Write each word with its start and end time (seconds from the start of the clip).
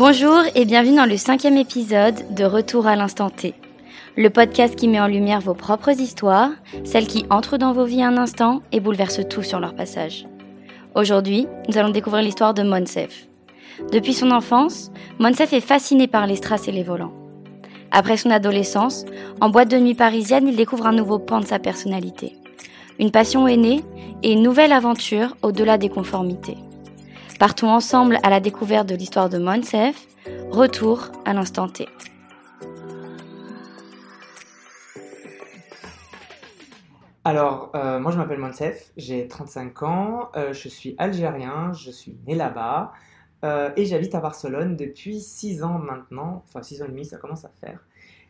Bonjour 0.00 0.40
et 0.54 0.64
bienvenue 0.64 0.96
dans 0.96 1.04
le 1.04 1.18
cinquième 1.18 1.58
épisode 1.58 2.34
de 2.34 2.44
Retour 2.44 2.86
à 2.86 2.96
l'instant 2.96 3.28
T, 3.28 3.52
le 4.16 4.30
podcast 4.30 4.74
qui 4.74 4.88
met 4.88 4.98
en 4.98 5.06
lumière 5.06 5.42
vos 5.42 5.52
propres 5.52 5.90
histoires, 5.90 6.52
celles 6.84 7.06
qui 7.06 7.26
entrent 7.28 7.58
dans 7.58 7.74
vos 7.74 7.84
vies 7.84 8.02
un 8.02 8.16
instant 8.16 8.62
et 8.72 8.80
bouleversent 8.80 9.28
tout 9.28 9.42
sur 9.42 9.60
leur 9.60 9.74
passage. 9.74 10.24
Aujourd'hui, 10.94 11.46
nous 11.68 11.76
allons 11.76 11.90
découvrir 11.90 12.22
l'histoire 12.22 12.54
de 12.54 12.62
Monsef. 12.62 13.28
Depuis 13.92 14.14
son 14.14 14.30
enfance, 14.30 14.90
Monsef 15.18 15.52
est 15.52 15.60
fasciné 15.60 16.06
par 16.06 16.26
les 16.26 16.36
strass 16.36 16.66
et 16.66 16.72
les 16.72 16.82
volants. 16.82 17.12
Après 17.90 18.16
son 18.16 18.30
adolescence, 18.30 19.04
en 19.42 19.50
boîte 19.50 19.70
de 19.70 19.76
nuit 19.76 19.94
parisienne, 19.94 20.48
il 20.48 20.56
découvre 20.56 20.86
un 20.86 20.94
nouveau 20.94 21.18
pan 21.18 21.40
de 21.40 21.46
sa 21.46 21.58
personnalité. 21.58 22.38
Une 22.98 23.10
passion 23.10 23.46
est 23.46 23.58
née 23.58 23.84
et 24.22 24.32
une 24.32 24.42
nouvelle 24.42 24.72
aventure 24.72 25.36
au-delà 25.42 25.76
des 25.76 25.90
conformités. 25.90 26.56
Partons 27.40 27.70
ensemble 27.70 28.18
à 28.22 28.28
la 28.28 28.38
découverte 28.38 28.86
de 28.86 28.94
l'histoire 28.94 29.30
de 29.30 29.38
Monsef. 29.38 30.06
Retour 30.50 31.10
à 31.24 31.32
l'instant 31.32 31.70
T. 31.70 31.88
Alors, 37.24 37.70
euh, 37.74 37.98
moi 37.98 38.12
je 38.12 38.18
m'appelle 38.18 38.40
Monsef, 38.40 38.92
j'ai 38.98 39.26
35 39.26 39.82
ans, 39.84 40.28
euh, 40.36 40.52
je 40.52 40.68
suis 40.68 40.94
algérien, 40.98 41.72
je 41.72 41.90
suis 41.90 42.18
né 42.26 42.34
là-bas 42.34 42.92
euh, 43.42 43.70
et 43.74 43.86
j'habite 43.86 44.14
à 44.14 44.20
Barcelone 44.20 44.76
depuis 44.76 45.18
6 45.18 45.62
ans 45.62 45.78
maintenant, 45.78 46.44
enfin 46.46 46.62
6 46.62 46.82
ans 46.82 46.84
et 46.84 46.90
demi 46.90 47.06
ça 47.06 47.16
commence 47.16 47.46
à 47.46 47.50
faire. 47.64 47.80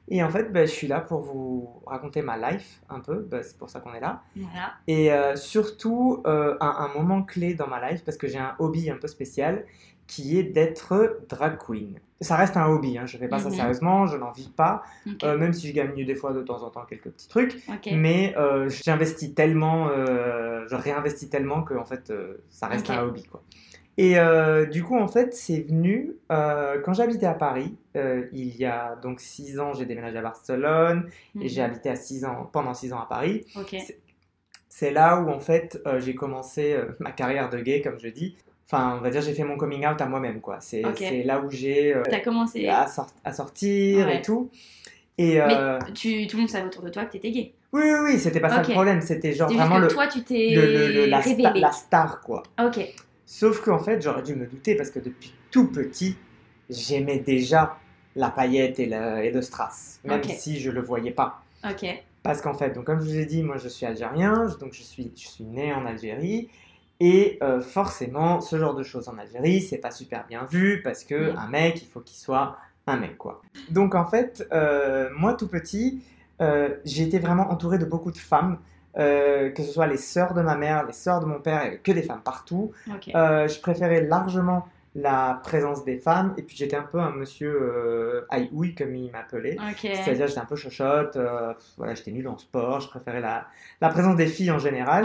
Et 0.09 0.23
en 0.25 0.29
fait, 0.31 0.53
ben, 0.53 0.67
je 0.67 0.73
suis 0.73 0.89
là 0.89 1.01
pour 1.01 1.21
vous 1.21 1.83
raconter 1.87 2.23
ma 2.23 2.37
life 2.37 2.81
un 2.89 3.01
peu, 3.01 3.21
ben, 3.21 3.43
c'est 3.45 3.57
pour 3.57 3.71
ça 3.71 3.81
qu'on 3.81 3.95
est 3.95 4.01
là. 4.01 4.23
Voilà. 4.35 4.73
Et 4.87 5.13
euh, 5.13 5.37
surtout, 5.37 6.23
euh, 6.27 6.57
un, 6.61 6.67
un 6.69 6.89
moment 6.99 7.23
clé 7.23 7.55
dans 7.55 7.69
ma 7.69 7.91
life, 7.91 8.05
parce 8.05 8.17
que 8.17 8.27
j'ai 8.27 8.39
un 8.39 8.57
hobby 8.59 8.91
un 8.91 8.97
peu 8.97 9.07
spécial, 9.07 9.65
qui 10.11 10.39
est 10.39 10.43
d'être 10.43 11.21
drag 11.29 11.57
queen. 11.59 11.99
Ça 12.21 12.37
reste 12.37 12.57
un 12.57 12.67
hobby, 12.67 12.99
hein, 12.99 13.07
je 13.07 13.17
ne 13.17 13.23
fais 13.23 13.29
pas 13.29 13.39
ça 13.39 13.49
Mhm. 13.49 13.55
sérieusement, 13.55 14.07
je 14.07 14.17
n'en 14.19 14.33
vis 14.33 14.49
pas, 14.51 14.83
euh, 15.25 15.39
même 15.39 15.53
si 15.53 15.69
je 15.69 15.73
gagne 15.73 16.05
des 16.05 16.15
fois 16.15 16.33
de 16.33 16.43
temps 16.43 16.63
en 16.63 16.71
temps 16.71 16.85
quelques 16.85 17.11
petits 17.11 17.29
trucs. 17.29 17.57
Mais 17.97 18.35
euh, 18.37 18.69
j'investis 18.69 19.35
tellement, 19.35 19.89
euh, 19.89 20.67
je 20.69 20.75
réinvestis 20.75 21.31
tellement 21.31 21.63
que 21.63 21.75
en 21.75 21.85
fait, 21.85 22.13
ça 22.51 22.67
reste 22.67 22.91
un 22.91 23.03
hobby 23.05 23.23
quoi. 23.25 23.43
Et 23.97 24.17
du 24.71 24.83
coup, 24.83 24.97
en 24.99 25.09
fait, 25.09 25.33
c'est 25.35 25.61
venu 25.63 26.17
quand 26.29 26.93
j'habitais 26.93 27.27
à 27.27 27.35
Paris. 27.35 27.77
il 27.95 28.57
y 28.57 28.65
a 28.67 28.97
donc 28.97 29.21
6 29.21 29.59
ans, 29.61 29.73
j'ai 29.75 29.87
déménagé 29.87 30.19
à 30.19 30.23
Barcelone 30.23 31.09
et 31.41 31.49
j'ai 31.49 31.63
Mhm. 31.63 31.71
habité 31.71 31.89
à 31.91 31.97
6 31.97 32.25
ans, 32.25 32.51
pendant 32.53 32.75
6 32.75 32.93
ans 32.93 33.01
à 33.01 33.07
Paris. 33.07 33.47
C'est 34.69 34.91
là 34.93 35.21
où 35.21 35.29
en 35.31 35.41
fait 35.41 35.81
euh, 35.87 35.99
j'ai 36.01 36.15
commencé 36.15 36.73
euh, 36.75 36.85
ma 37.01 37.11
carrière 37.13 37.51
de 37.51 37.59
gay, 37.59 37.81
comme 37.83 37.99
je 37.99 38.09
dis. 38.09 38.37
Enfin, 38.73 38.97
on 38.99 39.01
va 39.03 39.11
dire, 39.11 39.21
j'ai 39.21 39.35
fait 39.35 39.43
mon 39.43 39.57
coming 39.57 39.85
out 39.85 40.01
à 40.01 40.07
moi-même 40.07 40.41
quoi. 40.41 40.59
C'est 40.61 40.83
là 41.25 41.41
où 41.41 41.51
j'ai 41.51 41.93
euh, 41.95 42.03
T'as 42.09 42.21
commencé. 42.21 42.69
à, 42.69 42.87
sor- 42.87 43.09
à 43.25 43.33
sortir 43.33 44.07
Ouais. 44.07 44.19
et 44.19 44.23
tout. 44.23 44.49
Et 45.19 45.41
euh, 45.41 45.79
tu, 45.95 46.27
tout 46.29 46.37
le 46.37 46.43
monde 46.43 46.51
savait 46.51 46.67
autour 46.67 46.83
de 46.85 46.89
toi 46.89 47.05
que 47.05 47.13
t'étais 47.13 47.31
gay. 47.33 47.53
oui, 47.73 47.83
oui, 47.85 47.99
oui, 48.05 48.19
c'était 48.21 48.41
pas 48.41 48.49
ça 48.49 48.63
le 48.63 48.73
problème. 48.73 49.01
C'était 49.01 49.33
genre 49.33 49.51
vraiment 49.53 49.79
le, 49.79 49.89
toi, 49.89 50.07
tu 50.07 50.23
t'es 50.23 50.55
la, 51.09 51.21
sta- 51.21 51.59
la 51.59 51.73
star, 51.73 52.21
quoi. 52.21 52.43
Ok. 52.65 52.79
Sauf 53.27 53.61
qu'en 53.61 53.79
fait, 53.79 54.01
j'aurais 54.03 54.23
dû 54.23 54.35
me 54.35 54.47
douter 54.47 54.77
parce 54.77 54.91
que 54.91 54.99
depuis 55.01 55.33
tout 55.51 55.67
petit, 55.71 56.17
j'aimais 56.71 57.19
déjà 57.19 57.77
la 58.17 58.31
paillette 58.31 58.79
et, 58.79 58.87
la, 58.87 59.23
et 59.25 59.31
le 59.31 59.43
strass, 59.43 60.01
même 60.05 60.23
si 60.25 60.59
je 60.61 60.71
le 60.71 60.81
voyais 60.81 61.11
pas. 61.13 61.43
Ok. 61.69 61.87
Parce 62.23 62.41
qu'en 62.41 62.55
fait, 62.55 62.71
donc 62.71 62.85
comme 62.85 63.01
je 63.01 63.05
vous 63.07 63.19
ai 63.19 63.25
dit, 63.27 63.43
moi 63.43 63.57
je 63.59 63.69
suis 63.69 63.85
algérien, 63.87 64.47
donc 64.61 64.73
je 64.75 64.83
suis, 64.83 65.11
je 65.17 65.27
suis 65.29 65.45
né 65.45 65.73
en 65.73 65.87
Algérie. 65.87 66.49
Et 67.01 67.39
euh, 67.43 67.61
forcément, 67.61 68.41
ce 68.43 68.59
genre 68.59 68.75
de 68.75 68.83
choses 68.83 69.09
en 69.09 69.17
Algérie, 69.19 69.63
c'est 69.63 69.79
pas 69.79 69.91
super 69.91 70.27
bien 70.29 70.45
vu 70.45 70.83
parce 70.83 71.03
que 71.05 71.33
Mm. 71.33 71.39
un 71.39 71.49
mec, 71.49 71.83
il 71.83 71.89
faut 71.89 72.01
qu'il 72.01 72.19
soit 72.19 72.57
un 72.87 72.97
mec, 72.97 73.17
quoi. 73.17 73.41
Donc 73.71 73.95
en 73.95 74.05
fait, 74.07 74.47
euh, 74.53 75.09
moi 75.17 75.35
tout 75.35 75.49
petit, 75.49 76.03
euh, 76.43 76.77
j'ai 76.85 77.05
été 77.05 77.19
vraiment 77.19 77.51
entouré 77.51 77.79
de 77.79 77.85
beaucoup 77.87 78.11
de 78.13 78.19
femmes, 78.19 78.59
euh, 78.99 79.51
que 79.51 79.63
ce 79.63 79.73
soit 79.73 79.87
les 79.87 79.97
sœurs 79.97 80.35
de 80.35 80.43
ma 80.43 80.57
mère, 80.57 80.85
les 80.87 80.93
sœurs 80.93 81.21
de 81.21 81.27
mon 81.27 81.41
père, 81.41 81.83
que 81.83 81.93
des 81.93 82.03
femmes 82.03 82.23
partout. 82.23 82.73
Je 83.15 83.61
préférais 83.61 84.03
largement 84.03 84.67
la 84.97 85.41
présence 85.45 85.85
des 85.85 85.99
femmes, 85.99 86.35
et 86.37 86.43
puis 86.43 86.57
j'étais 86.57 86.75
un 86.77 86.83
peu 86.83 86.99
un 86.99 87.11
monsieur 87.13 87.49
euh, 87.63 88.27
aïe-ouï, 88.29 88.75
comme 88.75 88.95
il 88.97 89.11
m'appelait. 89.13 89.57
C'est-à-dire 89.95 90.27
j'étais 90.27 90.41
un 90.41 90.45
peu 90.47 90.57
chochotte, 90.57 91.15
euh, 91.17 91.55
voilà, 91.77 91.95
j'étais 91.95 92.11
nul 92.11 92.27
en 92.27 92.37
sport, 92.39 92.81
je 92.81 92.89
préférais 92.89 93.21
la, 93.21 93.47
la 93.81 93.89
présence 93.89 94.17
des 94.17 94.27
filles 94.27 94.51
en 94.51 94.59
général. 94.59 95.05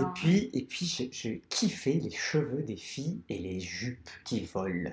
Et 0.00 0.12
puis, 0.14 0.50
et 0.52 0.62
puis 0.62 0.86
je, 0.86 1.04
je 1.16 1.34
kiffais 1.48 2.00
les 2.02 2.10
cheveux 2.10 2.62
des 2.62 2.76
filles 2.76 3.20
et 3.28 3.38
les 3.38 3.60
jupes 3.60 4.10
qui 4.24 4.44
volent. 4.52 4.90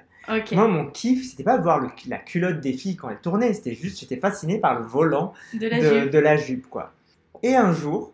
Moi, 0.58 0.68
mon 0.68 0.86
kiff, 0.92 1.28
c'était 1.28 1.44
pas 1.44 1.58
de 1.58 1.64
voir 1.64 1.80
le- 1.80 1.90
la 2.08 2.20
culotte 2.20 2.60
des 2.60 2.74
filles 2.74 2.98
quand 2.98 3.10
elles 3.10 3.22
tournaient, 3.22 3.54
c'était 3.54 3.74
juste, 3.74 4.00
j'étais 4.00 4.18
fasciné 4.18 4.60
par 4.60 4.78
le 4.80 4.86
volant 4.86 5.34
De 5.56 5.68
la 5.68 5.80
de, 5.80 6.02
jupe. 6.02 6.10
de 6.12 6.20
la 6.20 6.38
jupe, 6.38 6.68
quoi. 6.70 6.94
Et 7.42 7.56
un 7.56 7.74
jour, 7.74 8.14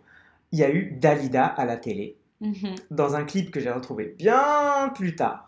il 0.54 0.60
y 0.60 0.64
a 0.64 0.72
eu 0.72 0.92
Dalida 0.92 1.46
à 1.46 1.66
la 1.66 1.76
télé, 1.76 2.16
Mhm. 2.40 2.76
dans 2.92 3.16
un 3.16 3.24
clip 3.26 3.52
que 3.52 3.60
j'ai 3.60 3.72
retrouvé 3.72 4.14
bien 4.18 4.92
plus 4.96 5.16
tard, 5.16 5.45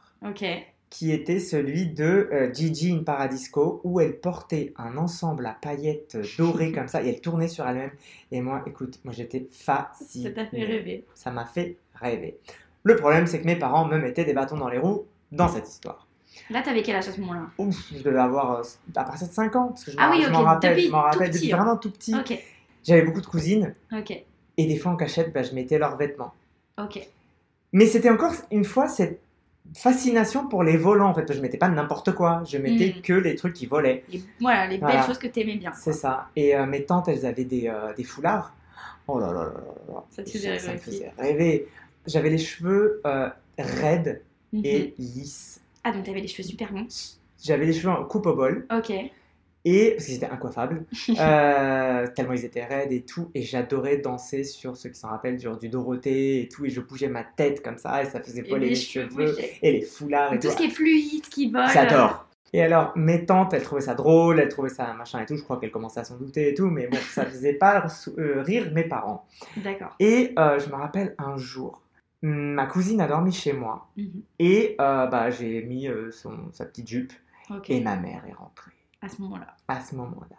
Qui 0.89 1.11
était 1.11 1.39
celui 1.39 1.88
de 1.88 2.29
euh, 2.31 2.53
Gigi 2.53 2.94
in 2.94 3.03
Paradisco, 3.03 3.81
où 3.83 4.00
elle 4.00 4.19
portait 4.19 4.73
un 4.78 4.95
ensemble 4.97 5.45
à 5.45 5.57
paillettes 5.59 6.17
dorées 6.38 6.72
comme 6.72 6.88
ça, 6.88 7.03
et 7.03 7.09
elle 7.09 7.19
tournait 7.19 7.50
sur 7.50 7.67
elle-même. 7.67 7.91
Et 8.31 8.39
moi, 8.41 8.63
écoute, 8.66 9.00
moi 9.03 9.13
j'étais 9.13 9.47
fasciné. 9.51 10.29
Ça 10.29 10.31
t'a 10.31 10.45
fait 10.45 10.63
rêver. 10.63 11.03
Ça 11.13 11.29
m'a 11.31 11.45
fait 11.45 11.78
rêver. 11.95 12.38
Le 12.83 12.95
problème, 12.95 13.28
c'est 13.28 13.41
que 13.41 13.45
mes 13.45 13.57
parents 13.57 13.85
me 13.85 13.97
mettaient 13.97 14.23
des 14.23 14.33
bâtons 14.33 14.55
dans 14.55 14.69
les 14.69 14.78
roues 14.78 15.05
dans 15.33 15.50
cette 15.50 15.67
histoire. 15.67 16.07
Là, 16.49 16.61
t'avais 16.61 16.84
quel 16.84 16.95
âge 16.95 17.09
à 17.09 17.11
ce 17.11 17.19
moment-là? 17.19 17.47
Ouf, 17.57 17.75
je 17.94 18.01
devais 18.01 18.19
avoir 18.19 18.59
euh, 18.59 18.63
à 18.95 19.03
partir 19.03 19.28
de 19.28 19.34
5 19.34 19.55
ans, 19.57 19.67
parce 19.69 19.84
que 19.84 19.91
je 19.91 19.97
Ah 19.99 20.07
m'en 20.07 20.16
oui, 20.16 20.22
je 20.22 20.28
ok, 20.28 20.34
m'en 20.34 20.44
rappelle, 20.44 20.72
depuis 20.75 20.88
je 20.88 20.91
m'en 20.91 21.01
rappelle 21.01 21.29
petit, 21.29 21.39
depuis 21.39 21.53
hein. 21.53 21.57
vraiment 21.57 21.78
tout 21.78 21.91
petit. 21.91 22.16
J'avais 22.85 23.01
beaucoup 23.01 23.19
de 23.22 23.25
cousines, 23.28 23.75
et 24.57 24.66
des 24.66 24.78
fois 24.78 24.94
en 24.94 24.95
cachette, 24.95 25.34
bah, 25.34 25.44
je 25.44 25.53
mettais 25.53 25.78
leurs 25.78 25.97
vêtements. 25.97 26.34
Mais 27.73 27.85
c'était 27.85 28.09
encore 28.09 28.31
une 28.51 28.63
fois 28.63 28.88
cette 28.88 29.19
fascination 29.75 30.47
pour 30.47 30.63
les 30.63 30.78
volants, 30.78 31.09
en 31.09 31.13
fait. 31.13 31.31
Je 31.33 31.39
mettais 31.41 31.57
pas 31.57 31.69
n'importe 31.69 32.13
quoi, 32.13 32.44
je 32.47 32.57
mettais 32.57 32.95
Mm. 32.97 33.01
que 33.01 33.13
les 33.13 33.35
trucs 33.35 33.53
qui 33.53 33.66
volaient. 33.66 34.03
Voilà, 34.39 34.67
les 34.67 34.78
Voilà. 34.78 34.95
belles 34.97 35.05
choses 35.05 35.17
que 35.17 35.28
t'aimais 35.28 35.55
bien. 35.57 35.72
C'est 35.73 35.94
ça. 35.94 36.29
Et 36.35 36.55
euh, 36.55 36.66
mes 36.66 36.83
tantes, 36.85 37.07
elles 37.07 37.25
avaient 37.25 37.45
des, 37.45 37.67
euh, 37.67 37.94
des 37.94 38.03
foulards. 38.03 38.53
Oh 39.07 39.19
là 39.19 39.28
là 39.28 39.33
là 39.33 39.45
là 39.45 39.94
là. 39.94 40.03
Ça 40.09 40.23
te 40.23 40.29
faisait 40.29 40.50
rêver 40.50 40.59
ça 40.59 40.78
faisait 40.78 41.11
rêver. 41.17 41.67
J'avais 42.05 42.29
les 42.29 42.38
cheveux 42.38 43.01
euh, 43.05 43.29
raides 43.57 44.22
Mhm. 44.53 44.61
et 44.66 44.94
lisses. 44.97 45.61
Ah, 45.84 45.91
donc 45.91 46.03
t'avais 46.03 46.22
les 46.22 46.28
cheveux 46.28 46.44
super 46.47 46.72
longs. 46.73 46.88
J'avais 47.44 47.66
les 47.66 47.73
cheveux 47.73 47.89
en 47.94 48.03
coupe 48.05 48.25
au 48.25 48.34
bol. 48.35 48.66
Ok. 48.75 48.91
Et 49.69 49.91
parce 49.91 50.05
qu'ils 50.05 50.16
étaient 50.16 50.29
incoiffables, 50.29 50.85
euh, 51.19 52.07
tellement 52.16 52.33
ils 52.33 52.45
étaient 52.45 52.63
raides 52.63 52.91
et 52.91 53.01
tout, 53.01 53.29
et 53.35 53.41
j'adorais 53.41 53.97
danser 53.97 54.44
sur 54.45 54.78
ceux 54.78 54.89
qui 54.89 55.00
s'en 55.00 55.09
rappellent, 55.09 55.39
genre 55.39 55.57
du 55.57 55.67
Dorothée 55.69 56.41
et 56.41 56.47
tout, 56.47 56.66
et 56.66 56.69
je 56.69 56.79
bougeais 56.79 57.09
ma 57.09 57.23
tête 57.23 57.61
comme 57.61 57.78
ça, 57.78 58.01
et 58.01 58.05
ça 58.05 58.22
faisait 58.22 58.44
voler 58.44 58.66
les 58.66 58.69
les 58.69 58.75
cheveux 58.75 59.35
et 59.61 59.72
les 59.73 59.81
foulards 59.81 60.33
et 60.33 60.39
Tout 60.39 60.47
tout. 60.47 60.53
ce 60.53 60.57
qui 60.57 60.66
est 60.66 60.69
fluide, 60.69 61.23
qui 61.29 61.51
vole. 61.51 61.67
J'adore. 61.73 62.23
Et 62.53 62.61
alors, 62.63 62.94
mes 62.95 63.25
tantes, 63.25 63.53
elles 63.53 63.61
trouvaient 63.63 63.81
ça 63.81 63.94
drôle, 63.94 64.39
elles 64.39 64.47
trouvaient 64.47 64.69
ça 64.69 64.94
machin 64.94 65.19
et 65.22 65.25
tout, 65.25 65.35
je 65.35 65.44
crois 65.44 65.59
qu'elles 65.59 65.72
commençaient 65.72 65.99
à 65.99 66.05
s'en 66.05 66.16
douter 66.17 66.49
et 66.49 66.53
tout, 66.53 66.67
mais 66.69 66.88
bon, 66.88 66.97
ça 67.09 67.25
faisait 67.29 67.53
pas 67.55 67.85
euh, 68.17 68.41
rire 68.41 68.72
mes 68.73 68.85
parents. 68.85 69.25
D'accord. 69.57 69.94
Et 69.99 70.34
euh, 70.39 70.57
je 70.59 70.69
me 70.69 70.75
rappelle 70.75 71.13
un 71.17 71.35
jour, 71.38 71.81
ma 72.22 72.66
cousine 72.67 73.01
a 73.01 73.07
dormi 73.07 73.34
chez 73.34 73.51
moi, 73.51 73.89
Mhm. 73.97 74.22
et 74.39 74.75
euh, 74.79 75.07
bah, 75.07 75.29
j'ai 75.29 75.61
mis 75.63 75.89
son, 76.11 76.38
sa 76.53 76.63
petite 76.66 76.88
jupe, 76.88 77.11
et 77.67 77.81
ma 77.81 77.97
mère 77.97 78.23
est 78.29 78.34
rentrée. 78.34 78.72
À 79.02 79.09
ce 79.09 79.22
moment-là. 79.22 79.47
à 79.68 79.80
ce 79.81 79.96
moment-là. 79.96 80.35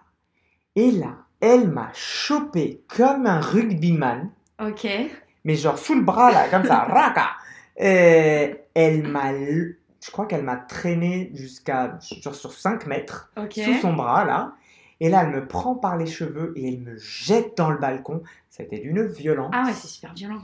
Et 0.77 0.91
là, 0.91 1.17
elle 1.41 1.69
m'a 1.69 1.91
chopé 1.95 2.83
comme 2.89 3.27
un 3.27 3.41
rugbyman, 3.41 4.31
Ok. 4.60 4.87
mais 5.45 5.55
genre 5.55 5.78
sous 5.78 5.95
le 5.95 6.03
bras 6.03 6.31
là, 6.33 6.49
comme 6.49 6.65
ça, 6.65 6.78
raka. 6.89 7.31
Et 7.77 8.57
elle 8.75 9.07
m'a, 9.09 9.33
je 9.34 10.10
crois 10.10 10.27
qu'elle 10.27 10.43
m'a 10.43 10.57
traîné 10.57 11.31
jusqu'à 11.34 11.99
genre 12.22 12.34
sur 12.34 12.53
5 12.53 12.87
mètres 12.87 13.33
sous 13.53 13.75
son 13.81 13.93
bras 13.95 14.25
là. 14.25 14.53
Et 15.01 15.09
là, 15.09 15.22
elle 15.22 15.31
me 15.31 15.47
prend 15.47 15.77
par 15.77 15.97
les 15.97 16.07
cheveux 16.07 16.53
et 16.57 16.69
elle 16.75 16.81
me 16.81 16.97
jette 16.97 17.57
dans 17.57 17.71
le 17.71 17.78
balcon. 17.78 18.22
Ça 18.51 18.65
a 18.65 18.66
été 18.66 18.78
d'une 18.81 19.07
violence. 19.07 19.53
Ah 19.54 19.63
ouais, 19.66 19.72
c'est 19.72 19.87
super 19.87 20.13
violent. 20.13 20.43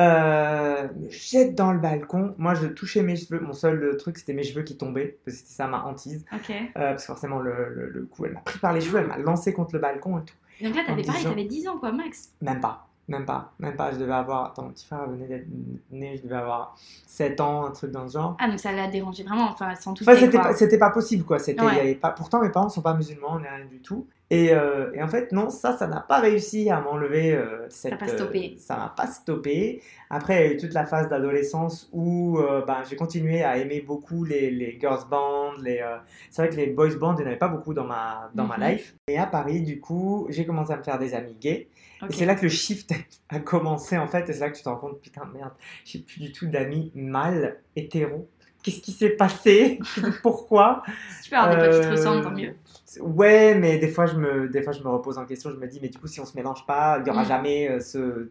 Euh, 0.00 0.88
me 0.98 1.10
jette 1.10 1.54
dans 1.54 1.72
le 1.72 1.78
balcon. 1.78 2.34
Moi, 2.38 2.54
je 2.54 2.66
touchais 2.66 3.02
mes 3.02 3.16
cheveux. 3.16 3.40
Mon 3.40 3.52
seul 3.52 3.82
euh, 3.82 3.96
truc, 3.96 4.18
c'était 4.18 4.32
mes 4.32 4.42
cheveux 4.42 4.62
qui 4.62 4.76
tombaient. 4.76 5.18
parce 5.24 5.36
que 5.36 5.42
C'était 5.42 5.54
ça 5.54 5.66
ma 5.66 5.84
hantise. 5.84 6.24
Euh, 6.32 6.64
parce 6.74 7.02
que 7.02 7.06
forcément, 7.06 7.38
le, 7.38 7.52
le- 7.74 7.90
le 7.90 8.02
coup, 8.06 8.24
elle 8.24 8.32
m'a 8.32 8.40
pris 8.40 8.58
par 8.58 8.72
les 8.72 8.80
cheveux, 8.80 8.98
elle 9.00 9.06
m'a 9.08 9.18
lancé 9.18 9.52
contre 9.52 9.74
le 9.74 9.80
balcon 9.80 10.18
et 10.18 10.24
tout. 10.24 10.34
Donc 10.64 10.74
là, 10.74 10.82
t'avais 10.86 11.02
pareil, 11.02 11.24
t'avais 11.24 11.44
10 11.44 11.68
ans, 11.68 11.78
quoi, 11.78 11.92
max. 11.92 12.30
Même 12.42 12.60
pas, 12.60 12.86
même 13.08 13.24
pas, 13.24 13.52
même 13.58 13.76
pas. 13.76 13.92
Je 13.92 13.98
devais 13.98 14.12
avoir. 14.12 14.46
Attends, 14.46 14.64
mon 14.64 14.70
petit 14.70 14.86
frère 14.86 15.08
venait 15.08 15.26
d'être 15.26 15.46
né, 15.90 16.16
je 16.18 16.22
devais 16.22 16.36
avoir 16.36 16.76
7 17.06 17.40
ans, 17.40 17.66
un 17.66 17.70
truc 17.70 17.90
dans 17.90 18.06
ce 18.08 18.14
genre. 18.14 18.36
Ah, 18.40 18.48
donc 18.48 18.58
ça 18.60 18.72
l'a 18.72 18.88
dérangé 18.88 19.22
vraiment, 19.22 19.50
enfin, 19.50 19.74
sans 19.74 19.94
tout 19.94 20.04
Enfin, 20.06 20.52
c'était 20.54 20.78
pas, 20.78 20.90
possible 20.90 21.24
quoi. 21.24 21.38
C'était, 21.38 21.62
Ouais. 21.64 21.76
y 21.76 21.80
avait 21.80 21.94
pas... 21.94 22.10
Pourtant, 22.10 22.40
mes 22.42 22.50
parents 22.50 22.68
sont 22.68 22.82
pas 22.82 22.94
musulmans, 22.94 23.32
on 23.36 23.40
n'est 23.40 23.48
rien 23.48 23.64
du 23.64 23.80
tout. 23.80 24.06
Et, 24.30 24.52
euh, 24.54 24.92
et 24.94 25.02
en 25.02 25.08
fait, 25.08 25.32
non, 25.32 25.50
ça, 25.50 25.76
ça 25.76 25.88
n'a 25.88 26.00
pas 26.00 26.20
réussi 26.20 26.70
à 26.70 26.80
m'enlever 26.80 27.32
euh, 27.34 27.66
cette. 27.68 27.90
n'a 27.92 27.98
pas 27.98 28.06
stoppé. 28.08 28.54
euh, 28.54 28.60
ça 28.60 28.76
m'a 28.76 28.88
pas 28.90 29.08
stoppé. 29.08 29.82
Après, 30.08 30.44
il 30.44 30.46
y 30.48 30.50
a 30.50 30.54
eu 30.54 30.56
toute 30.56 30.72
la 30.72 30.86
phase 30.86 31.08
d'adolescence 31.08 31.88
où 31.92 32.38
euh, 32.38 32.64
ben, 32.64 32.82
j'ai 32.88 32.94
continué 32.96 33.42
à 33.42 33.56
aimer 33.58 33.80
beaucoup 33.80 34.24
les, 34.24 34.50
les 34.50 34.78
girls 34.80 35.08
bands. 35.10 35.52
Les, 35.62 35.84
C'est 36.30 36.42
vrai 36.42 36.50
que 36.50 36.56
les 36.56 36.68
boys 36.68 36.94
bands, 36.96 37.14
il 37.14 37.18
n'y 37.18 37.24
en 37.24 37.26
avait 37.26 37.38
pas 37.38 37.48
beaucoup 37.48 37.74
dans 37.74 37.84
ma, 37.84 38.30
dans 38.34 38.44
Mhm. 38.44 38.48
ma 38.48 38.58
life. 38.58 38.94
Et 39.08 39.18
à 39.18 39.26
Paris, 39.26 39.62
du 39.62 39.80
coup, 39.80 40.26
j'ai 40.30 40.46
commencé 40.46 40.72
à 40.72 40.76
me 40.76 40.82
faire 40.84 40.98
des 40.98 41.14
amis 41.14 41.34
gays. 41.40 41.68
Et 42.08 42.12
c'est 42.12 42.24
là 42.26 42.34
que 42.36 42.42
le 42.42 42.48
shift 42.48 42.92
a 43.28 43.40
commencé 43.40 43.98
en 43.98 44.06
fait, 44.08 44.28
et 44.28 44.32
c'est 44.32 44.40
là 44.40 44.50
que 44.50 44.56
tu 44.56 44.62
te 44.62 44.68
rends 44.68 44.76
compte, 44.76 45.00
putain 45.00 45.24
merde, 45.34 45.52
j'ai 45.84 45.98
plus 46.00 46.20
du 46.20 46.32
tout 46.32 46.46
d'amis 46.46 46.92
mâles, 46.94 47.60
hétéros. 47.76 48.28
Qu'est-ce 48.62 48.80
qui 48.80 48.92
s'est 48.92 49.10
passé? 49.10 49.78
Pourquoi? 50.22 50.82
Tu 51.22 51.30
peux 51.30 51.36
avoir 51.36 51.56
des 51.56 51.66
Euh, 51.66 51.90
ressemblent, 51.90 52.22
tant 52.22 52.30
mieux. 52.30 52.54
Ouais, 53.00 53.54
mais 53.54 53.78
des 53.78 53.88
fois, 53.88 54.06
je 54.06 54.14
me, 54.16 54.48
des 54.48 54.62
fois 54.62 54.72
je 54.72 54.82
me 54.82 54.88
repose 54.88 55.16
en 55.18 55.24
question, 55.24 55.50
je 55.50 55.56
me 55.56 55.66
dis, 55.66 55.78
mais 55.80 55.88
du 55.88 55.98
coup, 55.98 56.08
si 56.08 56.20
on 56.20 56.26
se 56.26 56.36
mélange 56.36 56.66
pas, 56.66 56.98
il 56.98 57.04
n'y 57.04 57.10
aura 57.10 57.22
Mm. 57.22 57.28
jamais 57.28 57.68
euh, 57.70 57.80
ce... 57.80 58.30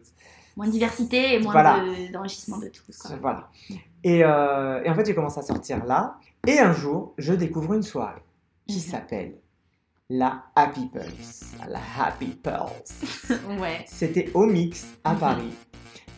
Moins 0.56 0.66
de 0.66 0.72
diversité 0.72 1.34
et 1.34 1.38
moins 1.40 1.52
Voilà. 1.52 1.80
de- 1.80 2.12
d'enrichissement 2.12 2.58
de, 2.58 2.68
tout. 2.68 2.82
quoi. 3.00 3.10
Voilà. 3.20 3.48
Et, 4.04 4.22
euh, 4.24 4.82
et 4.84 4.90
en 4.90 4.94
fait, 4.94 5.06
j'ai 5.06 5.14
commencé 5.14 5.38
à 5.38 5.42
sortir 5.42 5.84
là, 5.86 6.16
et 6.46 6.58
un 6.58 6.72
jour, 6.72 7.14
je 7.18 7.32
découvre 7.32 7.72
une 7.74 7.82
soirée 7.82 8.20
qui 8.68 8.76
Mhm. 8.76 8.82
s'appelle 8.82 9.34
la 10.10 10.42
Happy 10.54 10.86
Pulse. 10.88 11.52
La 11.68 11.80
Happy 11.98 12.26
Pulse. 12.42 13.30
ouais. 13.60 13.84
C'était 13.86 14.30
au 14.34 14.44
Mix 14.46 14.86
à 15.04 15.14
Mhm. 15.14 15.18
Paris. 15.20 15.54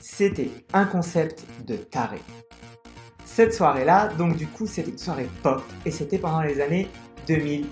C'était 0.01 0.51
un 0.73 0.85
concept 0.87 1.45
de 1.67 1.77
taré. 1.77 2.19
Cette 3.35 3.55
soirée-là, 3.55 4.09
donc 4.19 4.37
du 4.37 4.47
coup, 4.47 4.67
c'était 4.67 4.91
une 4.91 4.99
soirée 4.99 5.29
pop 5.43 5.63
et 5.87 5.91
c'était 5.91 6.19
pendant 6.19 6.43
les 6.43 6.61
années 6.61 6.89
2000-2010. 7.29 7.65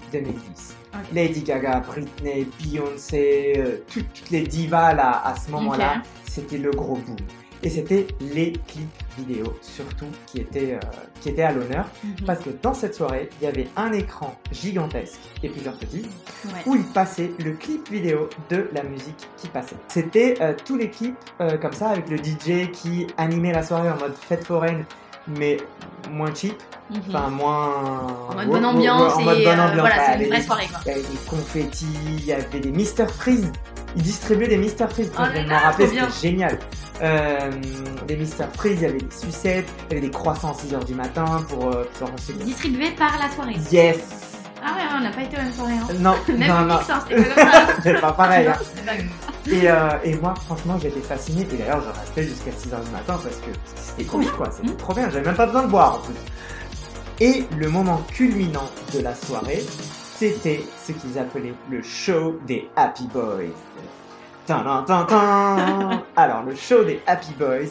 Ok. 0.93 1.01
Lady 1.15 1.43
Gaga, 1.43 1.81
Britney, 1.81 2.47
Beyoncé, 2.61 3.55
euh, 3.59 3.77
toutes, 3.93 4.13
toutes 4.13 4.31
les 4.31 4.43
divas 4.43 4.95
là, 4.95 5.23
à 5.25 5.35
ce 5.37 5.51
moment-là, 5.51 6.03
c'était 6.29 6.59
le 6.59 6.71
gros 6.71 6.97
boom. 6.97 7.17
Et 7.63 7.69
c'était 7.69 8.07
les 8.23 8.53
clips 8.53 8.89
vidéo 9.19 9.53
surtout 9.61 10.07
qui 10.27 10.39
étaient, 10.41 10.77
euh, 10.77 10.79
qui 11.21 11.29
étaient 11.29 11.43
à 11.43 11.53
l'honneur 11.53 11.85
Mhm. 12.03 12.25
parce 12.27 12.41
que 12.41 12.49
dans 12.63 12.73
cette 12.73 12.95
soirée, 12.95 13.29
il 13.39 13.45
y 13.45 13.49
avait 13.49 13.69
un 13.77 13.93
écran 13.93 14.35
gigantesque 14.51 15.21
et 15.43 15.51
plusieurs 15.51 15.77
petits 15.77 16.07
Ouais. 16.47 16.63
où 16.65 16.75
il 16.75 16.85
passait 16.85 17.31
le 17.45 17.53
clip 17.53 17.87
vidéo 17.91 18.31
de 18.49 18.71
la 18.73 18.83
musique 18.83 19.29
qui 19.37 19.47
passait. 19.49 19.77
C'était 19.89 20.37
euh, 20.41 20.55
tous 20.65 20.77
les 20.79 20.89
clips 20.89 21.15
euh, 21.43 21.59
comme 21.59 21.75
ça 21.75 21.91
avec 21.91 22.09
le 22.09 22.17
DJ 22.17 22.71
qui 22.73 23.07
animait 23.19 23.53
la 23.53 23.63
soirée 23.63 23.91
en 23.91 23.99
mode 23.99 24.15
fête 24.15 24.47
foraine 24.47 24.87
mais 25.39 25.57
moins 26.11 26.35
cheap, 26.35 26.55
Mhm. 26.91 27.01
enfin 27.09 27.29
moins... 27.29 28.07
En 28.31 28.35
mode 28.35 28.49
bonne 28.49 28.65
ambiance 28.65 29.13
en 29.15 29.21
mode 29.23 29.39
et, 29.39 29.45
bonne 29.45 29.59
euh, 29.61 29.63
ambiance, 29.63 29.81
voilà, 29.81 29.97
ouais, 29.97 30.03
c'est 30.19 30.25
une 30.25 30.29
vraie 30.31 30.43
soirée, 30.43 30.67
quoi. 30.69 30.81
Il 30.87 30.89
y 30.89 30.93
avait 30.93 31.03
des 31.03 31.29
confettis, 31.29 31.87
il 32.19 32.25
y 32.25 32.33
avait 32.33 32.61
des 32.61 32.71
Mister 32.73 33.07
Freeze. 33.07 33.53
Ils 33.97 34.03
distribuaient 34.03 34.49
des 34.49 34.57
Mister 34.57 34.87
Freeze, 34.89 35.11
Oh 35.17 35.23
je 35.33 35.41
m'en 35.41 35.45
bien. 35.47 36.09
c'était 36.11 36.29
génial. 36.29 36.59
Euh, 37.03 37.51
des 38.09 38.17
Mister 38.17 38.45
Freeze, 38.55 38.79
il 38.79 38.83
y 38.83 38.87
avait 38.87 38.99
des 38.99 39.11
sucettes, 39.17 39.69
il 39.91 39.95
y 39.95 39.99
avait 39.99 40.07
des 40.09 40.13
croissants 40.13 40.51
à 40.51 40.55
6h 40.55 40.85
du 40.85 40.95
matin 40.95 41.25
pour... 41.49 41.69
euh, 41.75 41.85
pour 41.99 42.13
ensuite- 42.13 42.39
Distribué 42.45 42.91
par 42.91 43.13
la 43.19 43.29
soirée. 43.35 43.55
Yes 43.71 43.99
Ah 44.65 44.73
ouais, 44.77 44.83
on 44.99 45.01
n'a 45.03 45.11
pas 45.11 45.23
été 45.23 45.37
aux 45.37 45.43
mêmes 45.43 45.53
soirées. 45.53 45.73
Hein. 45.75 45.95
Non, 46.01 46.15
Même 46.29 46.49
non, 46.49 46.61
non. 46.67 46.75
hein, 46.75 47.01
c'était 47.09 47.23
pas 47.23 47.35
comme 47.35 47.51
ça. 47.53 47.67
C'est 47.83 48.01
pas 48.01 48.13
pareil. 48.13 48.47
hein. 48.49 48.55
Non, 48.59 48.67
c'est 48.75 48.85
pas. 48.85 48.93
Et, 49.47 49.71
euh, 49.71 49.89
et 50.05 50.15
moi, 50.17 50.35
franchement, 50.47 50.79
j'étais 50.81 51.01
fasciné. 51.01 51.43
Et 51.53 51.57
d'ailleurs, 51.57 51.81
je 51.83 52.01
restais 52.01 52.23
jusqu'à 52.25 52.51
6h 52.51 52.85
du 52.85 52.91
matin 52.91 53.19
parce 53.23 53.37
que 53.37 53.51
c'était 53.75 54.05
Trop 54.05 54.19
cool, 54.19 54.27
bien. 54.27 54.33
quoi. 54.37 54.51
C'était 54.51 54.69
Mhm. 54.69 54.77
trop 54.77 54.95
bien. 54.95 55.11
J'avais 55.11 55.25
même 55.27 55.37
pas 55.37 55.47
besoin 55.47 55.63
de 55.63 55.69
boire 55.71 55.95
en 55.97 55.99
plus. 55.99 56.15
Et 57.21 57.45
le 57.57 57.69
moment 57.69 58.01
culminant 58.13 58.69
de 58.95 59.01
la 59.01 59.15
soirée, 59.15 59.65
c'était 60.17 60.63
ce 60.87 60.93
qu'ils 60.93 61.19
appelaient 61.19 61.55
le 61.71 61.83
show 61.83 62.39
des 62.47 62.69
Happy 62.77 63.07
Boys. 63.09 63.53
Tan, 64.47 64.83
tan. 64.85 65.07
Alors, 66.17 66.43
le 66.45 66.55
show 66.55 66.85
des 66.85 67.01
Happy 67.07 67.33
Boys, 67.39 67.69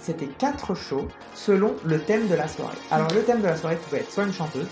c'était 0.00 0.26
quatre 0.26 0.74
shows 0.74 1.08
selon 1.34 1.74
le 1.84 1.98
thème 2.00 2.26
de 2.28 2.34
la 2.34 2.48
soirée. 2.48 2.76
Alors, 2.90 3.08
le 3.14 3.22
thème 3.22 3.40
de 3.40 3.46
la 3.46 3.56
soirée 3.56 3.76
pouvait 3.76 3.98
être 4.00 4.10
soit 4.12 4.24
une 4.24 4.32
chanteuse, 4.32 4.66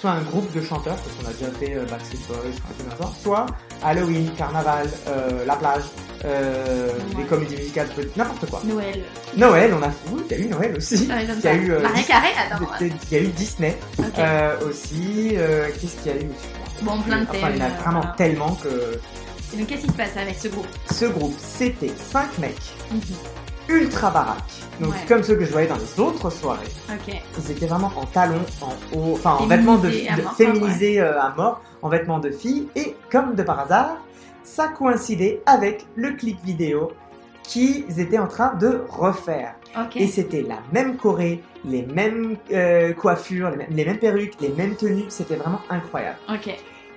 soit 0.00 0.10
un 0.10 0.22
groupe 0.22 0.50
de 0.52 0.62
chanteurs, 0.62 0.96
parce 0.96 1.14
qu'on 1.16 1.28
a 1.28 1.32
déjà 1.32 1.50
fait 1.58 1.76
euh, 1.76 1.84
Backstreet 1.84 2.18
Boys, 2.28 3.10
soit 3.22 3.46
Halloween, 3.82 4.30
carnaval, 4.36 4.88
euh, 5.08 5.44
la 5.46 5.56
plage, 5.56 5.82
euh, 6.24 6.88
Ouais. 7.14 7.22
des 7.22 7.28
comédies 7.28 7.56
musicales, 7.56 7.88
n'importe 8.16 8.46
quoi. 8.50 8.60
Noël. 8.64 9.02
Noël, 9.36 9.74
on 9.78 9.82
a 9.82 9.88
oui, 10.12 10.22
il 10.30 10.36
y 10.36 10.40
a 10.40 10.44
eu 10.44 10.48
Noël 10.48 10.76
aussi. 10.76 11.08
Ah, 11.10 11.18
j'aime 11.24 11.36
Il 11.38 11.44
y 11.44 11.48
a 11.48 11.54
eu, 11.54 11.72
euh, 11.72 11.80
Marie 11.82 12.04
Carré, 12.04 12.28
attends. 12.38 12.64
Il 12.80 12.92
y 13.10 13.16
a 13.16 13.20
eu 13.22 13.28
Disney 13.28 13.76
euh, 14.18 14.56
aussi. 14.68 15.32
euh, 15.36 15.68
Qu'est-ce 15.80 15.96
qu'il 16.02 16.12
y 16.12 16.14
a 16.14 16.18
eu 16.22 16.26
aussi 16.28 16.82
Bon, 16.82 16.98
plein 17.02 17.20
de 17.22 17.26
Enfin, 17.30 17.50
il 17.50 17.56
y 17.58 17.62
en 17.62 17.64
a 17.64 17.68
euh, 17.68 17.72
vraiment 17.82 18.00
voilà. 18.00 18.14
tellement 18.16 18.54
que 18.56 19.00
Et 19.52 19.56
donc, 19.58 19.66
qu'est-ce 19.66 19.82
qui 19.82 19.88
se 19.88 19.92
passe 19.92 20.16
avec 20.16 20.38
ce 20.38 20.48
groupe? 20.48 20.66
ce 20.90 21.04
groupe, 21.06 21.34
c'était 21.38 21.92
5 22.12 22.38
mecs 22.38 22.56
Mhm. 22.90 23.00
Ultra 23.70 24.10
baraques. 24.10 24.38
Donc, 24.80 24.92
Ouais. 24.92 24.98
comme 25.08 25.22
ceux 25.22 25.36
que 25.36 25.44
je 25.44 25.52
voyais 25.52 25.68
dans 25.68 25.76
les 25.76 26.00
autres 26.00 26.30
soirées. 26.30 26.66
Ils 27.38 27.50
étaient 27.50 27.66
vraiment 27.66 27.92
en 27.96 28.06
talons, 28.06 28.44
en 28.62 28.72
haut, 28.96 29.12
enfin 29.14 29.32
en 29.38 29.46
vêtements 29.46 29.76
de, 29.78 29.88
de- 29.88 30.22
mort, 30.22 30.32
féminisés 30.34 31.00
euh, 31.00 31.20
à 31.20 31.34
mort, 31.36 31.62
en 31.82 31.88
vêtements 31.88 32.18
de 32.18 32.30
filles, 32.30 32.68
et 32.76 32.96
comme 33.10 33.34
de 33.34 33.42
par 33.42 33.60
hasard, 33.60 33.96
ça 34.42 34.68
coïncidait 34.68 35.42
avec 35.46 35.86
le 35.96 36.12
clip 36.12 36.38
vidéo 36.44 36.92
qu'ils 37.42 38.00
étaient 38.00 38.18
en 38.18 38.26
train 38.26 38.54
de 38.54 38.82
refaire. 38.88 39.54
Et 39.96 40.06
c'était 40.08 40.42
la 40.42 40.58
même 40.72 40.96
choré, 40.96 41.42
les 41.64 41.82
mêmes 41.82 42.36
euh, 42.52 42.92
coiffures, 42.92 43.50
les 43.50 43.56
mêmes, 43.56 43.68
les 43.70 43.84
mêmes 43.84 43.98
perruques, 43.98 44.34
les 44.40 44.48
mêmes 44.50 44.74
tenues, 44.76 45.04
c'était 45.08 45.36
vraiment 45.36 45.60
incroyable. 45.70 46.18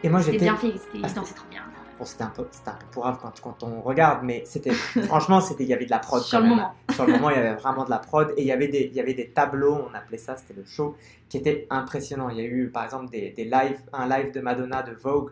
Et 0.03 0.09
moi 0.09 0.19
j'étais... 0.21 0.39
fait. 0.57 0.73
Ah, 1.03 1.07
trop 1.09 1.45
bien. 1.49 1.52
Bon, 2.03 2.09
c'était 2.09 2.23
un 2.25 2.29
peu, 2.35 2.45
c'était 2.51 2.67
un 2.69 2.73
peu 2.73 2.85
pourrave 2.91 3.17
quand, 3.21 3.39
quand 3.41 3.63
on 3.63 3.79
regarde, 3.81 4.23
mais 4.23 4.43
c'était, 4.45 4.71
franchement, 5.07 5.39
c'était, 5.39 5.63
il 5.63 5.69
y 5.69 5.73
avait 5.73 5.85
de 5.85 5.89
la 5.91 5.99
prod 5.99 6.21
Sur 6.21 6.39
quand 6.39 6.43
le 6.43 6.49
même. 6.49 6.57
moment. 6.57 6.73
Sur 6.91 7.05
le 7.05 7.13
moment, 7.13 7.29
il 7.29 7.37
y 7.37 7.39
avait 7.39 7.53
vraiment 7.55 7.85
de 7.85 7.89
la 7.89 7.99
prod 7.99 8.33
et 8.35 8.41
il 8.41 8.47
y 8.47 8.51
avait 8.51 8.67
des, 8.67 8.89
il 8.91 8.93
y 8.93 8.99
avait 8.99 9.13
des 9.13 9.29
tableaux, 9.29 9.87
on 9.89 9.93
appelait 9.95 10.17
ça, 10.17 10.35
c'était 10.35 10.53
le 10.53 10.65
show, 10.65 10.97
qui 11.29 11.37
était 11.37 11.65
impressionnant. 11.69 12.27
Il 12.27 12.35
y 12.37 12.41
a 12.41 12.43
eu, 12.43 12.69
par 12.69 12.83
exemple, 12.83 13.09
des, 13.09 13.29
des 13.31 13.45
lives, 13.45 13.79
un 13.93 14.07
live 14.09 14.33
de 14.33 14.41
Madonna 14.41 14.83
de 14.83 14.91
Vogue 14.91 15.31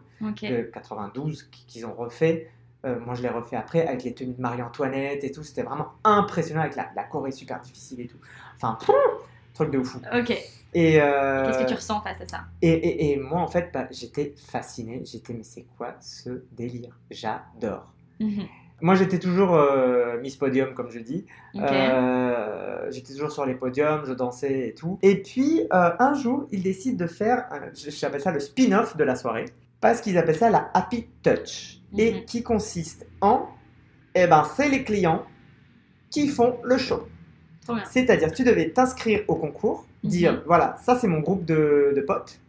de 0.50 0.62
92 0.62 1.44
qui- 1.52 1.66
qu'ils 1.66 1.86
ont 1.86 1.94
refait. 1.94 2.50
Euh, 2.86 3.00
moi, 3.06 3.16
je 3.16 3.22
l'ai 3.22 3.30
refait 3.30 3.58
après 3.58 3.86
avec 3.86 4.04
les 4.04 4.14
tenues 4.14 4.34
de 4.34 4.42
Marie-Antoinette 4.42 5.26
et 5.26 5.32
tout. 5.32 5.44
C'était 5.44 5.64
vraiment 5.64 5.90
impressionnant 6.06 6.62
avec 6.62 6.78
la, 6.78 6.88
la 6.96 7.04
choré 7.04 7.32
super 7.32 7.60
difficile 7.60 8.00
et 8.00 8.08
tout. 8.08 8.18
Enfin, 8.56 8.78
pff, 8.80 8.90
truc 9.54 9.72
de 9.72 9.78
ouf. 9.80 9.96
Ok. 10.14 10.38
Et, 10.74 11.02
euh, 11.02 11.46
Qu'est-ce 11.46 11.60
que 11.64 11.68
tu 11.68 11.74
ressens 11.76 12.02
face 12.02 12.22
à 12.22 12.28
ça? 12.28 12.44
et, 12.62 12.70
et- 12.70 13.12
et 13.12 13.18
moi, 13.18 13.42
en 13.42 13.48
fait, 13.48 13.72
bah, 13.74 13.88
j'étais 13.92 14.34
fasciné. 14.38 15.02
J'étais, 15.06 15.34
mais 15.34 15.44
c'est 15.44 15.66
quoi 15.78 15.96
ce 16.00 16.44
délire? 16.52 16.98
J'adore. 17.10 17.92
Mhm. 18.20 18.46
Moi, 18.84 18.96
j'étais 18.96 19.20
toujours 19.20 19.54
euh, 19.54 20.20
Miss 20.22 20.38
Podium, 20.38 20.74
comme 20.74 20.90
je 20.90 21.00
dis. 21.00 21.26
Ok. 21.54 21.62
Euh, 21.72 22.88
j'étais 22.90 23.14
toujours 23.14 23.32
sur 23.32 23.46
les 23.46 23.54
podiums, 23.56 24.04
je 24.06 24.14
dansais 24.14 24.70
et 24.70 24.74
tout. 24.74 24.98
Et 25.04 25.22
puis, 25.22 25.68
un 25.72 26.14
jour, 26.16 26.48
ils 26.52 26.64
décident 26.64 26.98
de 26.98 27.08
faire, 27.08 27.48
j'appelle 27.74 28.22
ça 28.22 28.32
le 28.32 28.40
spin-off 28.40 28.98
de 28.98 29.04
la 29.04 29.16
soirée, 29.16 29.46
parce 29.82 30.02
qu'ils 30.02 30.18
appellent 30.18 30.38
ça 30.38 30.50
la 30.50 30.72
Happy 30.74 31.08
Touch. 31.22 31.80
Et 31.98 32.14
Mhm. 32.14 32.26
qui 32.26 32.42
consiste 32.44 33.06
en, 33.20 33.50
eh 34.16 34.26
ben, 34.26 34.46
c'est 34.56 34.70
les 34.70 34.84
clients 34.86 35.26
qui 36.10 36.28
font 36.30 36.58
le 36.64 36.78
show. 36.78 37.08
C'est-à-dire, 37.90 38.32
tu 38.32 38.44
devais 38.44 38.70
t'inscrire 38.70 39.24
au 39.28 39.36
concours, 39.36 39.86
dire, 40.04 40.34
Mhm. 40.34 40.42
voilà, 40.46 40.78
ça 40.84 40.96
c'est 40.96 41.08
mon 41.08 41.20
groupe 41.20 41.46
de, 41.46 41.94
de 41.96 42.02
potes, 42.02 42.40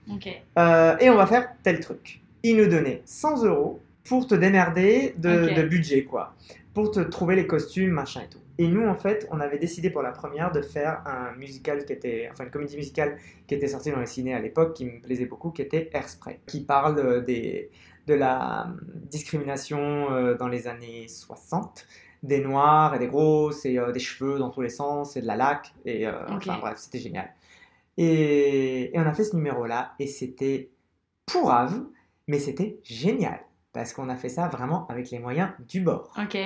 euh, 0.59 0.97
et 1.01 1.11
on 1.11 1.17
va 1.17 1.27
faire 1.27 1.49
tel 1.63 1.81
truc. 1.81 2.21
Ils 2.43 2.57
nous 2.57 2.67
donnaient 2.67 3.03
100 3.05 3.45
euros 3.45 3.81
pour 4.05 4.27
te 4.27 4.35
démerder 4.35 5.15
de, 5.19 5.55
de 5.55 5.63
budget, 5.63 6.05
quoi. 6.05 6.35
Pour 6.75 6.91
te 6.91 7.01
trouver 7.01 7.37
les 7.37 7.47
costumes, 7.47 7.91
machin 7.91 8.23
et 8.23 8.29
tout. 8.29 8.39
Et 8.59 8.67
nous, 8.69 8.87
en 8.87 8.95
fait, 8.97 9.29
on 9.31 9.41
avait 9.41 9.59
décidé 9.59 9.91
pour 9.91 10.03
la 10.03 10.11
première 10.13 10.51
de 10.53 10.61
faire 10.61 11.03
un 11.07 11.37
musical 11.39 11.85
qui 11.85 11.93
était, 11.93 12.29
enfin 12.33 12.45
une 12.45 12.51
comédie 12.51 12.77
musicale 12.77 13.17
qui 13.47 13.55
était 13.55 13.69
sortie 13.69 13.91
dans 13.91 14.01
les 14.01 14.07
ciné 14.07 14.35
à 14.35 14.41
l'époque, 14.41 14.75
qui 14.75 14.87
me 14.87 15.01
plaisait 15.01 15.27
beaucoup, 15.27 15.51
qui 15.51 15.63
était 15.63 15.91
Airspray, 15.93 16.41
qui 16.47 16.61
parle 16.63 16.99
euh, 16.99 17.21
des, 17.21 17.71
de 18.07 18.15
la 18.15 18.67
euh, 18.67 18.71
discrimination 19.11 20.13
euh, 20.13 20.35
dans 20.35 20.49
les 20.49 20.67
années 20.69 21.07
60 21.09 21.87
des 22.23 22.41
noirs 22.41 22.95
et 22.95 22.99
des 22.99 23.09
grosses 23.09 23.65
et 23.65 23.79
euh, 23.79 23.93
des 23.93 24.01
cheveux 24.01 24.39
dans 24.39 24.51
tous 24.51 24.61
les 24.63 24.69
sens 24.69 25.17
et 25.17 25.23
de 25.23 25.27
la 25.27 25.37
laque 25.37 25.73
et 25.85 26.07
euh, 26.07 26.13
enfin 26.29 26.59
bref 26.61 26.79
c'était 26.79 26.99
génial 27.01 27.33
et, 27.99 28.95
et 28.95 28.99
on 28.99 29.03
a 29.07 29.13
fait 29.13 29.25
ce 29.25 29.37
numéro 29.37 29.67
là 29.67 29.93
et 29.99 30.07
c'était 30.07 30.71
pourrave 31.27 31.83
mais 32.29 32.39
c'était 32.39 32.79
génial 32.85 33.41
parce 33.73 33.93
qu'on 33.93 34.09
a 34.09 34.17
fait 34.17 34.29
ça 34.29 34.49
vraiment 34.49 34.87
avec 34.89 35.11
les 35.11 35.19
moyens 35.19 35.51
du 35.69 35.81
bord 35.81 36.13
Ok. 36.19 36.37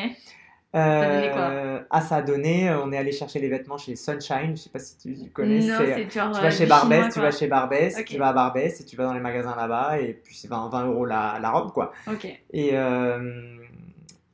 euh, 0.75 1.01
donnait 1.21 1.31
quoi? 1.31 1.87
ah, 1.91 2.01
ça 2.01 2.17
a 2.17 2.23
donné 2.23 2.71
on 2.71 2.91
est 2.93 2.97
allé 2.97 3.13
chercher 3.13 3.39
les 3.41 3.49
vêtements 3.49 3.79
chez 3.79 3.97
Sunshine 3.97 4.57
je 4.57 4.63
sais 4.63 4.71
pas 4.71 4.79
si 4.79 4.97
tu 4.99 5.31
connais 5.31 5.61
Non, 5.61 5.75
c'est- 5.77 5.95
c'est 5.95 6.11
genre. 6.11 6.31
tu 6.33 6.39
euh, 6.39 6.43
vas 6.43 6.51
chez 6.51 6.67
Barbès, 6.67 6.97
chinois, 6.99 7.11
tu 7.13 7.21
vas 7.21 7.31
chez 7.31 7.47
Barbès, 7.49 8.05
tu 8.05 8.19
vas 8.19 8.29
à 8.29 8.33
Barbès 8.33 8.81
et 8.81 8.85
tu 8.85 8.97
vas 8.97 9.05
dans 9.05 9.15
les 9.15 9.21
magasins 9.21 9.55
là-bas 9.57 9.99
et 10.01 10.15
puis 10.15 10.35
c'est 10.35 10.49
20, 10.49 10.69
20 10.69 10.87
euros 10.87 11.05
la, 11.05 11.39
la 11.41 11.51
robe 11.51 11.73
quoi. 11.73 11.93
Ok. 12.11 12.27
Et, 12.53 12.71
euh, 12.75 13.56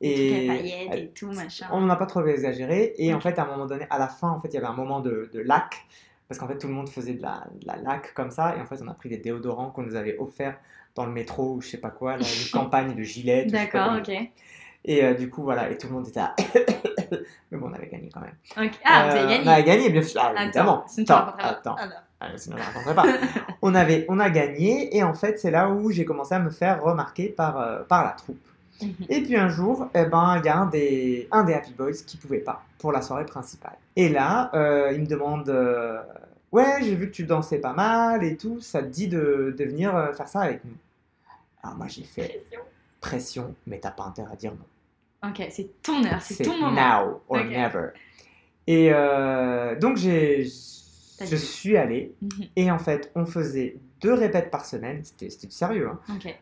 Et. 0.03 0.43
et 0.45 0.47
paillettes 0.47 0.93
et 0.95 1.07
tout, 1.09 1.31
machin. 1.31 1.67
on 1.71 1.81
n'a 1.81 1.95
pas 1.95 2.05
trop 2.05 2.25
exagéré 2.25 2.93
et 2.97 3.13
en 3.13 3.19
fait 3.19 3.39
à 3.39 3.43
un 3.43 3.47
moment 3.47 3.65
donné, 3.65 3.85
à 3.89 3.97
la 3.97 4.07
fin 4.07 4.29
en 4.29 4.39
fait 4.41 4.49
il 4.49 4.53
y 4.55 4.57
avait 4.57 4.67
un 4.67 4.73
moment 4.73 4.99
de, 4.99 5.29
de 5.33 5.39
lac 5.39 5.85
parce 6.27 6.39
qu'en 6.39 6.47
fait 6.47 6.57
tout 6.57 6.67
le 6.67 6.73
monde 6.73 6.89
faisait 6.89 7.13
de 7.13 7.21
la, 7.21 7.43
de 7.61 7.65
la 7.67 7.77
laque 7.77 8.13
comme 8.13 8.31
ça, 8.31 8.55
et 8.57 8.61
en 8.61 8.65
fait 8.65 8.81
on 8.83 8.87
a 8.87 8.93
pris 8.93 9.09
des 9.09 9.17
déodorants 9.17 9.69
qu'on 9.71 9.83
nous 9.83 9.95
avait 9.95 10.17
offerts 10.17 10.57
dans 10.95 11.05
le 11.05 11.11
métro 11.11 11.53
ou 11.55 11.61
je 11.61 11.69
sais 11.69 11.77
pas 11.77 11.89
quoi, 11.89 12.17
là, 12.17 12.23
une 12.23 12.51
campagne 12.59 12.95
de 12.95 13.01
gilets. 13.03 13.45
D'accord, 13.45 13.93
ok. 13.97 14.11
Et 14.85 15.03
euh, 15.03 15.13
du 15.13 15.29
coup 15.29 15.43
voilà, 15.43 15.69
et 15.69 15.77
tout 15.77 15.87
le 15.87 15.93
monde 15.93 16.07
était 16.07 16.19
là. 16.19 16.35
Mais 17.51 17.57
bon, 17.57 17.69
on 17.69 17.73
avait 17.73 17.87
gagné 17.87 18.09
quand 18.13 18.21
même. 18.21 18.35
Ah, 18.83 19.07
vous 19.09 19.15
Euh, 19.15 19.19
avez 19.21 19.29
gagné. 19.33 19.43
On 19.45 19.51
avait 19.51 19.63
gagné, 19.63 19.89
bien 19.89 20.01
sûr. 20.01 20.19
Ah, 20.23 20.29
Attends, 20.31 20.41
évidemment. 20.43 20.85
Attends, 20.97 21.35
attends. 21.37 21.75
Ah. 21.79 21.87
Ah, 22.19 22.27
sinon, 22.37 22.57
je 22.57 22.63
raconterai 22.63 22.95
pas. 22.95 23.05
on, 23.61 23.75
avait, 23.75 24.05
on 24.09 24.19
a 24.19 24.29
gagné, 24.29 24.95
et 24.95 25.03
en 25.03 25.13
fait, 25.13 25.39
c'est 25.39 25.51
là 25.51 25.69
où 25.69 25.91
j'ai 25.91 26.05
commencé 26.05 26.33
à 26.33 26.39
me 26.39 26.49
faire 26.49 26.81
remarquer 26.81 27.27
par, 27.29 27.59
euh, 27.59 27.83
par 27.83 28.03
la 28.03 28.11
troupe. 28.11 28.39
Mhm. 28.85 29.05
Et 29.09 29.21
puis 29.21 29.35
un 29.35 29.49
jour, 29.49 29.87
eh 29.95 30.05
ben, 30.05 30.37
il 30.39 30.45
y 30.45 30.49
a 30.49 30.57
un 30.57 30.65
des, 30.67 31.27
un 31.31 31.43
des 31.43 31.53
Happy 31.53 31.73
Boys 31.73 31.93
qui 32.05 32.17
pouvait 32.17 32.39
pas 32.39 32.63
pour 32.79 32.91
la 32.91 33.01
soirée 33.01 33.25
principale. 33.25 33.77
Et 33.95 34.09
là, 34.09 34.49
euh, 34.53 34.91
il 34.93 35.01
me 35.01 35.05
demande 35.07 35.49
euh, 35.49 36.01
Ouais, 36.51 36.77
j'ai 36.81 36.95
vu 36.95 37.07
que 37.07 37.15
tu 37.15 37.23
dansais 37.23 37.57
pas 37.59 37.73
mal 37.73 38.23
et 38.23 38.37
tout, 38.37 38.59
ça 38.61 38.81
te 38.83 38.87
dit 38.87 39.07
de, 39.07 39.55
de 39.57 39.63
venir 39.65 39.95
euh, 39.95 40.11
faire 40.13 40.27
ça 40.27 40.41
avec 40.41 40.63
nous? 40.65 40.75
Alors 41.63 41.77
moi, 41.77 41.87
j'ai 41.87 42.03
fait 42.03 42.43
Pression. 42.49 42.59
pression, 43.01 43.55
mais 43.67 43.79
t'as 43.79 43.91
pas 43.91 44.03
intérêt 44.03 44.33
à 44.33 44.35
dire 44.35 44.51
non. 44.53 45.29
Ok, 45.29 45.47
c'est 45.49 45.81
ton 45.81 46.03
heure, 46.05 46.21
c'est 46.21 46.43
ton 46.43 46.57
moment. 46.59 46.71
now 47.05 47.21
or 47.29 47.43
never. 47.45 47.89
Et 48.67 48.91
donc, 49.79 49.97
j'ai, 49.97 50.43
je 50.45 51.35
suis 51.35 51.77
allé, 51.77 52.13
Mhm. 52.21 52.45
et 52.55 52.71
en 52.71 52.79
fait, 52.79 53.11
on 53.15 53.25
faisait 53.25 53.77
deux 54.03 54.13
répètes 54.13 54.51
par 54.51 54.65
semaine, 54.65 54.99
c'était, 55.03 55.27
du 55.47 55.51
sérieux, 55.51 55.89
hein 55.89 55.99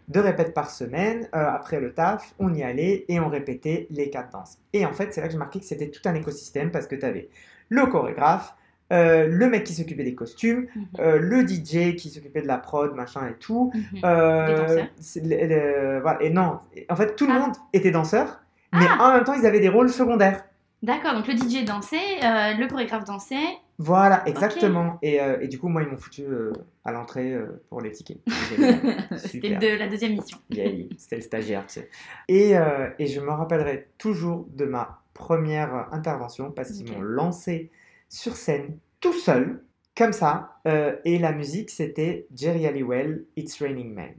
deux 0.10 0.20
répètes 0.20 0.54
par 0.54 0.70
semaine. 0.70 1.28
euh, 1.36 1.48
après 1.48 1.80
le 1.80 1.94
taf, 1.94 2.34
on 2.40 2.54
y 2.54 2.64
allait 2.64 3.06
et 3.08 3.20
on 3.20 3.30
répétait 3.30 3.88
les 3.92 4.10
quatre 4.10 4.32
danses. 4.32 4.58
Et 4.74 4.86
en 4.86 4.92
fait, 4.94 5.14
c'est 5.14 5.22
là 5.22 5.28
que 5.28 5.34
j'ai 5.34 5.38
marqué 5.40 5.60
que 5.60 5.66
c'était 5.66 5.90
tout 5.90 6.02
un 6.06 6.16
écosystème 6.16 6.72
parce 6.72 6.88
que 6.88 6.96
tu 6.96 7.06
avais 7.06 7.30
le 7.70 7.86
chorégraphe, 7.86 8.56
euh, 8.92 9.28
le 9.28 9.48
mec 9.48 9.64
qui 9.64 9.74
s'occupait 9.74 10.04
des 10.04 10.16
costumes, 10.16 10.68
Mhm. 10.76 10.86
euh, 11.00 11.18
le 11.20 11.48
DJ 11.48 11.96
qui 11.96 12.10
s'occupait 12.10 12.42
de 12.42 12.48
la 12.48 12.58
prod, 12.58 12.94
machin 12.94 13.22
et 13.30 13.36
tout. 13.40 13.72
Mhm. 13.74 14.00
euh, 14.04 14.84
Les 15.24 15.48
le- 15.48 16.00
voilà. 16.02 16.22
Et 16.22 16.30
non, 16.30 16.60
en 16.90 16.96
fait, 16.98 17.16
tout 17.16 17.26
le 17.28 17.34
Ah. 17.34 17.40
monde 17.40 17.54
était 17.72 17.92
danseur, 17.92 18.42
mais 18.74 18.86
Ah. 19.00 19.10
en 19.12 19.14
même 19.16 19.24
temps, 19.24 19.34
ils 19.34 19.46
avaient 19.46 19.62
des 19.62 19.70
rôles 19.70 19.90
secondaires. 19.90 20.44
D'accord, 20.84 21.14
donc 21.14 21.28
le 21.28 21.36
DJ 21.36 21.64
dansait, 21.64 22.24
euh, 22.24 22.54
le 22.56 22.68
chorégraphe 22.68 23.04
dansait. 23.06 23.58
Voilà, 23.78 24.28
exactement. 24.28 24.98
Et, 25.04 25.22
euh, 25.22 25.40
et 25.40 25.48
du 25.48 25.60
coup, 25.60 25.68
moi, 25.68 25.84
ils 25.84 25.88
m'ont 25.88 25.98
foutu 25.98 26.24
euh, 26.24 26.54
à 26.86 26.92
l'entrée 26.92 27.36
pour 27.70 27.82
les 27.82 27.92
tickets. 27.92 28.20
C'était 29.18 29.58
de 29.58 29.78
la 29.78 29.88
deuxième 29.88 30.14
mission. 30.14 30.40
C'était 30.98 31.16
le 31.18 31.22
stagiaire, 31.22 31.68
tu 31.68 31.82
sais. 31.82 31.90
Et, 32.28 32.54
et 33.00 33.08
je 33.08 33.22
me 33.22 33.30
rappellerai 33.30 33.90
toujours 34.00 34.48
de 34.54 34.66
ma 34.66 35.04
première 35.14 35.88
intervention 35.92 36.52
parce 36.52 36.72
qu'ils 36.72 36.92
m'ont 36.92 37.02
lancé 37.02 37.70
sur 38.10 38.36
scène 38.36 38.78
tout 39.00 39.14
seul, 39.14 39.64
comme 39.96 40.14
ça. 40.14 40.60
et 40.66 41.20
la 41.20 41.32
musique, 41.32 41.70
c'était 41.70 42.28
Jerry 42.36 42.66
Halliwell, 42.66 43.26
It's 43.36 43.62
Raining 43.62 43.94
Men. 43.94 44.14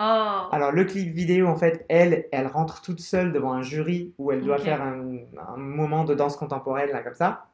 Oh. 0.00 0.48
Alors, 0.52 0.70
le 0.72 0.84
clip 0.84 1.12
vidéo, 1.12 1.48
en 1.48 1.56
fait, 1.56 1.84
elle, 1.88 2.26
elle 2.30 2.46
rentre 2.46 2.80
toute 2.82 3.00
seule 3.00 3.32
devant 3.32 3.52
un 3.52 3.62
jury 3.62 4.12
où 4.18 4.30
elle 4.30 4.42
doit 4.44 4.58
faire 4.58 4.80
un, 4.80 5.16
un 5.52 5.56
moment 5.56 6.04
de 6.04 6.14
danse 6.14 6.36
contemporaine, 6.36 6.90
là, 6.92 7.02
comme 7.02 7.14
ça. 7.14 7.46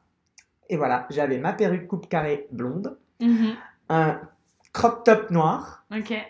Et 0.69 0.77
voilà, 0.77 1.05
j'avais 1.09 1.37
ma 1.39 1.53
perruque 1.53 1.87
coupe 1.87 2.07
carrée 2.09 2.47
blonde, 2.51 2.97
Mhm. 3.21 3.55
un 3.89 4.19
crop 4.73 5.03
top 5.05 5.31
noir, 5.31 5.85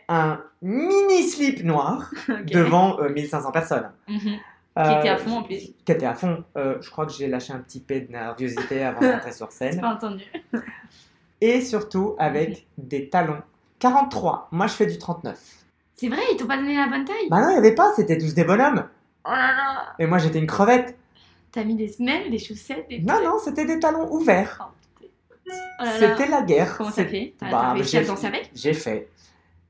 un 0.07 0.39
mini 0.61 1.23
slip 1.23 1.63
noir 1.63 2.11
devant 2.45 2.99
euh, 2.99 3.09
1500 3.09 3.51
personnes. 3.51 3.91
Mhm. 4.07 4.19
Qui 4.19 4.39
Euh, 4.77 4.99
était 4.99 5.09
à 5.09 5.17
fond 5.17 5.37
en 5.37 5.43
plus. 5.43 5.73
Qui 5.85 5.91
était 5.91 6.05
à 6.05 6.13
fond. 6.13 6.43
Euh, 6.57 6.77
je 6.81 6.89
crois 6.91 7.05
que 7.05 7.13
j'ai 7.13 7.27
lâché 7.27 7.53
un 7.53 7.59
petit 7.59 7.79
peu 7.79 7.99
de 8.01 8.11
nervosité 8.11 8.83
avant 8.83 8.99
d'entrer 8.99 9.31
sur 9.31 9.51
scène. 9.53 9.79
pas 9.81 9.93
entendu. 9.93 10.25
Et 11.41 11.61
surtout 11.61 12.15
avec 12.19 12.67
des 12.77 13.09
talons 13.09 13.41
43. 13.79 14.49
Moi, 14.51 14.67
je 14.67 14.73
fais 14.73 14.85
du 14.85 14.97
39. 14.97 15.39
C'est 15.95 16.09
vrai, 16.09 16.21
ils 16.31 16.37
t'ont 16.37 16.45
pas 16.47 16.57
donné 16.57 16.75
la 16.75 16.87
bonne 16.87 17.05
taille. 17.05 17.29
Bah 17.29 17.41
non, 17.41 17.49
il 17.49 17.53
n'y 17.53 17.57
avait 17.57 17.75
pas, 17.75 17.93
c'était 17.95 18.17
tous 18.17 18.33
des 18.33 18.43
bonhommes. 18.43 18.85
Oh 19.25 19.29
là 19.31 19.53
là. 19.55 19.93
Et 19.97 20.05
moi, 20.05 20.17
j'étais 20.17 20.39
une 20.39 20.47
crevette. 20.47 20.97
T'as 21.51 21.63
mis 21.63 21.75
des 21.75 21.87
semelles, 21.87 22.29
des 22.29 22.37
chaussettes, 22.37 22.85
des. 22.89 22.99
Non, 22.99 23.23
non, 23.23 23.37
c'était 23.43 23.65
des 23.65 23.79
talons 23.79 24.11
ouverts. 24.11 24.69
Oh 25.01 25.03
là. 25.83 25.91
C'était 25.99 26.27
la 26.27 26.41
guerre. 26.41 26.75
Comment 26.77 26.89
ça 26.89 26.95
C'est- 26.97 27.05
fait? 27.05 27.33
T'as 27.39 27.49
Bah, 27.49 27.59
t'as 27.61 27.73
réussi 27.73 27.91
j'ai 27.91 27.97
à 27.99 28.03
danser 28.03 28.27
avec 28.27 28.51
J'ai 28.53 28.73
fait. 28.73 29.09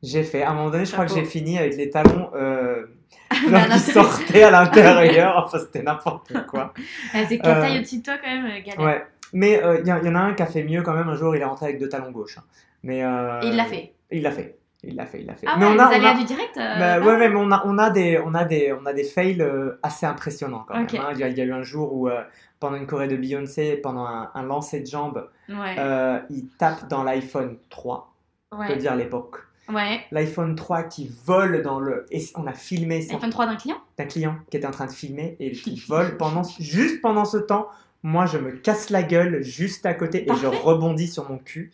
J'ai 0.01 0.23
fait. 0.23 0.41
À 0.43 0.51
un 0.51 0.53
moment 0.55 0.69
donné, 0.71 0.85
je 0.85 0.91
crois 0.93 1.05
que 1.05 1.13
j'ai 1.13 1.25
fini 1.25 1.57
avec 1.57 1.75
les 1.77 1.89
talons 1.89 2.29
euh, 2.35 2.85
genre 3.49 3.67
qui 3.67 3.79
sortaient 3.79 4.43
à 4.43 4.51
l'intérieur. 4.51 5.43
Enfin, 5.45 5.59
c'était 5.59 5.83
n'importe 5.83 6.33
quoi. 6.47 6.73
Ah, 7.13 7.19
C'est 7.27 7.37
quatre 7.37 7.57
Euh, 7.57 7.61
tailles 7.61 7.77
au-dessus 7.79 7.97
de 7.99 8.03
toi 8.03 8.15
quand 8.23 8.29
même, 8.29 8.45
euh, 8.45 8.61
galère. 8.65 8.79
Ouais. 8.85 9.05
Mais 9.33 9.61
il 9.81 9.87
y, 9.87 9.91
en- 9.91 10.03
y 10.03 10.09
en 10.09 10.15
a 10.15 10.19
un 10.19 10.33
qui 10.33 10.43
a 10.43 10.45
fait 10.47 10.63
mieux 10.63 10.81
quand 10.81 10.93
même. 10.93 11.09
Un 11.09 11.15
jour, 11.15 11.35
il 11.35 11.41
est 11.41 11.45
rentré 11.45 11.65
avec 11.67 11.79
deux 11.79 11.89
talons 11.89 12.11
gauche. 12.11 12.37
hein. 12.37 12.43
Mais, 12.83 13.03
euh, 13.03 13.41
Et 13.41 13.47
il 13.47 13.55
l'a 13.55 13.65
fait. 13.65 13.93
Il 14.11 14.21
l'a 14.21 14.31
fait. 14.31 14.57
Il 14.83 14.95
l'a 14.95 15.05
fait, 15.05 15.21
il 15.21 15.25
l'a 15.25 15.35
fait. 15.35 15.47
Ah 15.49 15.55
mais 15.57 15.65
ouais, 15.65 15.71
on 15.75 15.79
a, 15.79 15.97
les 15.97 16.05
on 16.05 16.07
a- 16.09 16.13
du 16.13 16.23
direct 16.25 16.57
euh, 16.57 16.79
bah, 16.79 16.99
ouais, 16.99 17.05
ouais, 17.17 17.29
mais 17.29 17.35
on 17.35 17.51
a, 17.51 17.63
on 17.65 17.77
a 17.79 17.89
des, 17.89 18.19
on 18.23 18.33
a 18.35 18.45
des, 18.45 18.71
on 18.79 18.85
a 18.85 18.93
des 18.93 19.03
fails 19.03 19.41
euh, 19.41 19.79
assez 19.81 20.05
impressionnants 20.05 20.63
quand 20.67 20.75
même. 20.75 20.83
hein. 20.83 21.09
Il, 21.13 21.19
y 21.19 21.23
a, 21.23 21.27
il 21.29 21.37
y 21.37 21.41
a 21.41 21.43
eu 21.45 21.53
un 21.53 21.63
jour 21.63 21.93
où, 21.93 22.07
euh, 22.07 22.21
pendant 22.59 22.77
une 22.77 22.85
choré 22.85 23.07
de 23.07 23.15
Beyoncé, 23.15 23.77
pendant 23.77 24.05
un, 24.05 24.29
un 24.35 24.43
lancer 24.43 24.81
de 24.81 24.85
jambes, 24.87 25.27
Ouais. 25.49 25.75
euh, 25.79 26.19
il 26.29 26.47
tape 26.59 26.87
dans 26.87 27.03
l'iPhone 27.03 27.57
3, 27.69 28.13
on 28.51 28.57
peut 28.57 28.63
ouais. 28.73 28.77
dire 28.77 28.95
l'époque. 28.95 29.37
Ouais. 29.69 30.01
L'iPhone 30.11 30.55
3 30.55 30.83
qui 30.83 31.11
vole 31.25 31.63
dans 31.63 31.79
le. 31.79 32.05
Et 32.11 32.23
on 32.35 32.45
a 32.45 32.53
filmé 32.53 33.01
ça 33.01 33.15
iPhone 33.15 33.31
3 33.31 33.47
d'un 33.47 33.55
client? 33.55 33.77
D'un 33.97 34.05
client 34.05 34.35
qui 34.51 34.57
était 34.57 34.67
en 34.67 34.71
train 34.71 34.85
de 34.85 34.91
filmer 34.91 35.35
et 35.39 35.51
qui 35.53 35.83
vole 35.87 36.17
pendant, 36.17 36.43
juste 36.59 37.01
pendant 37.01 37.25
ce 37.25 37.37
temps. 37.37 37.67
Moi, 38.07 38.27
je 38.27 38.37
me 38.37 38.51
casse 38.51 38.91
la 38.91 39.01
gueule 39.01 39.41
juste 39.41 39.83
à 39.87 39.95
côté 39.95 40.29
et 40.31 40.35
je 40.35 40.45
rebondis 40.45 41.07
sur 41.07 41.27
mon 41.27 41.39
cul. 41.39 41.71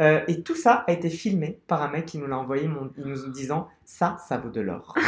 Euh, 0.00 0.20
et 0.28 0.42
tout 0.42 0.54
ça 0.54 0.84
a 0.86 0.92
été 0.92 1.08
filmé 1.08 1.58
par 1.66 1.80
un 1.80 1.88
mec 1.88 2.04
qui 2.04 2.18
nous 2.18 2.26
l'a 2.26 2.36
envoyé, 2.36 2.68
mon- 2.68 2.90
nous 2.98 3.28
disant 3.30 3.68
ça, 3.86 4.18
ça 4.28 4.36
vaut 4.36 4.50
de 4.50 4.60
l'or. 4.60 4.94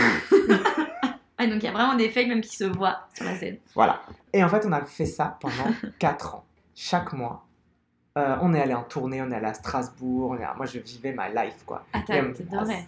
Ah, 1.36 1.46
donc 1.48 1.56
il 1.56 1.64
y 1.64 1.68
a 1.68 1.72
vraiment 1.72 1.96
des 1.96 2.08
fakes 2.10 2.28
même 2.28 2.40
qui 2.40 2.56
se 2.56 2.62
voient 2.62 3.00
sur 3.12 3.24
la 3.24 3.36
scène. 3.36 3.58
voilà. 3.74 4.00
Et 4.32 4.42
en 4.44 4.48
fait, 4.48 4.64
on 4.64 4.70
a 4.72 4.84
fait 4.84 5.04
ça 5.04 5.36
pendant 5.40 5.66
4 5.98 6.36
ans. 6.36 6.44
Chaque 6.76 7.12
mois, 7.12 7.44
euh, 8.16 8.36
on 8.40 8.54
est 8.54 8.60
allé 8.62 8.72
en 8.72 8.84
tournée, 8.84 9.20
on 9.20 9.28
est 9.32 9.34
allé 9.34 9.46
à 9.46 9.52
Strasbourg. 9.54 10.30
on 10.30 10.36
est- 10.36 10.46
Moi, 10.56 10.66
je 10.66 10.78
vivais 10.78 11.12
ma 11.12 11.28
life, 11.28 11.64
quoi. 11.66 11.84
Ah, 11.92 11.98
t'as- 12.06 12.22
euh, 12.22 12.32
t'adorais. 12.32 12.86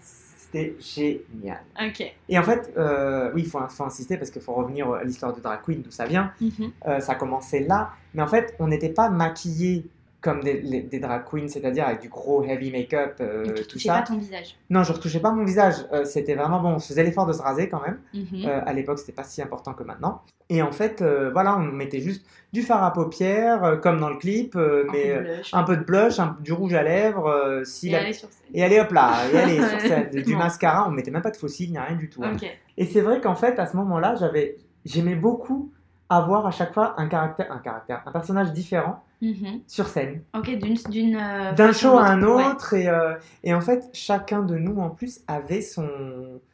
C'était 0.57 0.77
génial. 0.81 1.61
Ok. 1.81 2.15
Et 2.29 2.39
en 2.39 2.43
fait, 2.43 2.73
euh, 2.77 3.31
oui, 3.35 3.43
il 3.43 3.49
faut, 3.49 3.61
faut 3.69 3.85
insister 3.85 4.17
parce 4.17 4.31
qu'il 4.31 4.43
faut 4.43 4.55
revenir 4.55 4.91
à 4.93 5.05
l'histoire 5.05 5.35
de 5.35 5.41
Drag 5.41 5.61
Queen, 5.65 5.83
d'où 5.83 5.91
ça 5.91 6.07
vient. 6.07 6.33
Mhm. 6.41 6.73
Euh, 6.87 7.01
ça 7.01 7.13
a 7.13 7.15
commencé 7.15 7.61
là, 7.61 7.91
mais 8.15 8.23
en 8.23 8.27
fait, 8.27 8.55
on 8.59 8.69
n'était 8.69 8.89
pas 8.89 9.11
maquillés 9.11 9.87
comme 10.26 10.42
des, 10.42 10.61
les- 10.61 10.83
des 10.83 10.99
drag 10.99 11.23
queens, 11.25 11.49
c'est-à-dire 11.49 11.87
avec 11.87 12.00
du 12.02 12.11
gros 12.11 12.45
heavy 12.45 12.71
make-up, 12.71 13.14
euh, 13.21 13.45
tout 13.68 13.78
ça. 13.78 13.95
pas 14.00 14.02
ton 14.02 14.18
visage. 14.18 14.56
Non, 14.68 14.83
je 14.83 14.92
retouchais 14.92 15.21
pas 15.21 15.30
mon 15.30 15.45
visage. 15.45 15.76
Euh, 15.92 16.04
c'était 16.04 16.35
vraiment 16.35 16.61
bon. 16.61 16.71
On 16.75 16.78
faisait 16.78 17.02
l'effort 17.04 17.25
de 17.26 17.33
se 17.33 17.40
raser 17.40 17.68
quand 17.71 17.80
même. 17.80 17.99
Mhm. 18.12 18.45
Euh, 18.47 18.61
à 18.66 18.73
l'époque, 18.75 18.99
c'était 18.99 19.12
pas 19.12 19.25
si 19.25 19.40
important 19.40 19.73
que 19.73 19.83
maintenant. 19.85 20.21
Et 20.50 20.61
en 20.62 20.71
fait, 20.73 21.02
voilà, 21.33 21.56
on 21.56 21.62
mettait 21.62 22.00
juste 22.00 22.25
du 22.52 22.62
fard 22.62 22.83
à 22.85 22.92
paupières, 22.92 23.80
comme 23.83 23.99
dans 23.99 24.11
le 24.11 24.16
clip, 24.16 24.54
mais 24.92 25.16
un 25.52 25.62
peu 25.64 25.76
de 25.76 25.83
blush, 25.85 26.18
un- 26.21 26.37
du 26.40 26.52
rouge 26.52 26.75
à 26.75 26.83
lèvres, 26.83 27.62
si 27.64 27.88
Et 27.88 27.92
la- 27.92 27.99
aller 28.00 28.12
sur 28.12 28.28
scène. 28.30 28.47
et 28.54 28.62
allez 28.62 28.78
hop 28.78 28.92
là, 28.92 29.12
et 29.33 29.38
allez 29.38 29.56
sur 29.68 29.80
scène. 29.80 30.11
Du 30.11 30.33
bon. 30.35 30.38
mascara, 30.38 30.87
on 30.87 30.92
mettait 30.92 31.11
même 31.11 31.23
pas 31.23 31.30
de 31.33 31.37
fossiles, 31.37 31.73
ni 31.73 31.78
rien 31.78 31.97
du 31.97 32.09
tout. 32.09 32.23
hein. 32.23 32.37
Et 32.76 32.85
c'est 32.87 33.00
vrai 33.00 33.21
qu'en 33.21 33.35
fait, 33.35 33.59
à 33.59 33.66
ce 33.66 33.76
moment-là, 33.76 34.14
j'avais, 34.21 34.56
j'aimais 34.85 35.16
beaucoup 35.16 35.73
avoir 36.09 36.47
à 36.47 36.51
chaque 36.51 36.73
fois 36.73 36.95
un 36.99 37.09
caractère, 37.09 37.51
un 37.51 37.59
caractère, 37.59 38.03
un 38.07 38.13
personnage 38.13 38.53
différent 38.53 39.03
Mhm. 39.23 39.61
sur 39.67 39.87
scène, 39.89 40.23
Ok, 40.37 40.51
d'une. 40.59 41.17
euh, 41.17 41.53
d'un 41.53 41.73
show 41.73 41.97
à 41.99 42.09
un. 42.09 42.23
Ouais. 42.23 42.45
autre, 42.45 42.75
et, 42.75 42.87
euh, 42.89 43.15
et 43.45 43.55
en 43.55 43.61
fait, 43.61 43.89
chacun 43.95 44.43
de 44.43 44.57
nous 44.57 44.79
en 44.81 44.91
plus 44.91 45.21
avait 45.27 45.63
son, 45.63 45.89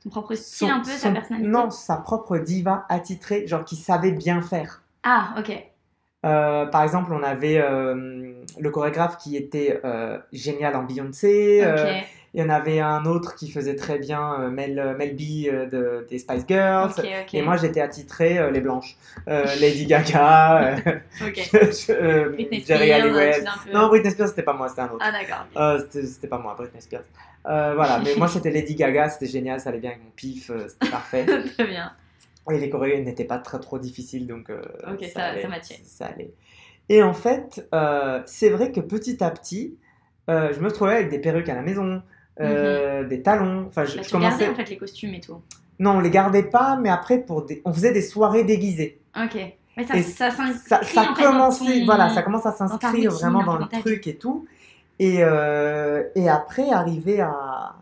Son 0.03 0.09
propre 0.11 0.35
style, 0.35 0.69
son- 0.69 0.73
un 0.75 0.79
peu, 0.81 0.91
sa 0.91 1.09
son- 1.09 1.13
personnalité. 1.13 1.51
non, 1.51 1.71
sa 1.71 1.97
propre 1.97 2.39
diva 2.39 2.87
attitrée, 2.89 3.47
genre 3.47 3.65
qui 3.65 3.77
savait 3.77 4.13
bien 4.13 4.41
faire. 4.43 4.83
Ah, 5.03 5.35
ok. 5.39 5.69
Euh, 6.25 6.67
par 6.67 6.85
exemple, 6.85 7.13
on 7.13 7.23
avait 7.25 7.59
le 7.61 8.71
chorégraphe 8.71 9.17
qui 9.19 9.37
était 9.37 9.81
génial 10.33 10.77
en 10.77 10.85
Beyoncé. 10.85 11.63
Ok. 11.67 12.07
Euh, 12.35 12.39
il 12.39 12.41
y 12.41 12.45
en 12.45 12.49
avait 12.49 12.81
un 12.81 13.05
autre 13.05 13.35
qui 13.35 13.51
faisait 13.51 13.77
très 13.77 13.99
bien 13.99 14.41
euh, 14.41 14.51
Mel, 14.51 14.95
Mel 14.99 15.15
B 15.17 15.47
euh, 15.49 15.67
de, 15.67 16.07
des 16.09 16.19
Spice 16.19 16.45
Girls. 16.49 16.93
Et 17.33 17.43
moi, 17.43 17.57
j'étais 17.57 17.81
attitré 17.81 18.39
euh, 18.39 18.51
les 18.51 18.61
blanches. 18.61 18.97
Euh, 19.29 19.45
Lady 19.61 19.87
Gaga, 19.87 20.77
euh, 20.77 20.99
euh, 21.91 22.29
Britney 22.31 22.65
Jerry 22.67 22.87
Spears, 22.87 23.01
Halliwell. 23.03 23.45
Non, 23.73 23.89
Britney 23.89 24.11
Spears, 24.11 24.29
c'était 24.29 24.43
pas 24.43 24.55
moi, 24.55 24.69
c'était 24.69 24.83
un 24.83 24.89
autre. 24.91 25.05
Ah, 25.07 25.13
d'accord. 25.13 25.47
Euh, 25.57 25.85
c'était 25.91 26.29
pas 26.29 26.39
moi, 26.39 26.55
Britney 26.57 26.81
Spears. 26.81 27.03
Euh, 27.47 27.73
voilà, 27.75 28.01
mais 28.05 28.15
moi, 28.17 28.29
c'était 28.29 28.51
Lady 28.51 28.75
Gaga, 28.77 29.09
c'était 29.11 29.27
génial, 29.27 29.61
ça 29.61 29.71
allait 29.71 29.81
bien 29.81 29.91
avec 29.91 30.03
mon 30.05 30.11
pif, 30.11 30.51
euh, 30.51 30.67
c'était 30.69 30.91
parfait. 30.91 31.27
Très 31.59 31.67
bien. 31.67 31.93
Et 32.51 32.59
les 32.59 32.71
chorégraphies 32.71 33.05
n'étaient 33.05 33.25
pas 33.25 33.39
très 33.39 33.61
trop 33.61 33.79
difficiles, 33.79 34.27
donc 34.27 34.51
euh, 34.51 34.63
Ok, 34.91 35.05
ça- 35.15 35.27
allait, 35.27 35.43
ça 35.43 35.49
matchait. 35.49 35.81
ça 35.85 36.07
allait. 36.07 36.33
Et 36.89 37.03
en 37.03 37.15
fait, 37.15 37.69
euh, 37.75 38.21
c'est 38.27 38.51
vrai 38.51 38.73
que 38.73 38.81
petit 38.81 39.23
à 39.23 39.31
petit, 39.31 39.77
euh, 40.29 40.53
je 40.53 40.61
me 40.61 40.71
trouvais 40.71 40.95
avec 40.95 41.09
des 41.09 41.21
perruques 41.21 41.49
à 41.49 41.55
la 41.55 41.63
maison, 41.63 42.03
euh, 42.41 43.05
des 43.05 43.23
talons. 43.23 43.67
Enfin, 43.69 43.85
je, 43.85 43.97
Bah, 43.97 44.03
je 44.03 44.09
tu 44.09 44.17
regardais 44.17 44.45
commençais. 44.47 44.53
en 44.53 44.65
fait 44.65 44.71
les 44.71 44.77
costumes 44.79 45.15
et 45.15 45.21
tout. 45.21 45.41
Non, 45.79 45.93
on 45.97 46.01
les 46.01 46.11
gardait 46.11 46.45
pas, 46.45 46.77
mais 46.81 46.89
après, 46.91 47.19
pour 47.19 47.45
des... 47.45 47.61
on 47.65 47.73
faisait 47.73 47.93
des 47.93 48.03
soirées 48.03 48.45
déguisées. 48.45 49.01
Ok. 49.17 49.37
Mais 49.77 49.87
ça, 49.87 49.97
Et 49.97 50.03
ça 50.03 50.31
ton- 50.31 51.85
voilà, 51.87 52.11
ça 52.11 52.23
commence 52.23 52.45
à 52.47 52.53
s'inscrire 52.53 53.11
vraiment 53.11 53.43
dans 53.43 53.57
le 53.57 53.67
truc 53.81 54.07
et 54.07 54.17
tout. 54.17 54.47
Et, 54.99 55.19
euh, 55.21 56.05
et 56.15 56.29
après, 56.29 56.71
arrivé 56.71 57.21
à. 57.23 57.75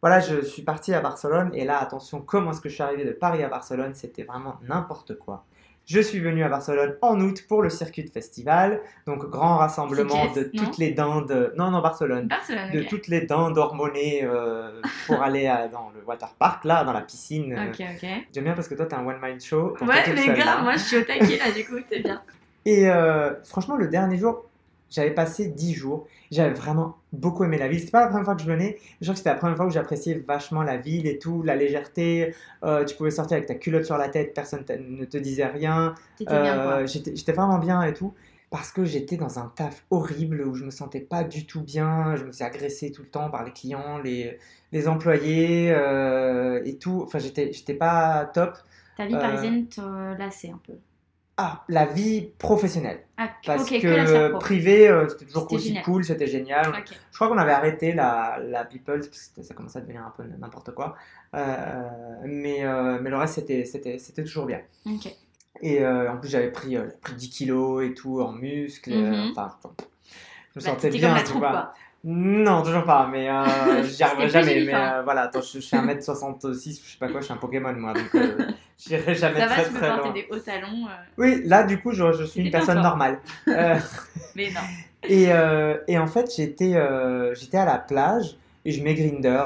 Voilà, 0.00 0.20
je 0.20 0.40
suis 0.40 0.62
parti 0.62 0.94
à 0.94 1.00
Barcelone. 1.02 1.50
Et 1.52 1.64
là, 1.66 1.78
attention, 1.78 2.22
comment 2.22 2.52
est-ce 2.52 2.62
que 2.62 2.70
je 2.70 2.74
suis 2.74 2.82
arrivé 2.82 3.04
de 3.04 3.12
Paris 3.12 3.44
à 3.44 3.48
Barcelone? 3.48 3.92
C'était 3.94 4.22
vraiment 4.22 4.54
n'importe 4.66 5.18
quoi. 5.18 5.44
Je 5.92 6.00
suis 6.00 6.20
venu 6.20 6.44
à 6.44 6.48
Barcelone 6.48 6.94
en 7.02 7.18
août 7.20 7.44
pour 7.48 7.62
le 7.62 7.68
circuit 7.68 8.04
de 8.04 8.10
festival, 8.10 8.80
donc 9.06 9.28
grand 9.28 9.56
rassemblement 9.56 10.32
de 10.32 10.44
toutes 10.44 10.78
les 10.78 10.92
dindes, 10.92 11.52
non 11.56 11.72
non 11.72 11.80
Barcelone, 11.80 12.28
Barcelone, 12.28 12.70
de 12.72 12.82
toutes 12.82 13.08
les 13.08 13.22
dindes 13.22 13.58
hormonées 13.58 14.20
euh, 14.22 14.80
pour 15.06 15.20
aller 15.20 15.48
à- 15.48 15.66
dans 15.66 15.90
le 15.92 16.00
water 16.06 16.32
park 16.38 16.64
là, 16.64 16.84
dans 16.84 16.92
la 16.92 17.00
piscine. 17.00 17.54
Ok, 17.70 17.84
ok. 17.96 18.08
J'aime 18.32 18.44
bien 18.44 18.52
parce 18.54 18.68
que 18.68 18.74
toi 18.76 18.86
t'as 18.86 18.98
un 18.98 19.06
one 19.06 19.18
man 19.18 19.40
show. 19.40 19.76
Ouais, 19.80 20.12
les 20.14 20.22
seule, 20.26 20.36
gars, 20.36 20.44
là. 20.44 20.62
moi 20.62 20.74
je 20.74 20.78
suis 20.84 20.96
au 20.98 21.02
taquet 21.02 21.38
là, 21.38 21.50
du 21.50 21.64
coup, 21.66 21.78
c'est 21.90 22.00
bien. 22.00 22.22
Et 22.66 22.88
euh, 22.88 23.32
franchement, 23.44 23.74
le 23.76 23.88
dernier 23.88 24.16
jour, 24.18 24.44
j'avais 24.90 25.12
passé 25.12 25.46
10 25.48 25.74
jours. 25.74 26.06
J'avais 26.30 26.52
vraiment 26.52 26.96
beaucoup 27.12 27.44
aimé 27.44 27.58
la 27.58 27.68
ville. 27.68 27.78
C'était 27.80 27.92
pas 27.92 28.00
la 28.02 28.08
première 28.08 28.24
fois 28.24 28.34
que 28.34 28.42
je 28.42 28.46
venais. 28.46 28.78
Je 29.00 29.06
crois 29.06 29.14
que 29.14 29.18
c'était 29.18 29.30
la 29.30 29.36
première 29.36 29.56
fois 29.56 29.66
où 29.66 29.70
j'appréciais 29.70 30.22
vachement 30.26 30.62
la 30.62 30.76
ville 30.76 31.06
et 31.06 31.18
tout, 31.18 31.42
la 31.42 31.56
légèreté. 31.56 32.34
Euh, 32.64 32.84
tu 32.84 32.96
pouvais 32.96 33.10
sortir 33.10 33.36
avec 33.36 33.48
ta 33.48 33.54
culotte 33.54 33.84
sur 33.84 33.96
la 33.96 34.08
tête, 34.08 34.34
personne 34.34 34.64
ne 34.68 35.04
te 35.04 35.16
disait 35.16 35.46
rien. 35.46 35.94
Euh, 36.28 36.86
J'étais 36.86 37.32
vraiment 37.32 37.58
bien 37.58 37.82
et 37.82 37.94
tout. 37.94 38.14
Parce 38.50 38.72
que 38.72 38.84
j'étais 38.84 39.16
dans 39.16 39.38
un 39.38 39.52
taf 39.54 39.84
horrible 39.90 40.42
où 40.42 40.54
je 40.56 40.64
me 40.64 40.70
sentais 40.70 40.98
pas 41.00 41.22
du 41.22 41.46
tout 41.46 41.62
bien. 41.62 42.16
Je 42.16 42.24
me 42.24 42.32
faisais 42.32 42.44
agresser 42.44 42.90
tout 42.90 43.02
le 43.02 43.08
temps 43.08 43.30
par 43.30 43.44
les 43.44 43.52
clients, 43.52 43.98
les, 43.98 44.38
les 44.72 44.88
employés 44.88 45.70
euh, 45.70 46.60
et 46.64 46.76
tout. 46.76 47.02
Enfin, 47.04 47.20
j'étais 47.20 47.52
j'étais 47.52 47.74
pas 47.74 48.24
top. 48.34 48.58
Ta 48.96 49.06
vie 49.06 49.14
euh, 49.14 49.20
parisienne 49.20 49.68
te 49.68 49.80
lassait 50.18 50.50
un 50.50 50.60
peu. 50.66 50.72
Ah, 51.42 51.64
la 51.68 51.86
vie 51.86 52.28
professionnelle. 52.36 53.00
Ah, 53.16 53.30
Parce 53.46 53.64
que, 53.66 54.36
privé, 54.38 54.88
euh, 54.88 55.08
c'était 55.08 55.24
toujours 55.24 55.50
aussi 55.50 55.68
génial. 55.68 55.84
cool, 55.84 56.04
c'était 56.04 56.26
génial. 56.26 56.70
Je 57.10 57.16
crois 57.16 57.28
qu'on 57.28 57.38
avait 57.38 57.52
arrêté 57.52 57.94
la, 57.94 58.38
la 58.42 58.66
People, 58.66 58.96
parce 58.98 59.08
que 59.08 59.16
c'était- 59.16 59.42
ça 59.42 59.54
commençait 59.54 59.78
à 59.78 59.80
devenir 59.80 60.02
un 60.04 60.12
peu 60.14 60.22
n'importe 60.38 60.74
quoi. 60.74 60.96
Euh, 61.34 61.88
mais, 62.24 62.62
euh, 62.64 62.98
mais 63.00 63.08
le 63.08 63.16
reste, 63.16 63.36
c'était, 63.36 63.64
c'était, 63.64 63.96
c'était 63.98 64.22
toujours 64.22 64.44
bien. 64.44 64.60
Et 65.62 65.82
en 65.86 66.18
plus, 66.18 66.28
j'avais 66.28 66.50
pris, 66.52 66.76
pris 67.00 67.14
10 67.14 67.30
kilos 67.30 67.84
et 67.84 67.94
tout 67.94 68.20
en 68.20 68.32
muscles. 68.32 68.92
Mhm. 68.94 69.30
enfin, 69.34 69.56
je 70.54 70.60
me 70.60 70.64
Bah, 70.64 70.70
sentais 70.72 70.90
bien, 70.90 71.08
comme 71.08 71.16
la 71.16 71.22
tu 71.22 71.26
troupe, 71.28 71.38
vois. 71.40 71.50
quoi. 71.50 71.72
Non, 72.02 72.62
toujours 72.62 72.84
pas, 72.84 73.06
mais 73.12 73.28
euh, 73.28 73.82
j'y 73.84 74.02
arriverai 74.02 74.28
jamais. 74.30 74.64
Mais 74.64 74.74
enfin. 74.74 74.98
euh, 74.98 75.02
voilà, 75.02 75.22
attends, 75.22 75.42
je, 75.42 75.60
je 75.60 75.66
fais 75.68 75.76
1m66, 75.76 76.80
je 76.84 76.92
sais 76.92 76.98
pas 76.98 77.08
quoi, 77.08 77.20
je 77.20 77.26
suis 77.26 77.34
un 77.34 77.36
Pokémon 77.36 77.72
moi, 77.74 77.92
donc 77.92 78.14
euh, 78.14 78.38
j'irai 78.78 79.14
jamais 79.14 79.38
Ça 79.40 79.46
va, 79.46 79.54
très 79.54 79.64
tu 79.64 79.70
peux 79.72 79.78
très 79.78 79.88
porter 79.88 80.04
loin. 80.04 80.12
des 80.14 80.26
hauts 80.30 80.38
talons, 80.38 80.86
euh, 80.86 80.92
Oui, 81.18 81.42
là, 81.44 81.62
du 81.64 81.78
coup, 81.80 81.92
je, 81.92 82.12
je 82.12 82.24
suis 82.24 82.40
une 82.40 82.50
personne 82.50 82.80
normale. 82.80 83.18
Mais 83.46 84.50
non. 84.50 84.60
Et, 85.08 85.28
et 85.88 85.98
en 85.98 86.06
fait, 86.06 86.34
j'étais 86.34 86.74
à 86.76 87.64
la 87.64 87.78
plage 87.78 88.36
et 88.64 88.72
je 88.72 88.82
mets 88.82 88.94
Grinder, 88.94 89.44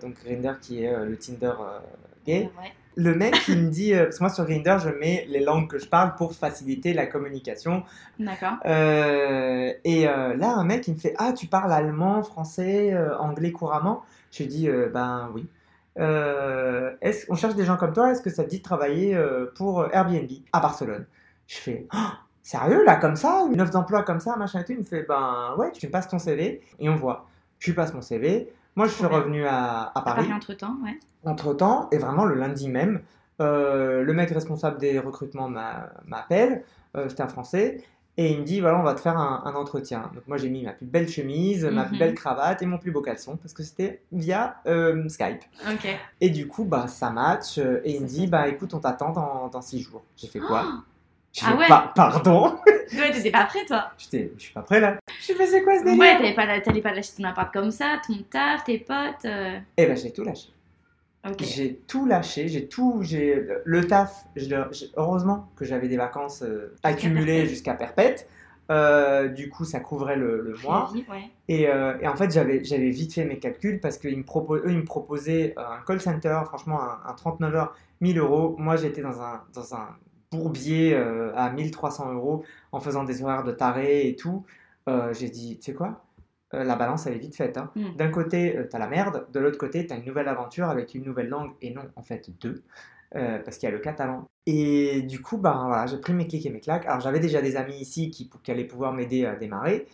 donc 0.00 0.14
Grinder 0.24 0.52
qui 0.60 0.84
est 0.84 0.92
le 1.04 1.16
Tinder 1.16 1.52
gay. 2.26 2.50
Ouais. 2.58 2.72
Le 2.98 3.14
mec, 3.14 3.36
il 3.48 3.64
me 3.64 3.70
dit, 3.70 3.92
euh, 3.92 4.04
parce 4.04 4.16
que 4.16 4.24
moi 4.24 4.30
sur 4.30 4.44
Grinder, 4.46 4.78
je 4.82 4.88
mets 4.88 5.26
les 5.28 5.40
langues 5.40 5.68
que 5.68 5.78
je 5.78 5.86
parle 5.86 6.14
pour 6.14 6.34
faciliter 6.34 6.94
la 6.94 7.06
communication. 7.06 7.82
D'accord. 8.18 8.54
Euh, 8.64 9.70
et 9.84 10.08
euh, 10.08 10.34
là, 10.34 10.54
un 10.56 10.64
mec, 10.64 10.88
il 10.88 10.94
me 10.94 10.98
fait, 10.98 11.14
ah, 11.18 11.34
tu 11.34 11.46
parles 11.46 11.72
allemand, 11.72 12.22
français, 12.22 12.96
anglais 13.18 13.52
couramment? 13.52 14.02
Je 14.32 14.42
lui 14.42 14.48
dis, 14.48 14.68
ben 14.92 15.30
oui. 15.34 15.46
Est-ce, 15.96 17.26
on 17.28 17.34
cherche 17.34 17.54
des 17.54 17.66
gens 17.66 17.76
comme 17.76 17.92
toi, 17.92 18.12
est-ce 18.12 18.22
que 18.22 18.30
ça 18.30 18.44
te 18.44 18.48
dit 18.48 18.58
de 18.58 18.62
travailler 18.62 19.18
pour 19.56 19.86
Airbnb 19.94 20.30
à 20.52 20.60
Barcelone? 20.60 21.04
Je 21.46 21.56
fais, 21.58 21.86
Oh, 21.94 21.98
sérieux 22.42 22.82
là, 22.84 22.96
comme 22.96 23.16
ça 23.16 23.44
Une 23.52 23.60
offre 23.60 23.72
d'emploi 23.72 24.02
comme 24.04 24.20
ça, 24.20 24.36
machin 24.36 24.60
et 24.60 24.64
tout? 24.64 24.72
Il 24.72 24.78
me 24.78 24.84
fait, 24.84 25.02
ben 25.02 25.54
ouais, 25.58 25.70
tu 25.72 25.86
me 25.86 25.92
passes 25.92 26.08
ton 26.08 26.18
CV 26.18 26.62
et 26.78 26.88
on 26.88 26.96
voit. 26.96 27.26
Je 27.58 27.70
lui 27.70 27.74
passe 27.74 27.92
mon 27.92 28.02
CV. 28.02 28.52
Moi, 28.76 28.86
je 28.86 28.92
suis 28.92 29.04
revenu 29.06 29.44
à, 29.46 29.82
à 29.82 29.98
À 29.98 30.02
Paris 30.02 30.22
Paris 30.22 30.32
entre 30.34 30.54
temps, 30.54 30.76
ouais. 30.84 30.98
entre 31.24 31.54
temps, 31.54 31.88
et 31.92 31.98
vraiment 31.98 32.24
le 32.24 32.34
lundi 32.34 32.68
même, 32.68 33.00
euh, 33.40 34.02
le 34.02 34.12
mec 34.12 34.30
responsable 34.30 34.78
des 34.78 34.98
recrutements 34.98 35.48
m'a- 35.48 35.90
m'appelle, 36.06 36.62
euh, 36.96 37.08
c'était 37.08 37.22
un 37.22 37.28
français, 37.28 37.82
et 38.18 38.30
il 38.32 38.38
me 38.40 38.44
dit 38.44 38.60
voilà, 38.60 38.78
on 38.78 38.82
va 38.82 38.94
te 38.94 39.00
faire 39.00 39.16
un, 39.18 39.42
un 39.44 39.54
entretien. 39.54 40.10
Donc 40.14 40.26
moi 40.26 40.36
j'ai 40.38 40.48
mis 40.48 40.62
ma 40.64 40.72
plus 40.72 40.86
belle 40.86 41.08
chemise, 41.08 41.64
ma 41.64 41.84
plus 41.84 41.94
Mhm. 41.94 41.98
belle 41.98 42.14
cravate 42.14 42.62
et 42.62 42.66
mon 42.66 42.78
plus 42.78 42.90
beau 42.90 43.02
caleçon, 43.02 43.36
parce 43.36 43.52
que 43.54 43.62
c'était 43.62 44.02
via 44.12 44.56
euh, 44.66 45.08
Skype. 45.08 45.42
Ok. 45.70 45.86
Et 46.20 46.30
du 46.30 46.46
coup, 46.48 46.64
bah, 46.64 46.86
ça 46.88 47.10
match, 47.10 47.58
euh, 47.58 47.80
et 47.84 47.96
il 47.96 48.02
me 48.02 48.06
dit 48.06 48.26
bah 48.26 48.48
écoute, 48.48 48.72
on 48.74 48.78
t'attend 48.80 49.10
dans, 49.12 49.48
dans 49.48 49.62
six 49.62 49.80
jours. 49.80 50.02
J'ai 50.16 50.28
fait 50.28 50.40
quoi? 50.40 50.64
Ah 51.44 51.56
ouais 51.56 51.66
Pa- 51.68 51.92
Pardon 51.94 52.58
Ouais, 52.96 53.10
t'étais 53.12 53.30
pas 53.32 53.44
prêt, 53.44 53.64
toi. 53.66 53.90
J'étais- 53.98 54.32
Je 54.36 54.42
suis 54.44 54.52
pas 54.54 54.62
prêt 54.62 54.80
là. 54.80 54.96
Je 55.20 55.32
fait 55.32 55.46
c'est 55.46 55.62
quoi 55.62 55.78
ce 55.78 55.84
délire 55.84 55.98
Ouais, 56.00 56.16
t'allais 56.16 56.34
pas, 56.34 56.46
la- 56.46 56.60
t'allais 56.60 56.80
pas 56.80 56.92
lâcher 56.94 57.10
ton 57.16 57.24
appart 57.24 57.52
comme 57.52 57.70
ça, 57.72 58.00
ton 58.06 58.14
taf, 58.30 58.64
tes 58.64 58.78
potes. 58.78 59.24
euh, 59.24 59.58
Et 59.76 59.86
ben 59.86 59.96
j'ai 59.96 60.12
tout 60.12 60.22
lâché. 60.24 60.48
Ok. 61.28 61.42
J'ai 61.42 61.74
tout 61.88 62.06
lâché, 62.06 62.46
j'ai 62.46 62.68
tout, 62.68 62.98
j'ai 63.02 63.44
le 63.64 63.86
taf. 63.86 64.24
heureusement 64.96 65.48
que 65.56 65.64
j'avais 65.64 65.88
des 65.88 65.96
vacances 65.96 66.42
euh, 66.42 66.74
accumulées 66.82 67.46
jusqu'à 67.48 67.74
perpète. 67.74 68.28
Euh, 68.70 69.28
du 69.28 69.48
coup, 69.48 69.64
ça 69.64 69.78
couvrait 69.80 70.16
le, 70.16 70.40
le 70.40 70.54
mois. 70.62 70.90
Ouais. 71.08 71.30
Et, 71.48 71.68
euh, 71.68 71.96
et 72.00 72.08
en 72.08 72.16
fait, 72.16 72.32
j'avais 72.32 72.58
vite 72.90 73.14
fait 73.14 73.24
mes 73.24 73.38
calculs 73.38 73.80
parce 73.80 73.96
qu'eux, 73.98 74.10
ils 74.10 74.18
me, 74.18 74.24
eux, 74.56 74.62
ils 74.70 74.78
me 74.78 74.84
proposaient 74.84 75.54
un 75.56 75.78
call 75.86 76.00
center, 76.00 76.40
franchement, 76.46 76.80
un, 76.82 77.00
un 77.10 77.12
39 77.14 77.54
heures, 77.54 77.76
1000 78.00 78.18
euros. 78.18 78.56
Moi, 78.58 78.76
j'étais 78.76 79.02
dans 79.02 79.20
un, 79.22 79.42
dans 79.54 79.74
un 79.74 79.88
bourbier 80.32 80.94
euh, 80.94 81.32
à 81.34 81.50
1300 81.50 82.12
euros 82.12 82.44
en 82.72 82.80
faisant 82.80 83.04
des 83.04 83.22
horaires 83.22 83.44
de 83.44 83.52
taré 83.52 84.08
et 84.08 84.16
tout. 84.16 84.44
Euh, 84.88 85.12
j'ai 85.14 85.28
dit, 85.30 85.56
tu 85.58 85.64
sais 85.66 85.74
quoi 85.74 86.04
Euh, 86.54 86.64
La 86.64 86.76
balance, 86.76 87.06
elle 87.06 87.14
est 87.14 87.18
vite 87.18 87.36
faite. 87.36 87.56
hein. 87.58 87.70
Mm. 87.76 87.96
D'un 87.96 88.08
côté, 88.10 88.56
tu 88.60 88.68
t'as 88.68 88.78
la 88.78 88.86
merde, 88.88 89.26
de 89.32 89.40
l'autre 89.40 89.58
côté, 89.58 89.86
t'as 89.86 89.96
une 89.96 90.04
nouvelle 90.04 90.28
aventure 90.28 90.68
avec 90.68 90.94
une 90.94 91.04
nouvelle 91.04 91.28
langue, 91.28 91.52
et 91.62 91.72
non, 91.74 91.82
en 91.96 92.02
fait, 92.02 92.30
deux, 92.40 92.62
euh, 93.16 93.38
parce 93.40 93.58
qu'il 93.58 93.68
y 93.68 93.72
a 93.72 93.74
le 93.74 93.80
catalan. 93.80 94.26
Et 94.46 95.02
du 95.02 95.20
coup, 95.20 95.38
bah, 95.38 95.62
voilà, 95.66 95.86
j'ai 95.86 95.98
pris 95.98 96.12
mes 96.12 96.26
clics 96.28 96.46
et 96.46 96.50
mes 96.50 96.60
claques. 96.60 96.86
Alors, 96.86 97.00
j'avais 97.00 97.18
déjà 97.20 97.42
des 97.42 97.56
amis 97.56 97.76
ici 97.78 98.10
qui, 98.10 98.30
qui 98.44 98.50
allaient 98.50 98.64
pouvoir 98.64 98.92
m'aider 98.92 99.26
à 99.26 99.34
démarrer. 99.34 99.86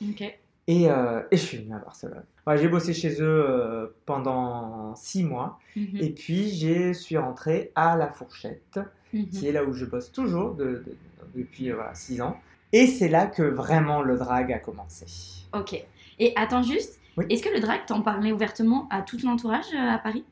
Et, 0.68 0.90
euh, 0.90 1.22
et 1.30 1.36
je 1.38 1.42
suis 1.42 1.58
venu 1.58 1.74
à 1.74 1.78
Barcelone. 1.78 2.22
Ouais, 2.46 2.58
j'ai 2.58 2.68
bossé 2.68 2.92
chez 2.92 3.20
eux 3.22 3.44
euh, 3.48 3.86
pendant 4.04 4.94
six 4.94 5.24
mois. 5.24 5.58
Mhm. 5.74 5.96
Et 6.00 6.10
puis, 6.10 6.50
je 6.54 6.92
suis 6.92 7.16
rentré 7.16 7.72
à 7.74 7.96
La 7.96 8.08
Fourchette, 8.08 8.78
Mhm. 9.12 9.26
qui 9.28 9.48
est 9.48 9.52
là 9.52 9.64
où 9.64 9.72
je 9.72 9.84
bosse 9.84 10.10
toujours 10.12 10.54
de- 10.54 10.82
de- 10.86 10.96
depuis 11.36 11.70
euh, 11.70 11.74
voilà, 11.76 11.94
six 11.94 12.20
ans. 12.20 12.36
Et 12.72 12.86
c'est 12.86 13.08
là 13.08 13.26
que 13.26 13.42
vraiment 13.42 14.02
le 14.02 14.16
drag 14.16 14.52
a 14.52 14.58
commencé. 14.58 15.04
Ok. 15.52 15.74
Et 16.18 16.32
attends 16.36 16.62
juste, 16.62 16.98
Oui. 17.16 17.26
est-ce 17.28 17.42
que 17.42 17.52
le 17.52 17.60
drag 17.60 17.80
t'en 17.86 18.00
parlait 18.02 18.32
ouvertement 18.32 18.88
à 18.90 19.02
tout 19.02 19.18
l'entourage 19.24 19.66
euh, 19.74 19.94
à 19.94 19.98
Paris? 19.98 20.24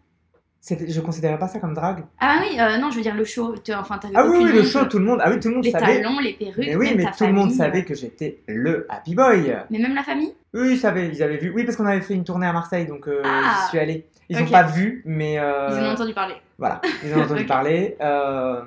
Je 0.68 1.00
considérais 1.00 1.38
pas 1.38 1.48
ça 1.48 1.58
comme 1.58 1.72
drag. 1.72 2.04
Ah 2.20 2.38
oui, 2.42 2.60
euh, 2.60 2.76
non, 2.76 2.90
je 2.90 2.96
veux 2.96 3.02
dire 3.02 3.14
le 3.14 3.24
show. 3.24 3.54
Enfin, 3.74 3.98
Ah 4.14 4.26
oui, 4.26 4.38
oui, 4.44 4.52
le 4.52 4.62
show, 4.62 4.84
tout 4.84 4.98
le 4.98 5.06
monde, 5.06 5.18
ah 5.22 5.30
oui, 5.30 5.40
tout 5.40 5.48
le 5.48 5.54
monde 5.54 5.64
Les 5.64 5.70
savait. 5.70 6.02
talons, 6.02 6.18
les 6.20 6.34
perruques, 6.34 6.58
Mais 6.58 6.76
oui, 6.76 6.88
même 6.88 6.98
mais 6.98 7.04
ta 7.04 7.12
tout 7.12 7.24
le 7.26 7.32
monde 7.32 7.50
savait 7.50 7.78
euh, 7.80 7.84
que 7.84 7.94
j'étais 7.94 8.40
le 8.46 8.84
Happy 8.90 9.14
Boy. 9.14 9.56
Mais 9.70 9.78
même 9.78 9.94
la 9.94 10.02
famille? 10.02 10.34
Eux, 10.54 10.72
ils 10.72 10.78
savaient, 10.78 11.08
ils 11.08 11.22
avaient 11.22 11.38
vu. 11.38 11.50
Oui, 11.54 11.64
parce 11.64 11.76
qu'on 11.78 11.86
avait 11.86 12.02
fait 12.02 12.12
une 12.12 12.24
tournée 12.24 12.46
à 12.46 12.52
Marseille, 12.52 12.84
donc 12.86 13.08
euh, 13.08 13.22
Ah. 13.24 13.60
j'y 13.62 13.68
suis 13.70 13.78
allé. 13.78 14.06
Ils 14.28 14.38
n'ont 14.38 14.50
pas 14.50 14.62
vu, 14.64 15.02
mais 15.06 15.38
euh, 15.38 15.68
Ils 15.72 15.78
en 15.82 15.88
ont 15.88 15.92
entendu 15.94 16.12
parler. 16.12 16.34
Voilà, 16.60 16.80
ils 17.04 17.12
ont 17.14 17.22
entendu 17.22 17.44
parler. 17.46 17.96
Euh, 18.00 18.62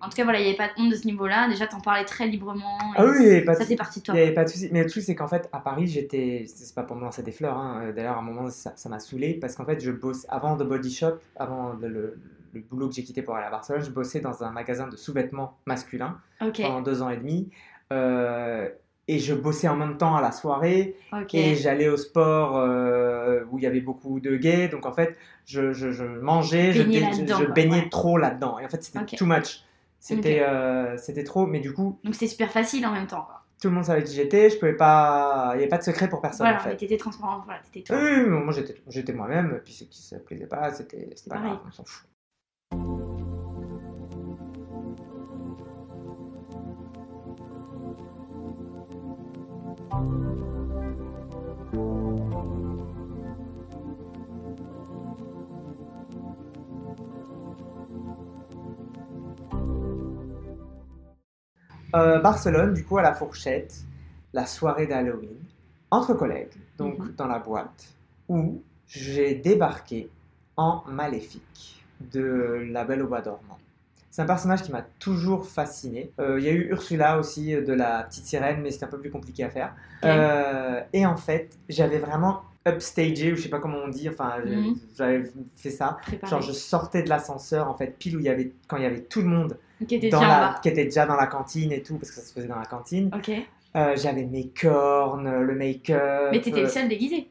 En 0.00 0.08
tout 0.08 0.14
cas, 0.16 0.22
voilà, 0.24 0.38
il 0.38 0.42
n'y 0.44 0.48
avait 0.50 0.56
pas 0.56 0.68
de 0.68 0.72
honte 0.80 0.90
de 0.90 0.96
ce 0.96 1.04
niveau-là. 1.06 1.48
Déjà, 1.48 1.66
t'en 1.66 1.80
parlais 1.80 2.04
très 2.04 2.26
librement. 2.28 2.78
Ah 2.96 3.04
oui, 3.04 3.16
il 3.20 3.26
y 3.26 3.30
avait 3.30 3.44
pas 3.44 3.54
de- 3.54 3.58
ça 3.58 3.64
c'est 3.66 3.76
parti 3.76 3.98
de 4.00 4.04
Il 4.04 4.06
toi. 4.06 4.14
n'y 4.14 4.20
avait 4.20 4.32
pas 4.34 4.44
de 4.44 4.48
souci. 4.48 4.68
Mais 4.72 4.82
le 4.84 4.88
truc, 4.88 5.02
c'est 5.02 5.14
qu'en 5.16 5.26
fait, 5.28 5.48
à 5.52 5.58
Paris, 5.58 5.86
j'étais. 5.88 6.44
C'est 6.46 6.74
pas 6.74 6.84
pour 6.84 6.96
me 6.96 7.02
lancer 7.02 7.22
des 7.22 7.32
fleurs. 7.32 7.56
hein. 7.58 7.80
Euh, 7.82 7.92
D'ailleurs, 7.92 8.16
à 8.16 8.20
un 8.20 8.22
moment, 8.22 8.48
ça 8.50 8.88
m'a 8.88 8.98
saoulé 9.00 9.34
parce 9.34 9.56
qu'en 9.56 9.64
fait, 9.64 9.80
je 9.82 9.90
bosse. 9.90 10.24
Avant 10.28 10.56
de 10.56 10.64
Body 10.64 10.94
Shop, 10.94 11.16
avant 11.36 11.72
le, 11.72 11.88
le- 11.88 12.18
le 12.52 12.60
boulot 12.62 12.88
que 12.88 12.94
j'ai 12.94 13.04
quitté 13.04 13.22
pour 13.22 13.36
aller 13.36 13.46
à 13.46 13.50
Barcelone, 13.50 13.82
je 13.84 13.90
bossais 13.90 14.20
dans 14.20 14.42
un 14.42 14.50
magasin 14.50 14.88
de 14.88 14.96
sous-vêtements 14.96 15.58
masculins 15.66 16.18
Ok, 16.40 16.60
pendant 16.62 16.80
deux 16.82 17.00
ans 17.02 17.08
et 17.10 17.16
demi. 17.16 17.48
Euh, 17.92 18.68
et 19.14 19.18
je 19.18 19.34
bossais 19.34 19.68
en 19.68 19.76
même 19.76 19.96
temps 19.96 20.14
à 20.16 20.20
la 20.20 20.32
soirée. 20.32 20.96
Et 21.32 21.54
j'allais 21.56 21.88
au 21.88 21.96
sport 21.96 22.56
euh, 22.56 23.42
où 23.50 23.58
il 23.58 23.64
y 23.64 23.66
avait 23.66 23.80
beaucoup 23.80 24.20
de 24.20 24.36
gays. 24.36 24.68
Donc 24.68 24.86
en 24.86 24.92
fait, 24.92 25.16
je, 25.46 25.72
je- 25.72 25.90
je 25.92 26.04
mangeais, 26.04 26.72
je, 26.72 26.82
je- 26.82 27.52
baignais 27.52 27.82
ouais. 27.82 27.88
trop 27.88 28.18
là-dedans. 28.18 28.58
Et 28.58 28.64
en 28.64 28.68
fait, 28.68 28.82
c'était 28.82 29.00
Ok. 29.00 29.14
too 29.16 29.26
much. 29.26 29.62
C'était 29.98 30.40
euh, 30.40 30.96
c'était 30.96 31.24
trop. 31.24 31.46
Mais 31.46 31.60
du 31.60 31.72
coup, 31.72 31.98
Donc 32.04 32.14
c'était 32.14 32.28
super 32.28 32.50
facile 32.50 32.86
en 32.86 32.92
même 32.92 33.06
temps. 33.06 33.22
Quoi. 33.22 33.42
tout 33.60 33.68
le 33.68 33.74
monde 33.74 33.84
savait 33.84 34.02
qui 34.04 34.14
j'étais. 34.14 34.48
Je 34.48 34.58
pouvais 34.58 34.72
pas. 34.76 35.50
Il 35.54 35.56
n'y 35.58 35.62
avait 35.64 35.68
pas 35.68 35.78
de 35.78 35.82
secret 35.82 36.08
pour 36.08 36.20
personne 36.22 36.46
Voilà, 36.46 36.60
en 36.62 36.64
mais 36.64 36.70
fait. 36.70 36.76
t'étais 36.78 36.96
transparent, 36.96 37.42
voilà, 37.44 37.60
t'étais 37.70 37.92
Oui, 37.92 37.98
toi. 38.00 38.08
oui, 38.10 38.22
oui, 38.24 38.44
moi 38.44 38.54
j'étais 38.88 39.12
moi-même. 39.12 39.60
Puis 39.64 39.74
ceux 39.74 39.84
qui 39.86 40.00
se 40.00 40.14
plaisaient 40.16 40.46
pas, 40.46 40.72
c'était 40.72 41.08
c'était 41.16 41.28
pas 41.30 41.36
pareil. 41.36 41.50
grave. 41.50 41.62
On 41.68 41.72
s'en 41.72 41.84
fout. 41.84 42.06
Euh, 61.94 62.20
Barcelone, 62.20 62.74
du 62.74 62.84
coup, 62.84 62.98
à 62.98 63.02
la 63.02 63.14
fourchette, 63.14 63.74
la 64.32 64.46
soirée 64.46 64.86
d'Halloween. 64.86 65.36
entre 65.92 66.14
collègues, 66.14 66.52
donc 66.78 67.00
Mhm. 67.00 67.14
dans 67.16 67.26
la 67.26 67.40
boîte, 67.40 67.88
où 68.28 68.62
j'ai 68.86 69.34
débarqué 69.34 70.08
en 70.56 70.84
Maléfique 70.86 71.84
de 72.12 72.64
La 72.70 72.84
Belle 72.84 73.02
au 73.02 73.08
Bois 73.08 73.22
dormant. 73.22 73.58
C'est 74.08 74.22
un 74.22 74.26
personnage 74.26 74.62
qui 74.62 74.70
m'a 74.70 74.82
toujours 75.00 75.46
fasciné. 75.48 76.12
Euh, 76.20 76.38
Il 76.38 76.44
y 76.44 76.48
a 76.48 76.52
eu 76.52 76.68
Ursula 76.70 77.18
aussi 77.18 77.54
euh, 77.56 77.64
de 77.64 77.72
la 77.72 78.04
petite 78.04 78.24
sirène, 78.26 78.60
mais 78.62 78.70
c'était 78.70 78.84
un 78.84 78.88
peu 78.88 79.00
plus 79.00 79.10
compliqué 79.10 79.42
à 79.42 79.50
faire. 79.50 79.74
Euh, 80.04 80.80
et 80.92 81.04
en 81.06 81.16
fait, 81.16 81.58
j'avais 81.68 81.98
vraiment 81.98 82.42
upstagé, 82.68 83.32
ou 83.32 83.36
je 83.36 83.42
sais 83.42 83.48
pas 83.48 83.58
comment 83.58 83.78
on 83.84 83.88
dit, 83.88 84.08
enfin, 84.08 84.34
Mhm. 84.44 84.74
j'avais 84.96 85.22
fait 85.56 85.70
ça. 85.70 85.98
Préparé. 86.02 86.30
Genre, 86.30 86.42
je 86.42 86.52
sortais 86.52 87.02
de 87.02 87.08
l'ascenseur, 87.08 87.68
en 87.68 87.74
fait, 87.74 87.96
pile 87.98 88.16
où 88.16 88.20
il 88.20 88.26
y 88.26 88.28
avait, 88.28 88.52
quand 88.68 88.76
il 88.76 88.82
y 88.82 88.86
avait 88.86 89.00
tout 89.02 89.22
le 89.22 89.28
monde 89.28 89.56
dans 90.10 90.20
la, 90.20 90.58
qui 90.62 90.68
était 90.68 90.84
déjà 90.84 91.06
dans 91.06 91.16
la 91.16 91.26
cantine 91.26 91.72
et 91.72 91.82
tout, 91.82 91.96
parce 91.96 92.10
que 92.10 92.16
ça 92.16 92.22
se 92.22 92.32
faisait 92.34 92.48
dans 92.48 92.58
la 92.58 92.66
cantine. 92.66 93.10
Euh, 93.76 93.94
j'avais 93.96 94.24
mes 94.24 94.48
cornes, 94.48 95.40
le 95.42 95.54
make-up. 95.54 96.30
Mais 96.32 96.40
t'étais 96.40 96.58
euh, 96.60 96.62
le 96.64 96.68
seul 96.68 96.88
déguisé. 96.88 97.28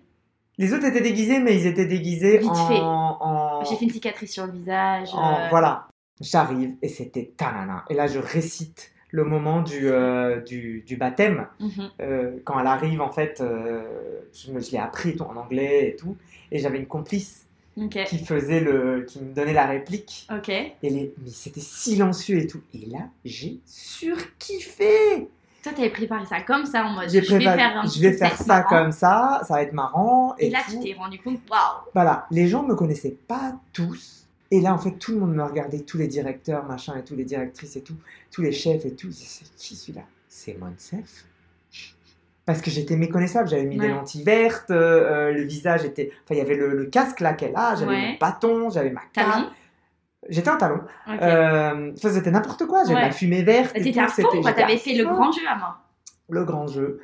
Les 0.57 0.73
autres 0.73 0.85
étaient 0.85 1.01
déguisés, 1.01 1.39
mais 1.39 1.55
ils 1.55 1.67
étaient 1.67 1.85
déguisés 1.85 2.37
Vite 2.39 2.49
en, 2.49 2.67
fait. 2.67 2.79
en- 2.79 3.63
J'ai 3.65 3.75
fait 3.75 3.85
une 3.85 3.91
cicatrice 3.91 4.31
sur 4.33 4.45
le 4.45 4.53
visage. 4.53 5.09
en- 5.13 5.35
euh, 5.35 5.47
Voilà. 5.49 5.87
J'arrive 6.21 6.75
et 6.81 6.89
c'était 6.89 7.31
tanana. 7.37 7.85
Et 7.89 7.93
là, 7.93 8.07
je 8.07 8.19
récite 8.19 8.91
le 9.11 9.23
moment 9.23 9.61
du, 9.61 9.87
euh, 9.89 10.39
du, 10.41 10.81
du 10.85 10.95
baptême. 10.97 11.47
mhm. 11.59 11.89
Euh, 12.01 12.37
quand 12.43 12.59
elle 12.59 12.67
arrive, 12.67 13.01
en 13.01 13.11
fait, 13.11 13.41
euh, 13.41 13.81
je, 14.33 14.51
me- 14.51 14.59
je 14.59 14.71
l'ai 14.71 14.77
appris 14.77 15.15
tout, 15.15 15.23
en 15.23 15.35
anglais 15.35 15.89
et 15.89 15.95
tout. 15.95 16.15
Et 16.51 16.59
j'avais 16.59 16.77
une 16.77 16.85
complice 16.87 17.45
qui 18.07 18.19
faisait 18.25 18.59
le, 18.59 19.05
qui 19.07 19.21
me 19.21 19.33
donnait 19.33 19.53
la 19.53 19.65
réplique. 19.65 20.27
Et 20.83 20.89
les, 20.89 21.13
mais 21.23 21.29
c'était 21.29 21.61
silencieux 21.61 22.37
et 22.39 22.47
tout. 22.47 22.61
Et 22.73 22.85
là, 22.87 22.99
j'ai 23.25 23.59
surkiffé. 23.65 25.27
Toi, 25.63 25.73
t'avais 25.75 25.89
préparé 25.89 26.25
ça 26.25 26.41
comme 26.41 26.65
ça 26.65 26.85
en 26.85 26.91
mode 26.91 27.09
J'ai 27.09 27.21
je 27.21 27.35
vais 27.35 27.43
faire 27.43 27.77
un 27.77 27.85
je 27.87 27.99
vais 27.99 28.13
faire 28.13 28.35
ça 28.37 28.45
marrant. 28.59 28.69
comme 28.69 28.91
ça, 28.91 29.41
ça 29.45 29.55
va 29.55 29.61
être 29.63 29.73
marrant. 29.73 30.35
Et, 30.39 30.47
Et 30.47 30.49
là, 30.49 30.59
tout. 30.65 30.73
tu 30.77 30.79
t'es 30.79 30.93
rendu 30.97 31.19
compte, 31.19 31.39
waouh 31.49 31.59
Voilà, 31.93 32.27
les 32.31 32.47
gens 32.47 32.63
me 32.63 32.75
connaissaient 32.75 33.17
pas 33.27 33.55
tous. 33.73 34.27
Et 34.51 34.61
là, 34.61 34.73
en 34.73 34.77
fait, 34.79 34.91
tout 34.97 35.11
le 35.13 35.19
monde 35.19 35.35
me 35.35 35.43
regardait, 35.43 35.79
tous 35.81 35.97
les 35.97 36.07
directeurs, 36.07 36.65
machin, 36.65 36.97
et 36.97 37.03
tous 37.03 37.15
les 37.15 37.23
directrices 37.25 37.75
et 37.75 37.81
tout, 37.81 37.95
tous 38.31 38.41
les 38.41 38.51
chefs 38.51 38.85
et 38.85 38.95
tout. 38.95 39.11
C'est 39.11 39.45
qui 39.55 39.75
celui-là? 39.75 40.03
C'est 40.27 40.57
Monsef 40.57 41.25
Parce 42.45 42.61
que 42.61 42.71
j'étais 42.71 42.95
méconnaissable, 42.95 43.47
j'avais 43.47 43.65
mis 43.65 43.77
des 43.77 43.89
lentilles 43.89 44.23
vertes, 44.23 44.71
euh, 44.71 45.29
euh, 45.29 45.31
le 45.31 45.43
visage 45.43 45.85
était. 45.85 46.11
Enfin, 46.23 46.33
il 46.33 46.37
y 46.37 46.41
avait 46.41 46.55
le, 46.55 46.75
le 46.75 46.85
casque 46.85 47.19
là 47.19 47.33
qu'elle 47.33 47.55
a, 47.55 47.75
j'avais 47.75 47.91
Ouais. 47.91 48.11
mon 48.13 48.17
bâton, 48.19 48.69
j'avais 48.71 48.89
ma 48.89 49.01
canne. 49.13 49.51
J'étais 50.29 50.49
en 50.49 50.57
talon. 50.57 50.81
Euh, 51.07 51.91
ça, 51.95 52.11
c'était 52.11 52.31
n'importe 52.31 52.65
quoi, 52.65 52.83
j'avais 52.83 52.95
Ouais. 52.95 53.01
la 53.01 53.11
fumée 53.11 53.43
verte. 53.43 53.73
T'étais 53.73 53.99
à 53.99 54.07
fond, 54.07 54.23
T'avais 54.41 54.77
fait 54.77 54.95
le 54.95 55.03
grand 55.05 55.31
jeu 55.31 55.41
à 55.47 55.57
mort. 55.57 55.79
le 56.29 56.43
grand 56.43 56.67
jeu. 56.67 56.99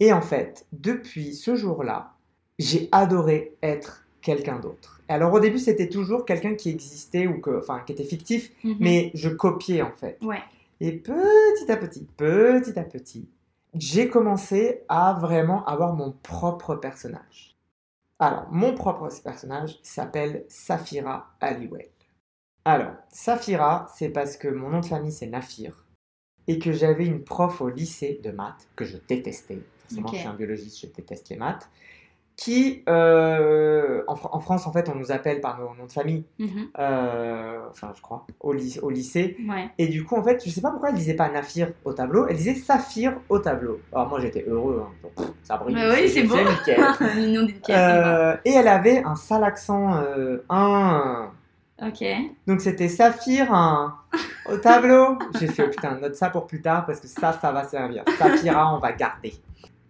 Et 0.00 0.12
en 0.12 0.20
fait, 0.22 0.66
depuis 0.72 1.34
ce 1.34 1.54
jour-là, 1.56 2.12
j'ai 2.58 2.88
adoré 2.92 3.54
être 3.62 4.05
quelqu'un 4.26 4.58
d'autre. 4.58 5.00
Alors 5.08 5.32
au 5.32 5.38
début, 5.38 5.60
c'était 5.60 5.88
toujours 5.88 6.24
quelqu'un 6.24 6.56
qui 6.56 6.68
existait 6.68 7.28
ou 7.28 7.40
que, 7.40 7.58
enfin, 7.60 7.78
qui 7.86 7.92
était 7.92 8.02
fictif, 8.04 8.50
Mhm. 8.64 8.76
mais 8.80 9.10
je 9.14 9.28
copiais 9.28 9.82
en 9.82 9.92
fait. 9.92 10.18
Ouais. 10.20 10.42
Et 10.80 10.90
petit 10.92 11.70
à 11.70 11.76
petit, 11.76 12.04
petit 12.16 12.76
à 12.78 12.82
petit, 12.82 13.28
j'ai 13.74 14.08
commencé 14.08 14.82
à 14.88 15.12
vraiment 15.20 15.64
avoir 15.66 15.94
mon 15.94 16.10
propre 16.24 16.74
personnage. 16.74 17.56
Alors, 18.18 18.46
mon 18.50 18.74
propre 18.74 19.08
personnage 19.22 19.78
s'appelle 19.82 20.44
Safira 20.48 21.28
Aliwell. 21.40 21.88
Alors, 22.64 22.94
Safira, 23.10 23.86
c'est 23.94 24.08
parce 24.08 24.36
que 24.36 24.48
mon 24.48 24.70
nom 24.70 24.80
de 24.80 24.86
famille 24.86 25.12
c'est 25.12 25.28
Nafir 25.28 25.84
et 26.48 26.58
que 26.58 26.72
j'avais 26.72 27.06
une 27.06 27.22
prof 27.22 27.60
au 27.60 27.68
lycée 27.68 28.20
de 28.24 28.30
maths 28.32 28.66
que 28.74 28.84
je 28.84 28.96
détestais. 29.08 29.60
Forcément, 29.88 30.08
Ok. 30.08 30.14
je 30.14 30.18
suis 30.18 30.28
un 30.28 30.34
biologiste, 30.34 30.80
je 30.80 30.86
déteste 30.88 31.28
les 31.28 31.36
maths. 31.36 31.68
Qui, 32.36 32.82
euh, 32.86 34.02
en, 34.08 34.14
Fr- 34.14 34.28
en 34.30 34.40
France, 34.40 34.66
en 34.66 34.72
fait, 34.72 34.90
on 34.90 34.94
nous 34.94 35.10
appelle 35.10 35.40
par 35.40 35.58
nos 35.58 35.74
noms 35.74 35.86
de 35.86 35.92
famille, 35.92 36.22
Mhm. 36.38 36.68
euh, 36.78 37.58
enfin, 37.70 37.92
je 37.96 38.02
crois, 38.02 38.26
au, 38.40 38.52
ly- 38.52 38.78
au 38.82 38.90
lycée. 38.90 39.38
Ouais. 39.48 39.70
Et 39.78 39.88
du 39.88 40.04
coup, 40.04 40.16
en 40.16 40.22
fait, 40.22 40.42
je 40.44 40.50
sais 40.50 40.60
pas 40.60 40.70
pourquoi 40.70 40.90
elle 40.90 40.96
disait 40.96 41.14
pas 41.14 41.30
Nafir 41.30 41.70
au 41.86 41.94
tableau, 41.94 42.26
elle 42.28 42.36
disait 42.36 42.54
Saphir 42.54 43.14
au 43.30 43.38
tableau. 43.38 43.80
Alors 43.90 44.08
moi, 44.10 44.20
j'étais 44.20 44.44
heureux, 44.46 44.84
hein. 44.86 44.90
Donc, 45.02 45.14
pff, 45.14 45.26
ça 45.44 45.56
brille. 45.56 45.76
Bah 45.76 45.94
oui, 45.94 46.10
c'est 46.10 46.24
beau. 46.24 46.36
nickel. 46.36 46.78
Euh, 47.70 48.36
et 48.44 48.50
elle 48.52 48.68
avait 48.68 49.02
un 49.02 49.16
sale 49.16 49.42
accent 49.42 49.94
un. 50.50 51.30
Ok. 51.82 52.04
Donc 52.46 52.60
c'était 52.62 52.88
Saphir 52.88 53.52
un, 53.52 53.96
au 54.50 54.56
tableau. 54.58 55.18
J'ai 55.38 55.46
fait, 55.46 55.64
oh, 55.66 55.70
putain, 55.70 55.98
note 56.00 56.14
ça 56.14 56.30
pour 56.30 56.46
plus 56.46 56.60
tard 56.62 56.84
parce 56.86 57.00
que 57.00 57.06
ça, 57.06 57.32
ça 57.32 57.50
va 57.52 57.64
servir. 57.64 58.02
Saphira, 58.18 58.74
on 58.74 58.78
va 58.78 58.92
garder. 58.92 59.34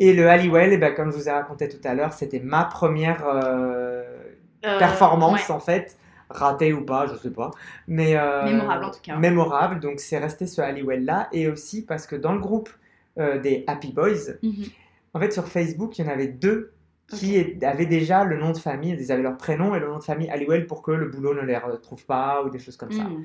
Et 0.00 0.12
le 0.12 0.28
Halliwell, 0.28 0.72
eh 0.72 0.78
ben, 0.78 0.94
comme 0.94 1.10
je 1.10 1.16
vous 1.16 1.28
ai 1.28 1.32
raconté 1.32 1.68
tout 1.68 1.80
à 1.84 1.94
l'heure, 1.94 2.12
c'était 2.12 2.40
ma 2.40 2.64
première 2.64 3.24
euh, 3.26 4.02
Euh, 4.64 4.78
performance 4.78 5.48
ouais. 5.48 5.54
en 5.54 5.60
fait, 5.60 5.96
ratée 6.28 6.72
ou 6.72 6.84
pas, 6.84 7.06
je 7.06 7.14
sais 7.16 7.30
pas, 7.30 7.50
mais 7.86 8.16
euh, 8.16 8.44
Mémorable, 8.44 8.84
en 8.84 8.90
tout 8.90 9.00
cas. 9.02 9.16
Mémorable, 9.16 9.80
donc 9.80 10.00
c'est 10.00 10.18
resté 10.18 10.46
ce 10.46 10.60
Halliwell 10.60 11.04
là, 11.04 11.28
et 11.32 11.46
aussi 11.48 11.84
parce 11.84 12.06
que 12.06 12.16
dans 12.16 12.32
le 12.32 12.40
groupe 12.40 12.68
euh, 13.18 13.38
des 13.38 13.64
Happy 13.68 13.92
Boys, 13.92 14.32
Mhm. 14.42 14.64
en 15.14 15.20
fait 15.20 15.32
sur 15.32 15.46
Facebook, 15.46 15.98
il 15.98 16.04
y 16.04 16.08
en 16.08 16.12
avait 16.12 16.26
deux 16.26 16.72
qui 17.08 17.56
avaient 17.64 17.86
déjà 17.86 18.24
le 18.24 18.36
nom 18.38 18.50
de 18.50 18.58
famille, 18.58 18.96
ils 18.98 19.12
avaient 19.12 19.22
leur 19.22 19.36
prénom 19.36 19.74
et 19.76 19.78
le 19.78 19.86
nom 19.86 19.98
de 19.98 20.02
famille 20.04 20.28
Halliwell 20.28 20.66
pour 20.66 20.82
que 20.82 20.90
le 20.90 21.06
boulot 21.06 21.34
ne 21.34 21.42
les 21.42 21.56
retrouve 21.56 22.04
pas 22.04 22.42
ou 22.44 22.50
des 22.50 22.58
choses 22.58 22.76
comme 22.76 22.90
ça. 22.92 23.04
Mhm. 23.04 23.24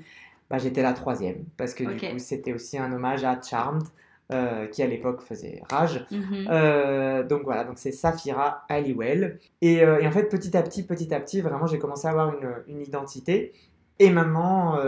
Bah, 0.49 0.60
j'étais 0.60 0.84
la 0.84 0.93
troisième 0.93 1.45
parce 1.57 1.73
que 1.73 1.84
du 1.86 1.97
coup 2.12 2.19
c'était 2.19 2.53
aussi 2.53 2.77
un 2.77 2.91
hommage 2.93 3.23
à 3.23 3.39
Charmed 3.41 3.84
euh, 4.32 4.67
qui 4.67 4.82
à 4.84 4.88
l'époque 4.88 5.22
faisait 5.22 5.62
Rage. 5.70 6.06
Mhm. 6.12 6.48
Euh, 6.50 7.24
donc 7.24 7.44
voilà, 7.44 7.63
donc 7.63 7.78
c'est 7.78 7.91
Safira 7.91 8.63
Halliwell. 8.70 9.39
Et, 9.62 9.84
euh, 9.84 10.00
et 10.00 10.08
en 10.08 10.12
fait, 10.12 10.26
petit 10.26 10.56
à 10.56 10.62
petit, 10.62 10.84
petit 10.84 11.13
à 11.13 11.20
petit, 11.20 11.41
vraiment, 11.41 11.67
j'ai 11.67 11.80
commencé 11.80 12.08
à 12.08 12.12
avoir 12.12 12.34
une, 12.34 12.50
une 12.67 12.82
identité. 12.82 13.54
Et 14.00 14.10
maintenant, 14.10 14.80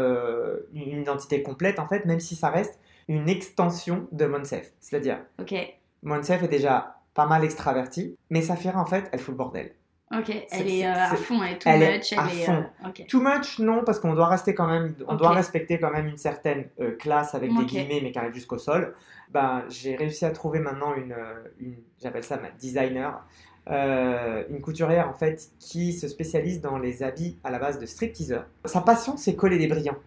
une 0.73 1.01
identité 1.01 1.43
complète, 1.43 1.77
en 1.77 1.87
fait, 1.87 2.05
même 2.05 2.19
si 2.19 2.35
ça 2.35 2.49
reste 2.49 2.79
une 3.07 3.29
extension 3.29 4.07
de 4.11 4.25
Monsef. 4.25 4.71
C'est-à-dire, 4.79 5.19
Ok. 5.39 5.53
Monsef 6.01 6.41
est 6.41 6.47
déjà 6.47 6.95
pas 7.13 7.27
mal 7.27 7.43
extraverti, 7.43 8.17
mais 8.31 8.41
Safira, 8.41 8.81
en 8.81 8.85
fait, 8.85 9.09
elle 9.11 9.19
fout 9.19 9.33
le 9.33 9.37
bordel. 9.37 9.71
Ok. 10.17 10.31
Elle 10.51 10.69
est 10.69 10.85
euh, 10.85 10.93
à 10.93 11.15
fond, 11.15 11.41
elle 11.43 11.53
est 11.53 11.57
too 11.59 11.69
elle 11.69 11.81
est 11.83 11.97
much. 11.97 12.13
à 12.13 12.27
Elle 12.31 12.39
est. 12.39 12.43
fond. 12.45 12.65
euh. 12.85 13.03
Too 13.07 13.19
much, 13.21 13.59
non, 13.59 13.83
parce 13.83 13.99
qu'on 13.99 14.13
doit 14.13 14.27
rester 14.27 14.53
quand 14.53 14.67
même, 14.67 14.93
on 15.07 15.15
doit 15.15 15.31
respecter 15.31 15.79
quand 15.79 15.91
même 15.91 16.07
une 16.07 16.17
certaine 16.17 16.65
euh, 16.79 16.91
classe 16.97 17.33
avec 17.35 17.49
des 17.55 17.65
guillemets, 17.65 17.99
mais 18.03 18.11
qui 18.11 18.19
arrive 18.19 18.33
jusqu'au 18.33 18.57
sol. 18.57 18.93
Ben, 19.31 19.63
j'ai 19.69 19.95
réussi 19.95 20.25
à 20.25 20.31
trouver 20.31 20.59
maintenant 20.59 20.93
une, 20.95 21.15
une 21.59 21.75
j'appelle 22.01 22.23
ça 22.23 22.37
ma 22.37 22.49
designer, 22.51 23.25
euh, 23.71 24.43
une 24.49 24.61
couturière 24.61 25.09
en 25.09 25.13
fait 25.13 25.49
qui 25.59 25.93
se 25.93 26.07
spécialise 26.07 26.61
dans 26.61 26.77
les 26.77 27.01
habits 27.01 27.37
à 27.43 27.49
la 27.49 27.57
base 27.59 27.79
de 27.79 27.85
stripteaseur. 27.85 28.45
Sa 28.65 28.81
passion, 28.81 29.17
c'est 29.17 29.35
coller 29.35 29.57
des 29.57 29.67
brillants, 29.67 29.97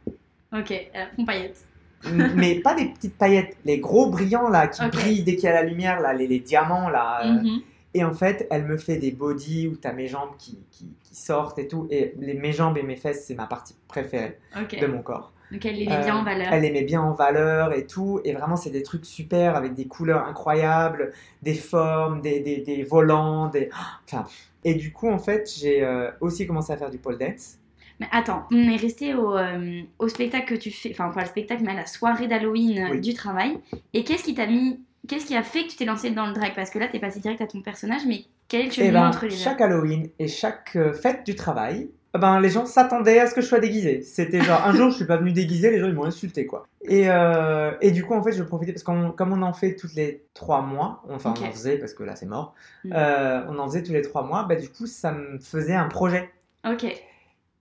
Ok. 0.56 0.70
Elle 0.70 1.00
a 1.00 1.06
fond 1.08 1.24
paillette. 1.24 1.56
mais 2.36 2.56
pas 2.60 2.74
des 2.74 2.84
petites 2.90 3.16
paillettes, 3.16 3.56
les 3.64 3.78
gros 3.78 4.10
brillants 4.10 4.48
là 4.50 4.68
qui 4.68 4.86
brillent 4.88 5.24
dès 5.24 5.34
qu'il 5.34 5.44
y 5.44 5.48
a 5.48 5.54
la 5.54 5.62
lumière, 5.62 6.00
là, 6.00 6.12
les, 6.12 6.28
les 6.28 6.38
diamants 6.38 6.88
là. 6.90 7.24
Mhm. 7.24 7.60
Et 7.98 8.04
en 8.04 8.14
fait, 8.14 8.46
elle 8.50 8.64
me 8.66 8.76
fait 8.76 8.96
des 8.98 9.10
body 9.12 9.68
où 9.68 9.76
t'as 9.76 9.92
mes 9.92 10.06
jambes 10.08 10.30
qui, 10.38 10.58
qui, 10.70 10.86
qui 11.02 11.14
sortent 11.14 11.58
et 11.58 11.68
tout. 11.68 11.86
Et 11.90 12.14
les, 12.18 12.34
mes 12.34 12.52
jambes 12.52 12.76
et 12.78 12.82
mes 12.82 12.96
fesses, 12.96 13.24
c'est 13.26 13.34
ma 13.34 13.46
partie 13.46 13.74
préférée 13.88 14.38
de 14.80 14.86
mon 14.86 15.02
corps. 15.02 15.32
Donc 15.52 15.64
elle 15.64 15.76
les 15.76 15.86
met 15.86 15.98
bien 16.00 16.16
Euh, 16.16 16.20
en 16.20 16.24
valeur. 16.24 16.48
Elle 16.52 16.62
les 16.62 16.72
met 16.72 16.82
bien 16.82 17.00
en 17.02 17.14
valeur 17.14 17.72
et 17.72 17.86
tout. 17.86 18.20
Et 18.24 18.32
vraiment, 18.32 18.56
c'est 18.56 18.70
des 18.70 18.82
trucs 18.82 19.06
super 19.06 19.54
avec 19.56 19.74
des 19.74 19.86
couleurs 19.86 20.24
incroyables, 20.26 21.12
des 21.42 21.54
formes, 21.54 22.20
des, 22.20 22.40
des, 22.40 22.58
des 22.58 22.82
volants. 22.82 23.48
Des... 23.48 23.70
Enfin, 24.04 24.24
et 24.64 24.74
du 24.74 24.92
coup, 24.92 25.08
en 25.08 25.18
fait, 25.18 25.48
j'ai 25.56 25.84
euh, 25.84 26.10
aussi 26.20 26.46
commencé 26.46 26.72
à 26.72 26.76
faire 26.76 26.90
du 26.90 26.98
pole 26.98 27.18
dance. 27.18 27.58
Mais 28.00 28.08
attends, 28.12 28.46
on 28.50 28.68
est 28.68 28.76
resté 28.76 29.14
au, 29.14 29.36
euh, 29.38 29.82
au 29.98 30.08
spectacle 30.08 30.52
que 30.54 30.60
tu 30.60 30.70
fais, 30.70 30.90
enfin 30.90 31.08
pas 31.10 31.22
le 31.22 31.28
spectacle, 31.28 31.62
mais 31.64 31.70
à 31.72 31.76
la 31.76 31.86
soirée 31.86 32.26
d'Halloween 32.28 32.78
euh, 32.78 32.90
Oui. 32.90 33.00
du 33.00 33.14
travail. 33.14 33.58
Et 33.94 34.04
qu'est-ce 34.04 34.24
qui 34.24 34.34
t'a 34.34 34.46
mis, 34.46 34.84
qu'est-ce 35.06 35.26
qui 35.26 35.36
a 35.36 35.42
fait 35.42 35.64
que 35.64 35.70
tu 35.70 35.76
t'es 35.76 35.84
lancé 35.84 36.10
dans 36.10 36.26
le 36.26 36.32
drag? 36.32 36.52
Parce 36.54 36.70
que 36.70 36.78
là, 36.78 36.88
t'es 36.88 36.98
passé 37.00 37.20
direct 37.20 37.40
à 37.40 37.46
ton 37.46 37.60
personnage, 37.62 38.02
mais 38.06 38.24
quel 38.48 38.60
est 38.60 38.64
le 38.64 38.68
Et 38.70 38.74
cheminement 38.74 39.00
ben, 39.00 39.08
entre 39.08 39.24
les 39.24 39.30
deux? 39.30 39.36
chaque 39.36 39.60
Halloween 39.60 40.08
et 40.18 40.28
chaque 40.28 40.76
euh, 40.76 40.92
fête 40.92 41.24
du 41.26 41.34
travail, 41.34 41.88
eh 42.14 42.18
ben, 42.18 42.40
les 42.40 42.48
gens 42.48 42.64
s'attendaient 42.64 43.18
à 43.18 43.26
ce 43.26 43.34
que 43.34 43.40
je 43.42 43.46
sois 43.46 43.60
déguisé. 43.60 44.00
C'était 44.02 44.40
genre, 44.40 44.62
un 44.64 44.72
jour, 44.74 44.90
je 44.90 44.96
suis 44.96 45.04
pas 45.06 45.16
venu 45.18 45.32
déguisé, 45.32 45.70
les 45.70 45.78
gens, 45.78 45.86
ils 45.88 45.94
m'ont 45.94 46.04
insulté, 46.04 46.46
quoi. 46.46 46.66
Et, 46.82 47.10
euh, 47.10 47.72
et 47.80 47.90
du 47.90 48.04
coup, 48.04 48.14
en 48.14 48.22
fait, 48.22 48.32
je 48.32 48.42
profitais, 48.42 48.72
parce 48.72 48.84
que 48.84 49.10
comme 49.10 49.32
on 49.32 49.42
en 49.42 49.52
fait 49.52 49.74
toutes 49.76 49.94
les 49.94 50.24
trois 50.32 50.62
mois, 50.62 51.02
enfin, 51.10 51.34
on 51.38 51.44
en 51.46 51.50
faisait, 51.52 51.76
parce 51.78 51.92
que 51.94 52.04
là, 52.04 52.16
c'est 52.16 52.26
mort, 52.26 52.54
Mm. 52.84 52.92
euh, 52.94 53.42
on 53.48 53.58
en 53.58 53.66
faisait 53.66 53.82
tous 53.82 53.92
les 53.92 54.02
trois 54.02 54.22
mois, 54.22 54.44
bah, 54.44 54.54
du 54.56 54.68
coup, 54.70 54.86
ça 54.86 55.12
me 55.12 55.38
faisait 55.38 55.74
un 55.74 55.88
projet. 55.88 56.30
Ok. 56.66 56.86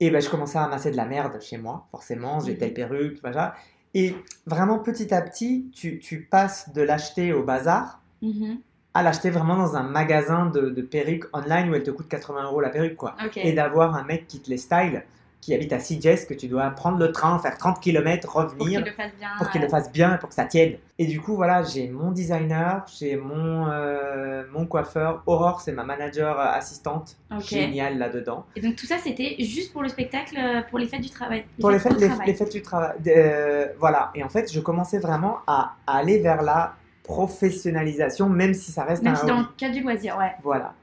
Et 0.02 0.10
ben, 0.12 0.22
je 0.22 0.30
commençais 0.30 0.58
à 0.58 0.64
amasser 0.64 0.92
de 0.92 0.98
la 0.98 1.06
merde 1.06 1.40
chez 1.42 1.58
moi, 1.58 1.88
forcément, 1.92 2.40
j'ai 2.40 2.52
Mhm. 2.54 2.58
telle 2.58 2.74
perruque, 2.74 3.18
voilà. 3.22 3.56
Et 3.96 4.16
vraiment, 4.46 4.78
petit 4.80 5.12
à 5.14 5.22
petit, 5.22 5.72
tu, 5.74 5.98
tu 6.00 6.22
passes 6.30 6.72
de 6.74 6.82
l'acheter 6.84 7.34
au 7.34 7.44
bazar 7.44 8.02
Mhm. 8.22 8.60
à 8.94 9.04
l'acheter 9.04 9.30
vraiment 9.30 9.58
dans 9.58 9.76
un 9.76 9.84
magasin 9.84 10.46
de, 10.48 10.70
de 10.70 10.82
perruques 10.82 11.26
online 11.34 11.70
où 11.70 11.76
elle 11.76 11.84
te 11.84 11.92
coûte 11.92 12.08
80 12.08 12.44
euros 12.46 12.62
la 12.62 12.70
perruque, 12.70 12.96
quoi. 12.96 13.16
Et 13.44 13.52
d'avoir 13.54 13.96
un 13.96 14.04
mec 14.04 14.28
qui 14.28 14.40
te 14.42 14.50
les 14.50 14.58
style, 14.58 15.04
qui 15.46 15.54
habite 15.54 15.74
à 15.74 15.80
Sitges 15.80 16.26
que 16.28 16.34
tu 16.34 16.48
dois 16.48 16.68
prendre 16.72 16.98
le 16.98 17.12
train, 17.12 17.38
faire 17.38 17.56
30 17.56 17.80
km, 17.80 18.32
Pour 18.32 18.48
qu'il 18.48 18.64
revenir 18.64 18.84
le 18.84 18.92
fasse 18.92 19.12
bien. 19.20 19.30
pour 19.38 19.50
qu'il 19.52 19.62
le 19.62 19.70
fasse 19.70 19.92
bien, 19.92 20.18
pour 20.18 20.30
que 20.30 20.34
ça 20.34 20.46
tienne. 20.46 20.78
Et 20.98 21.06
du 21.06 21.22
coup, 21.22 21.36
voilà, 21.36 21.62
j'ai 21.62 21.88
mon 21.88 22.10
designer, 22.10 22.84
j'ai 22.98 23.16
mon, 23.16 23.68
euh, 23.70 24.44
mon 24.52 24.66
coiffeur. 24.66 25.22
Aurore, 25.28 25.62
c'est 25.62 25.72
ma 25.72 25.84
manager 25.84 26.40
euh, 26.40 26.46
assistante. 26.46 27.18
Ok. 27.32 27.44
Géniale 27.44 28.00
là-dedans. 28.00 28.48
Et 28.56 28.62
donc 28.62 28.76
tout 28.76 28.88
ça, 28.88 28.98
c'était 28.98 29.36
juste 29.38 29.72
pour 29.72 29.84
le 29.84 29.90
spectacle, 29.90 30.36
euh, 30.36 30.62
pour 30.68 30.80
les 30.80 30.88
fêtes 30.88 31.02
du 31.02 31.12
travail. 31.12 31.46
Pour 31.62 31.70
les 31.70 31.78
fêtes, 31.78 31.94
au 31.94 32.00
les, 32.00 32.08
travail. 32.08 32.26
les 32.28 32.34
fêtes 32.34 32.52
du 32.52 32.62
travail. 32.64 32.96
euh, 33.06 33.68
voilà. 33.78 34.10
Et 34.16 34.24
en 34.24 34.30
fait, 34.30 34.52
je 34.52 34.60
commençais 34.60 34.98
vraiment 34.98 35.42
à, 35.46 35.76
aller 35.86 36.18
vers 36.22 36.42
la 36.42 36.74
professionnalisation, 37.04 38.30
même 38.30 38.56
si 38.56 38.72
ça 38.72 38.84
reste 38.84 39.04
Même 39.04 39.14
un 39.14 39.16
si 39.16 39.28
dans 39.28 39.42
le 39.42 39.46
cadre 39.58 39.76
du 39.76 39.82
loisir, 39.82 40.18
ouais. 40.18 40.32
Voilà. 40.42 40.74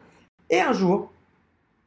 Et 0.49 0.61
un 0.61 0.73
jour, 0.73 1.11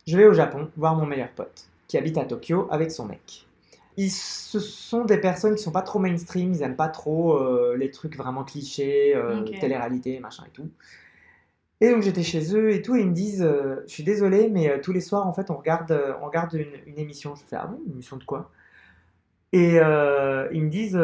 je 0.05 0.17
vais 0.17 0.25
au 0.25 0.33
Japon 0.33 0.69
voir 0.75 0.93
mon 0.93 1.05
meilleur 1.05 1.29
pote 1.29 1.69
qui 1.87 1.97
habite 1.97 2.17
à 2.17 2.25
Tokyo 2.25 2.67
avec 2.71 2.91
son 2.91 3.05
mec. 3.05 3.47
Ils, 3.97 4.11
ce 4.11 4.59
sont 4.59 5.05
des 5.05 5.17
personnes 5.17 5.55
qui 5.55 5.63
sont 5.63 5.71
pas 5.71 5.81
trop 5.81 5.99
mainstream, 5.99 6.53
ils 6.53 6.61
aiment 6.63 6.75
pas 6.75 6.89
trop 6.89 7.37
euh, 7.37 7.75
les 7.77 7.91
trucs 7.91 8.17
vraiment 8.17 8.43
clichés, 8.43 9.15
euh, 9.15 9.43
télé-réalité, 9.59 10.19
machin 10.19 10.43
et 10.47 10.51
tout. 10.51 10.69
Et 11.81 11.89
donc 11.91 12.01
j'étais 12.03 12.23
chez 12.23 12.55
eux 12.55 12.71
et 12.71 12.81
tout, 12.81 12.95
et 12.95 13.01
ils 13.01 13.07
me 13.07 13.13
disent, 13.13 13.41
euh, 13.43 13.83
je 13.87 13.93
suis 13.93 14.03
désolé, 14.03 14.49
mais 14.49 14.69
euh, 14.69 14.79
tous 14.81 14.93
les 14.93 15.01
soirs 15.01 15.27
en 15.27 15.33
fait 15.33 15.49
on 15.51 15.57
regarde, 15.57 15.91
on 16.21 16.25
regarde 16.25 16.53
une, 16.53 16.73
une 16.85 16.99
émission. 16.99 17.35
Je 17.35 17.43
fais 17.43 17.57
ah 17.57 17.67
bon, 17.67 17.79
une 17.85 17.93
émission 17.93 18.17
de 18.17 18.23
quoi? 18.23 18.51
Et 19.53 19.75
ils 19.75 20.63
me 20.63 20.69
disent, 20.69 20.99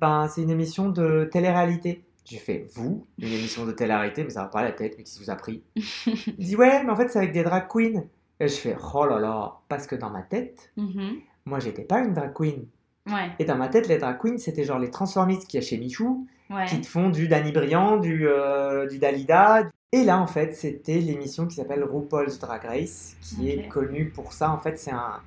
ben 0.00 0.28
c'est 0.28 0.42
une 0.42 0.50
émission 0.50 0.88
de 0.88 1.28
télé-réalité. 1.30 2.04
J'ai 2.24 2.38
fait 2.38 2.66
vous, 2.74 3.06
une 3.18 3.28
émission 3.32 3.64
de 3.64 3.72
télé-réalité, 3.72 4.24
mais 4.24 4.30
ça 4.30 4.42
va 4.42 4.48
pas 4.48 4.58
à 4.60 4.64
la 4.64 4.72
tête, 4.72 4.96
mais 4.98 5.04
qui 5.04 5.18
vous 5.20 5.30
a 5.30 5.36
pris? 5.36 5.62
Il 6.06 6.44
dit 6.44 6.56
ouais, 6.56 6.82
mais 6.82 6.90
en 6.90 6.96
fait 6.96 7.08
c'est 7.08 7.18
avec 7.18 7.32
des 7.32 7.44
drag 7.44 7.68
queens. 7.68 8.04
Et 8.40 8.48
je 8.48 8.54
fais 8.54 8.76
oh 8.94 9.06
là 9.06 9.18
là, 9.18 9.54
parce 9.68 9.86
que 9.86 9.96
dans 9.96 10.10
ma 10.10 10.22
tête, 10.22 10.70
Mhm. 10.76 11.16
moi 11.46 11.58
j'étais 11.58 11.84
pas 11.84 12.00
une 12.00 12.12
drag 12.14 12.32
queen. 12.34 12.66
Ouais, 13.06 13.30
Et 13.38 13.44
dans 13.44 13.56
ma 13.56 13.68
tête, 13.68 13.86
les 13.88 13.98
drag 13.98 14.18
queens 14.18 14.38
c'était 14.38 14.64
genre 14.64 14.78
les 14.78 14.90
transformistes 14.90 15.46
qu'il 15.46 15.60
y 15.60 15.62
a 15.62 15.66
chez 15.66 15.78
Michou, 15.78 16.26
ouais. 16.50 16.64
qui 16.66 16.80
te 16.80 16.86
font 16.86 17.08
du 17.08 17.28
Danny 17.28 17.52
Briand, 17.52 17.96
du, 17.98 18.26
euh, 18.28 18.86
du 18.88 18.98
Dalida. 18.98 19.62
Et 19.92 20.02
là 20.04 20.18
en 20.20 20.26
fait, 20.26 20.54
c'était 20.54 20.98
l'émission 20.98 21.46
qui 21.46 21.54
s'appelle 21.54 21.84
RuPaul's 21.84 22.38
Drag 22.38 22.64
Race, 22.64 23.16
qui 23.22 23.48
est 23.50 23.68
connue 23.68 24.10
pour 24.10 24.32
ça. 24.32 24.50
En 24.50 24.58
fait, 24.58 24.78
c'est 24.78 24.90
un. 24.92 25.20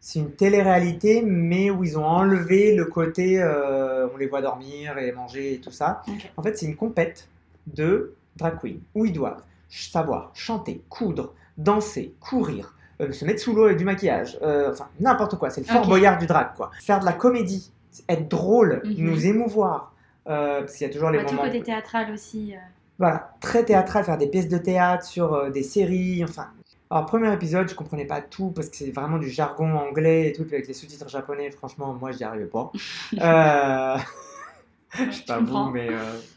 C'est 0.00 0.20
une 0.20 0.30
télé-réalité, 0.30 1.22
mais 1.22 1.70
où 1.72 1.82
ils 1.82 1.98
ont 1.98 2.06
enlevé 2.06 2.72
le 2.76 2.84
côté 2.84 3.42
euh, 3.42 4.06
on 4.14 4.16
les 4.16 4.28
voit 4.28 4.40
dormir 4.40 4.96
et 4.96 5.10
manger 5.10 5.54
et 5.54 5.58
tout 5.60 5.72
ça. 5.72 6.02
En 6.36 6.42
fait, 6.42 6.56
c'est 6.56 6.66
une 6.66 6.76
compète 6.76 7.28
de 7.66 8.14
drag 8.36 8.60
queen 8.60 8.80
où 8.94 9.04
ils 9.06 9.12
doivent 9.12 9.42
savoir 9.68 10.30
chanter, 10.34 10.82
coudre, 10.88 11.34
danser, 11.58 12.14
courir, 12.20 12.74
euh, 13.00 13.12
se 13.12 13.24
mettre 13.24 13.40
sous 13.40 13.54
l'eau 13.54 13.64
avec 13.66 13.76
du 13.76 13.84
maquillage, 13.84 14.38
euh, 14.42 14.70
enfin 14.72 14.88
n'importe 15.00 15.36
quoi. 15.38 15.50
C'est 15.50 15.60
le 15.60 15.66
Fort. 15.66 15.86
Boyard 15.86 16.18
du 16.18 16.26
drag, 16.26 16.54
quoi. 16.56 16.70
Faire 16.80 17.00
de 17.00 17.04
la 17.04 17.12
comédie, 17.12 17.70
être 18.08 18.28
drôle, 18.28 18.80
Mhm. 18.84 18.94
nous 18.98 19.26
émouvoir. 19.26 19.92
euh, 20.30 20.60
parce 20.60 20.74
qu'il 20.74 20.86
y 20.86 20.90
a 20.90 20.92
toujours 20.92 21.10
les 21.10 21.18
Ouais, 21.18 21.24
tout 21.24 21.34
moments. 21.34 21.46
côté 21.46 21.62
théâtral 21.62 22.12
aussi. 22.12 22.54
Voilà, 22.98 23.32
très 23.40 23.64
théâtral, 23.64 24.04
faire 24.04 24.18
des 24.18 24.26
pièces 24.26 24.48
de 24.48 24.58
théâtre 24.58 25.04
sur 25.06 25.50
des 25.50 25.62
séries, 25.62 26.22
enfin. 26.22 26.48
Alors, 26.90 27.06
premier 27.06 27.32
épisode, 27.32 27.66
je 27.68 27.74
comprenais 27.74 28.04
pas 28.04 28.20
tout 28.20 28.50
parce 28.50 28.68
que 28.68 28.76
c'est 28.76 28.90
vraiment 28.90 29.16
du 29.18 29.28
jargon 29.30 29.74
anglais 29.74 30.28
et 30.28 30.32
tout, 30.34 30.44
puis 30.44 30.54
avec 30.56 30.68
les 30.68 30.74
sous-titres 30.74 31.08
japonais, 31.08 31.50
franchement, 31.50 31.94
moi, 31.94 32.12
j'y 32.12 32.24
arrivais 32.24 32.44
pas. 32.46 32.70
Je 33.12 35.10
sais 35.12 35.22
pas 35.26 35.38
vous, 35.40 35.70
mais. 35.70 35.88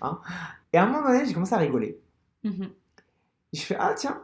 hein. 0.02 0.20
Et 0.74 0.78
à 0.78 0.84
un 0.84 0.86
moment 0.88 1.08
donné, 1.08 1.26
j'ai 1.26 1.34
commencé 1.34 1.54
à 1.54 1.58
rigoler. 1.58 1.98
Mhm. 2.44 2.70
Je 3.54 3.62
fais, 3.62 3.76
ah 3.80 3.94
tiens, 3.96 4.22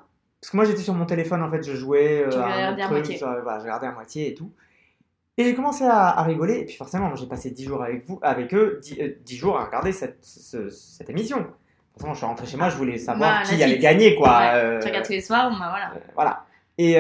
parce 0.47 0.51
que 0.51 0.55
moi 0.57 0.65
j'étais 0.65 0.81
sur 0.81 0.93
mon 0.93 1.05
téléphone, 1.05 1.43
en 1.43 1.51
fait, 1.51 1.62
je 1.62 1.75
jouais 1.75 2.23
euh, 2.25 2.41
à 2.41 2.69
un 2.69 2.89
moitié. 2.89 3.17
genre, 3.17 3.36
voilà, 3.43 3.60
je 3.60 3.63
regardais 3.63 3.88
à 3.88 3.91
moitié 3.91 4.29
et 4.29 4.33
tout. 4.33 4.51
Et 5.38 5.43
j'ai 5.43 5.53
commencé 5.53 5.83
à, 5.83 6.07
à 6.17 6.23
rigoler, 6.23 6.60
et 6.60 6.65
puis 6.65 6.75
forcément, 6.75 7.13
j'ai 7.15 7.27
passé 7.27 7.51
10 7.51 7.65
jours 7.65 7.83
avec 7.83 8.07
vous, 8.07 8.17
avec 8.23 8.53
eux, 8.53 8.79
10, 8.81 8.97
euh, 9.01 9.15
10 9.25 9.36
jours 9.36 9.60
à 9.60 9.65
regarder 9.65 9.91
cette, 9.91 10.17
ce- 10.23 10.69
cette 10.69 11.10
émission. 11.10 11.45
Forcément, 11.91 12.13
je 12.13 12.17
suis 12.19 12.25
rentré 12.25 12.45
chez 12.47 12.57
moi, 12.57 12.69
je 12.69 12.77
voulais 12.77 12.97
savoir 12.97 13.41
Bah, 13.41 13.43
qui 13.49 13.57
la 13.57 13.65
allait 13.65 13.77
gagner, 13.77 14.15
quoi. 14.15 14.29
Ouais, 14.29 14.51
euh, 14.55 14.79
Tu 14.79 14.88
regardes 14.88 15.05
tous 15.05 15.12
les 15.12 15.21
soirs, 15.21 15.49
bah 15.51 15.67
voilà. 15.69 15.93
voilà. 16.15 16.45
Et, 16.77 16.93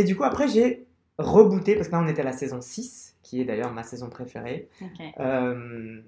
et 0.00 0.04
du 0.04 0.16
coup, 0.16 0.24
après, 0.24 0.48
j'ai 0.48 0.86
rebooté, 1.18 1.74
parce 1.74 1.88
que 1.88 1.92
là, 1.92 2.00
on 2.02 2.06
était 2.08 2.22
à 2.22 2.24
la 2.24 2.32
saison 2.32 2.60
6, 2.60 3.16
qui 3.22 3.40
est 3.40 3.44
d'ailleurs 3.44 3.72
ma 3.72 3.82
saison 3.82 4.08
préférée. 4.08 4.68
Ok, 4.80 4.88
Euh, 5.20 6.00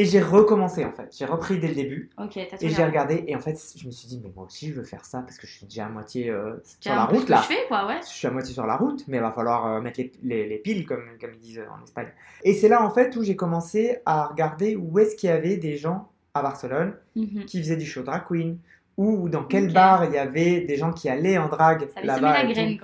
et 0.00 0.04
j'ai 0.04 0.20
recommencé, 0.20 0.84
en 0.84 0.92
fait. 0.92 1.14
J'ai 1.18 1.24
repris 1.24 1.58
dès 1.58 1.68
le 1.68 1.74
début. 1.74 2.10
ok, 2.18 2.30
t'as 2.34 2.56
tout 2.56 2.64
Et 2.64 2.68
j'ai 2.68 2.84
regardé. 2.84 3.24
et 3.26 3.34
en 3.36 3.40
fait, 3.40 3.56
je 3.76 3.86
me 3.86 3.90
suis 3.90 4.08
dit, 4.08 4.20
mais 4.22 4.30
moi 4.34 4.44
aussi, 4.46 4.68
je 4.68 4.74
veux 4.74 4.84
faire 4.84 5.04
ça, 5.04 5.20
parce 5.20 5.36
que 5.38 5.46
je 5.46 5.52
suis 5.52 5.66
déjà 5.66 5.86
à 5.86 5.88
moitié 5.88 6.30
euh, 6.30 6.56
sur 6.80 6.94
la 6.94 7.04
route, 7.04 7.24
que 7.26 7.30
là. 7.30 7.40
je 7.42 7.54
fais, 7.54 7.66
quoi, 7.68 7.86
ouais. 7.86 8.00
Je 8.02 8.08
suis 8.08 8.26
à 8.26 8.30
moitié 8.30 8.52
sur 8.54 8.66
la 8.66 8.76
route, 8.76 9.04
mais 9.08 9.18
il 9.18 9.22
va 9.22 9.30
falloir 9.32 9.66
euh, 9.66 9.80
mettre 9.80 10.00
les, 10.00 10.12
les- 10.22 10.46
les 10.48 10.58
piles, 10.58 10.86
comme, 10.86 11.04
comme 11.20 11.30
ils 11.34 11.40
disent 11.40 11.62
en 11.70 11.82
Espagne. 11.84 12.08
Et 12.44 12.54
c'est 12.54 12.68
là, 12.68 12.84
en 12.84 12.90
fait, 12.90 13.14
où 13.16 13.22
j'ai 13.22 13.36
commencé 13.36 13.98
à 14.06 14.26
regarder 14.26 14.76
où 14.76 14.98
est-ce 14.98 15.16
qu'il 15.16 15.28
y 15.28 15.32
avait 15.32 15.56
des 15.56 15.76
gens 15.76 16.08
à 16.34 16.42
Barcelone 16.42 16.94
Mhm. 17.16 17.44
qui 17.46 17.58
faisaient 17.60 17.76
du 17.76 17.86
show 17.86 18.02
drag 18.02 18.22
queen, 18.28 18.58
ou 18.96 19.28
dans 19.28 19.44
quel 19.44 19.72
bar 19.72 20.04
il 20.04 20.12
y 20.12 20.18
avait 20.18 20.60
des 20.60 20.76
gens 20.76 20.92
qui 20.92 21.08
allaient 21.08 21.38
en 21.38 21.48
drague 21.48 21.88
Ça 21.94 21.98
avait 21.98 22.06
là-bas. 22.06 22.42
la 22.44 22.52
graine, 22.52 22.78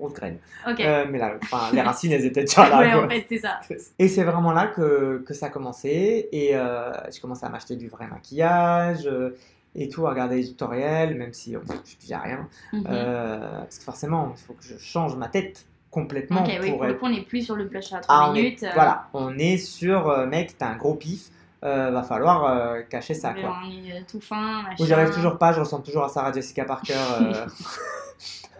graine. 0.00 0.38
Ok. 0.68 0.80
Euh, 0.80 1.04
mais 1.10 1.18
là, 1.18 1.34
enfin, 1.42 1.70
les 1.72 1.80
racines, 1.82 2.12
elles 2.12 2.24
étaient 2.24 2.42
déjà 2.44 2.68
là. 2.68 2.78
ouais, 2.80 2.90
quoi. 2.92 3.04
en 3.04 3.08
fait, 3.08 3.26
c'est 3.28 3.38
ça. 3.38 3.60
Et 3.98 4.08
c'est 4.08 4.24
vraiment 4.24 4.52
là 4.52 4.66
que, 4.68 5.22
que 5.26 5.34
ça 5.34 5.46
a 5.46 5.48
commencé. 5.50 6.28
Et 6.32 6.56
euh, 6.56 6.92
j'ai 7.10 7.20
commencé 7.20 7.44
à 7.44 7.48
m'acheter 7.48 7.76
du 7.76 7.88
vrai 7.88 8.06
maquillage 8.08 9.06
euh, 9.06 9.36
et 9.74 9.88
tout, 9.88 10.06
à 10.06 10.10
regarder 10.10 10.36
des 10.42 10.48
tutoriels, 10.48 11.14
même 11.16 11.32
si 11.32 11.52
pff, 11.52 11.64
je 11.84 11.96
disais 11.96 12.16
rien. 12.16 12.48
Euh, 12.74 13.58
parce 13.60 13.78
que 13.78 13.84
forcément, 13.84 14.32
il 14.36 14.40
faut 14.42 14.52
que 14.54 14.64
je 14.64 14.76
change 14.78 15.16
ma 15.16 15.28
tête 15.28 15.64
complètement 15.90 16.42
ok, 16.42 16.50
oui, 16.62 16.68
pour 16.70 16.78
pour 16.78 16.86
le 16.86 16.94
coup, 16.94 17.06
on 17.06 17.10
n'est 17.10 17.20
plus 17.22 17.42
sur 17.42 17.54
le 17.54 17.64
blush 17.64 17.92
à 17.92 18.00
3 18.00 18.14
Ah, 18.14 18.28
on 18.30 18.34
est- 18.34 18.42
minutes. 18.42 18.64
Voilà, 18.74 19.08
on 19.12 19.38
est 19.38 19.58
sur 19.58 20.26
mec, 20.26 20.56
t'as 20.56 20.68
un 20.68 20.76
gros 20.76 20.94
pif, 20.94 21.28
euh, 21.64 21.90
va 21.90 22.02
falloir 22.02 22.44
euh, 22.46 22.80
cacher 22.82 23.12
ça 23.14 23.34
quoi. 23.34 23.54
On 23.64 23.70
est 23.70 24.02
tout 24.10 24.20
fin, 24.20 24.62
machin. 24.62 24.82
Ou 24.82 24.86
j'y 24.86 24.92
arrive 24.94 25.12
toujours 25.12 25.36
pas, 25.38 25.52
je 25.52 25.60
ressemble 25.60 25.84
toujours 25.84 26.04
à 26.04 26.08
Sarah 26.08 26.32
Jessica 26.32 26.64
Parker 26.64 26.94
euh, 27.20 27.46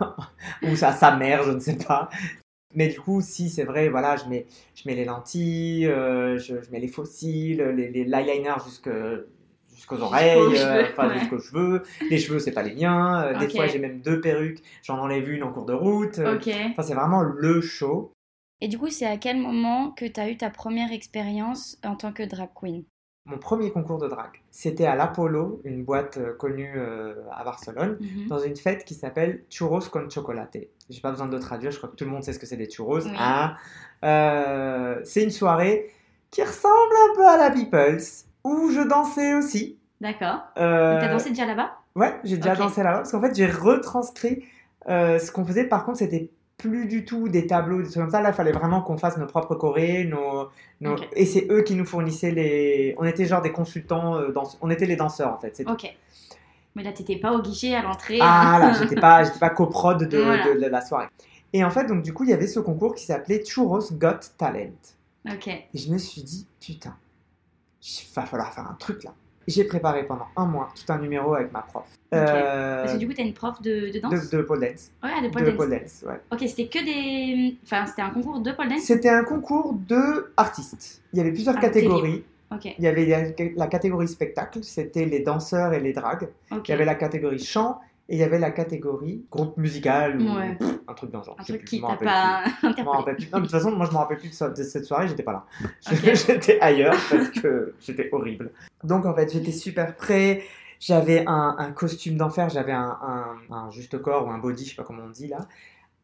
ou 0.62 0.72
à 0.82 0.92
sa 0.92 1.16
mère, 1.16 1.42
je 1.44 1.52
ne 1.52 1.60
sais 1.60 1.76
pas. 1.76 2.08
Mais 2.74 2.88
du 2.88 3.00
coup, 3.00 3.20
si 3.20 3.50
c'est 3.50 3.64
vrai, 3.64 3.88
voilà, 3.88 4.16
je 4.16 4.24
mets, 4.26 4.46
je 4.74 4.82
mets 4.86 4.94
les 4.94 5.04
lentilles, 5.04 5.86
euh, 5.86 6.38
je, 6.38 6.62
je 6.62 6.70
mets 6.70 6.80
les 6.80 6.88
fossiles, 6.88 7.62
les, 7.76 7.90
les 7.90 8.04
l'eyeliner 8.04 8.54
jusque 8.64 8.90
jusqu'aux 9.74 10.00
oreilles, 10.00 10.38
Jusqu'aux 10.50 10.66
euh, 10.66 10.84
cheveux, 10.84 10.92
enfin 10.92 11.08
ouais. 11.08 11.18
jusqu'aux 11.18 11.38
cheveux. 11.38 11.82
Les 12.10 12.18
cheveux, 12.18 12.38
c'est 12.38 12.52
pas 12.52 12.62
les 12.62 12.74
miens. 12.74 13.22
euh, 13.24 13.38
Des 13.38 13.48
fois, 13.48 13.66
j'ai 13.66 13.78
même 13.78 14.00
deux 14.00 14.20
perruques. 14.20 14.62
J'en 14.82 14.98
enlève 14.98 15.28
une 15.30 15.42
en 15.42 15.52
cours 15.52 15.66
de 15.66 15.72
route. 15.74 16.18
euh, 16.18 16.36
Ok. 16.36 16.48
Enfin, 16.72 16.82
c'est 16.82 16.94
vraiment 16.94 17.22
le 17.22 17.60
show. 17.60 18.12
Et 18.62 18.68
du 18.68 18.78
coup, 18.78 18.88
c'est 18.88 19.04
à 19.06 19.18
quel 19.18 19.36
moment 19.36 19.90
que 19.90 20.06
tu 20.06 20.18
as 20.18 20.30
eu 20.30 20.38
ta 20.38 20.48
première 20.48 20.90
expérience 20.92 21.78
en 21.84 21.96
tant 21.96 22.12
que 22.14 22.22
drag 22.22 22.48
queen? 22.54 22.84
Mon 23.24 23.38
premier 23.38 23.70
concours 23.70 23.98
de 23.98 24.08
drague, 24.08 24.42
c'était 24.50 24.84
à 24.86 24.96
l'Apollo, 24.96 25.60
une 25.64 25.84
boîte 25.84 26.18
euh, 26.18 26.32
connue 26.34 26.72
euh, 26.76 27.14
à 27.30 27.44
Barcelone. 27.44 27.96
Mhm. 28.00 28.26
dans 28.26 28.40
une 28.40 28.56
fête 28.56 28.84
qui 28.84 28.94
s'appelle 28.94 29.44
Churros 29.48 29.80
con 29.92 30.08
chocolate. 30.10 30.56
J'ai 30.90 31.00
pas 31.00 31.10
besoin 31.10 31.26
de 31.28 31.34
le 31.36 31.40
traduire, 31.40 31.70
je 31.70 31.78
crois 31.78 31.88
que 31.88 31.94
tout 31.94 32.04
le 32.04 32.10
monde 32.10 32.24
sait 32.24 32.32
ce 32.32 32.40
que 32.40 32.46
c'est 32.46 32.56
des 32.56 32.68
churros. 32.68 33.00
Oui. 33.00 33.12
hein. 33.16 33.54
Euh, 34.04 35.00
c'est 35.04 35.22
une 35.22 35.30
soirée 35.30 35.88
qui 36.32 36.42
ressemble 36.42 36.94
un 37.10 37.14
peu 37.14 37.24
à 37.26 37.36
la 37.36 37.50
People's, 37.50 38.24
où 38.42 38.70
je 38.70 38.80
dansais 38.80 39.34
aussi. 39.34 39.78
D'accord. 40.00 40.40
T'as 40.56 41.08
dansé 41.08 41.28
déjà 41.28 41.46
là-bas? 41.46 41.78
Ouais, 41.94 42.18
j'ai 42.24 42.38
déjà 42.38 42.56
dansé 42.56 42.82
là-bas, 42.82 42.98
parce 42.98 43.12
qu'en 43.12 43.20
fait 43.20 43.34
j'ai 43.36 43.46
retranscrit 43.46 44.44
euh, 44.88 45.20
ce 45.20 45.30
qu'on 45.30 45.44
faisait. 45.44 45.64
Par 45.68 45.84
contre, 45.84 45.98
c'était 45.98 46.30
plus 46.62 46.86
du 46.86 47.04
tout 47.04 47.28
des 47.28 47.46
tableaux, 47.46 47.78
des 47.82 47.88
trucs 47.88 47.96
comme 48.02 48.10
ça. 48.10 48.20
Là, 48.20 48.30
il 48.30 48.34
fallait 48.34 48.52
vraiment 48.52 48.80
qu'on 48.82 48.96
fasse 48.96 49.16
nos 49.18 49.26
propres 49.26 49.56
chorés, 49.56 50.04
nos, 50.04 50.48
nos- 50.80 50.96
et 51.14 51.26
c'est 51.26 51.46
eux 51.50 51.62
qui 51.62 51.74
nous 51.74 51.84
fournissaient 51.84 52.30
les. 52.30 52.94
On 52.98 53.04
était 53.04 53.24
genre 53.26 53.42
des 53.42 53.50
consultants, 53.52 54.16
euh, 54.16 54.30
dans... 54.32 54.44
on 54.60 54.70
était 54.70 54.86
les 54.86 54.96
danseurs 54.96 55.32
en 55.34 55.38
fait. 55.38 55.64
tout. 55.64 55.70
Ok. 55.70 55.92
Mais 56.74 56.82
là, 56.82 56.92
t'étais 56.92 57.16
pas 57.16 57.32
au 57.32 57.42
guichet 57.42 57.74
à 57.74 57.82
l'entrée. 57.82 58.18
Ah 58.22 58.58
là, 58.60 58.72
j'étais 58.80 59.00
pas, 59.00 59.24
j'étais 59.24 59.38
pas 59.40 59.50
coprod 59.50 59.98
de, 60.08 60.18
Voilà. 60.18 60.54
de- 60.54 60.60
de 60.60 60.66
la 60.66 60.80
soirée. 60.80 61.08
Et 61.52 61.64
en 61.64 61.70
fait, 61.70 61.84
donc 61.86 62.02
du 62.02 62.14
coup, 62.14 62.24
il 62.24 62.30
y 62.30 62.32
avait 62.32 62.46
ce 62.46 62.60
concours 62.60 62.94
qui 62.94 63.04
s'appelait 63.04 63.42
Churros 63.44 63.92
Got 63.92 64.20
Talent. 64.38 64.70
ok. 65.30 65.48
Et 65.48 65.64
je 65.74 65.92
me 65.92 65.98
suis 65.98 66.22
dit, 66.22 66.46
putain, 66.60 66.96
il 67.82 68.04
va 68.14 68.22
falloir 68.22 68.54
faire 68.54 68.66
un 68.70 68.74
truc 68.78 69.04
là. 69.04 69.12
J'ai 69.48 69.64
préparé 69.64 70.04
pendant 70.06 70.26
un 70.36 70.46
mois 70.46 70.68
tout 70.74 70.92
un 70.92 70.98
numéro 70.98 71.34
avec 71.34 71.52
ma 71.52 71.62
prof. 71.62 71.84
Euh, 72.14 72.82
Parce 72.82 72.94
que 72.94 72.98
du 72.98 73.08
coup, 73.08 73.14
t'as 73.14 73.24
une 73.24 73.32
prof 73.34 73.60
de, 73.60 73.90
de 73.92 73.98
danse 73.98 74.30
de, 74.30 74.36
de 74.36 74.42
pole 74.42 74.60
dance. 74.60 74.90
Ouais, 75.02 75.22
de 75.22 75.32
pole 75.32 75.42
de 75.44 75.48
dance. 75.50 75.56
pole 75.56 75.70
dance, 75.70 76.04
ouais. 76.06 76.20
Ok, 76.30 76.48
c'était 76.48 76.66
que 76.68 76.84
des. 76.84 77.56
Enfin, 77.64 77.86
c'était 77.86 78.02
un 78.02 78.10
concours 78.10 78.40
de 78.40 78.52
pole 78.52 78.68
dance? 78.68 78.82
C'était 78.82 79.08
un 79.08 79.24
concours 79.24 79.74
de 79.74 80.32
artistes. 80.36 81.02
Il 81.12 81.18
y 81.18 81.20
avait 81.22 81.32
plusieurs 81.32 81.56
Ah, 81.58 81.60
catégories. 81.60 82.24
Ok, 82.54 82.66
Il 82.78 82.84
y 82.84 82.86
avait 82.86 83.06
la, 83.06 83.22
la 83.56 83.66
catégorie 83.66 84.08
spectacle, 84.08 84.62
c'était 84.62 85.06
les 85.06 85.20
danseurs 85.20 85.72
et 85.72 85.80
les 85.80 85.92
dragues. 85.94 86.28
ok. 86.50 86.68
Il 86.68 86.70
y 86.70 86.74
avait 86.74 86.84
la 86.84 86.94
catégorie 86.94 87.38
chant 87.42 87.80
et 88.08 88.16
il 88.16 88.18
y 88.18 88.22
avait 88.22 88.38
la 88.38 88.50
catégorie 88.50 89.24
groupe 89.30 89.56
musical 89.56 90.20
ou 90.20 90.36
Ouais. 90.36 90.54
pff, 90.56 90.68
un 90.88 90.94
truc 90.94 91.10
dans 91.10 91.22
genre. 91.22 91.36
Un 91.38 91.44
truc 91.44 91.64
qui 91.64 91.80
t'a 91.80 91.96
pas 91.96 92.42
interpellé. 92.62 92.82
Non, 92.84 93.04
mais 93.06 93.14
de 93.14 93.40
toute 93.46 93.50
façon, 93.50 93.70
moi 93.72 93.86
je 93.86 93.92
me 93.92 93.96
rappelle 93.96 94.18
plus 94.18 94.28
de, 94.38 94.62
cette 94.62 94.84
soirée, 94.84 95.08
j'étais 95.08 95.22
pas 95.22 95.32
là. 95.32 95.44
J'étais 96.14 96.60
ailleurs 96.60 96.96
parce 97.10 97.28
que 97.30 97.74
c'était 97.80 98.08
horrible. 98.12 98.50
Donc 98.84 99.06
en 99.06 99.14
fait, 99.14 99.32
j'étais 99.32 99.52
super 99.52 99.94
prêt. 99.96 100.42
J'avais 100.80 101.22
un, 101.28 101.54
un 101.58 101.70
costume 101.70 102.16
d'enfer, 102.16 102.48
j'avais 102.48 102.72
un, 102.72 102.98
un- 103.02 103.54
un 103.54 103.70
juste 103.70 103.96
corps 104.02 104.26
ou 104.26 104.30
un 104.30 104.38
body, 104.38 104.64
je 104.64 104.70
sais 104.70 104.76
pas 104.76 104.82
comment 104.82 105.04
on 105.06 105.10
dit 105.10 105.28
là. 105.28 105.46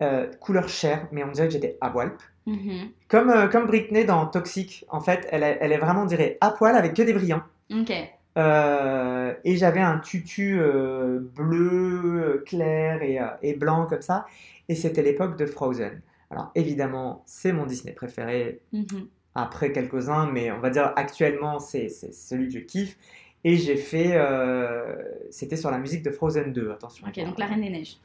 euh, 0.01 0.29
couleur 0.41 0.69
chair, 0.69 1.09
mais 1.11 1.25
on 1.25 1.33
dirait 1.33 1.49
que 1.49 1.53
j'étais 1.55 1.77
à 1.81 1.91
poil. 1.91 2.13
Mhm. 2.47 2.91
Comme, 3.09 3.31
euh, 3.31 3.49
comme 3.49 3.67
Britney 3.67 4.05
dans 4.05 4.25
Toxic, 4.27 4.85
en 4.89 5.01
fait, 5.01 5.27
elle, 5.33 5.43
est- 5.43 5.59
elle 5.61 5.73
est 5.73 5.79
vraiment, 5.79 6.03
on 6.03 6.07
dirait, 6.07 6.39
à 6.41 6.53
poil 6.53 6.77
avec 6.77 6.95
que 6.95 7.03
des 7.03 7.13
brillants. 7.13 7.43
Ok. 7.73 7.93
Euh, 8.39 9.35
et 9.45 9.57
j'avais 9.57 9.81
un 9.81 9.99
tutu 9.99 10.59
euh, 10.61 11.19
bleu 11.37 12.43
clair 12.47 13.03
et, 13.03 13.21
euh, 13.21 13.27
et 13.43 13.55
blanc 13.55 13.87
comme 13.87 14.03
ça. 14.03 14.27
Et 14.69 14.75
c'était 14.75 15.03
l'époque 15.03 15.37
de 15.37 15.47
Frozen. 15.47 16.01
Alors 16.31 16.51
évidemment, 16.55 17.23
c'est 17.27 17.53
mon 17.53 17.67
Disney 17.67 17.93
préféré 17.93 18.61
Mhm. 18.73 19.09
après 19.35 19.73
quelques-uns, 19.73 20.31
mais 20.31 20.51
on 20.53 20.61
va 20.61 20.71
dire 20.71 20.93
actuellement, 20.97 21.59
c'est 21.59 21.89
c'est 21.89 22.13
celui 22.15 22.49
que 22.49 22.55
je 22.55 22.59
kiffe. 22.61 22.97
Et 23.45 23.57
j'ai 23.57 23.77
fait. 23.77 24.13
euh, 24.15 24.97
c'était 25.31 25.57
sur 25.57 25.71
la 25.71 25.79
musique 25.79 26.03
de 26.03 26.11
Frozen 26.11 26.53
2, 26.53 26.71
attention. 26.73 27.07
Ok, 27.09 27.17
donc 27.25 27.39
la 27.39 27.47
Reine 27.47 27.61
des 27.63 27.71
Neiges. 27.71 27.99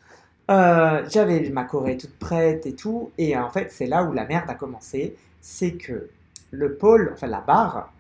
Euh, 0.52 1.04
J'avais 1.10 1.50
ma 1.50 1.63
Corée 1.63 1.98
toute 1.98 2.17
prête 2.19 2.65
et 2.65 2.74
tout. 2.76 3.12
Et 3.17 3.36
en 3.38 3.50
fait, 3.50 3.72
c'est 3.72 3.88
là 3.88 4.04
où 4.04 4.13
la 4.13 4.26
merde 4.26 4.50
a 4.50 4.56
commencé. 4.56 5.15
C'est 5.41 5.74
que 5.74 6.10
le 6.52 6.76
pôle, 6.76 7.12
enfin 7.13 7.28
la 7.28 7.41
barre, 7.41 7.91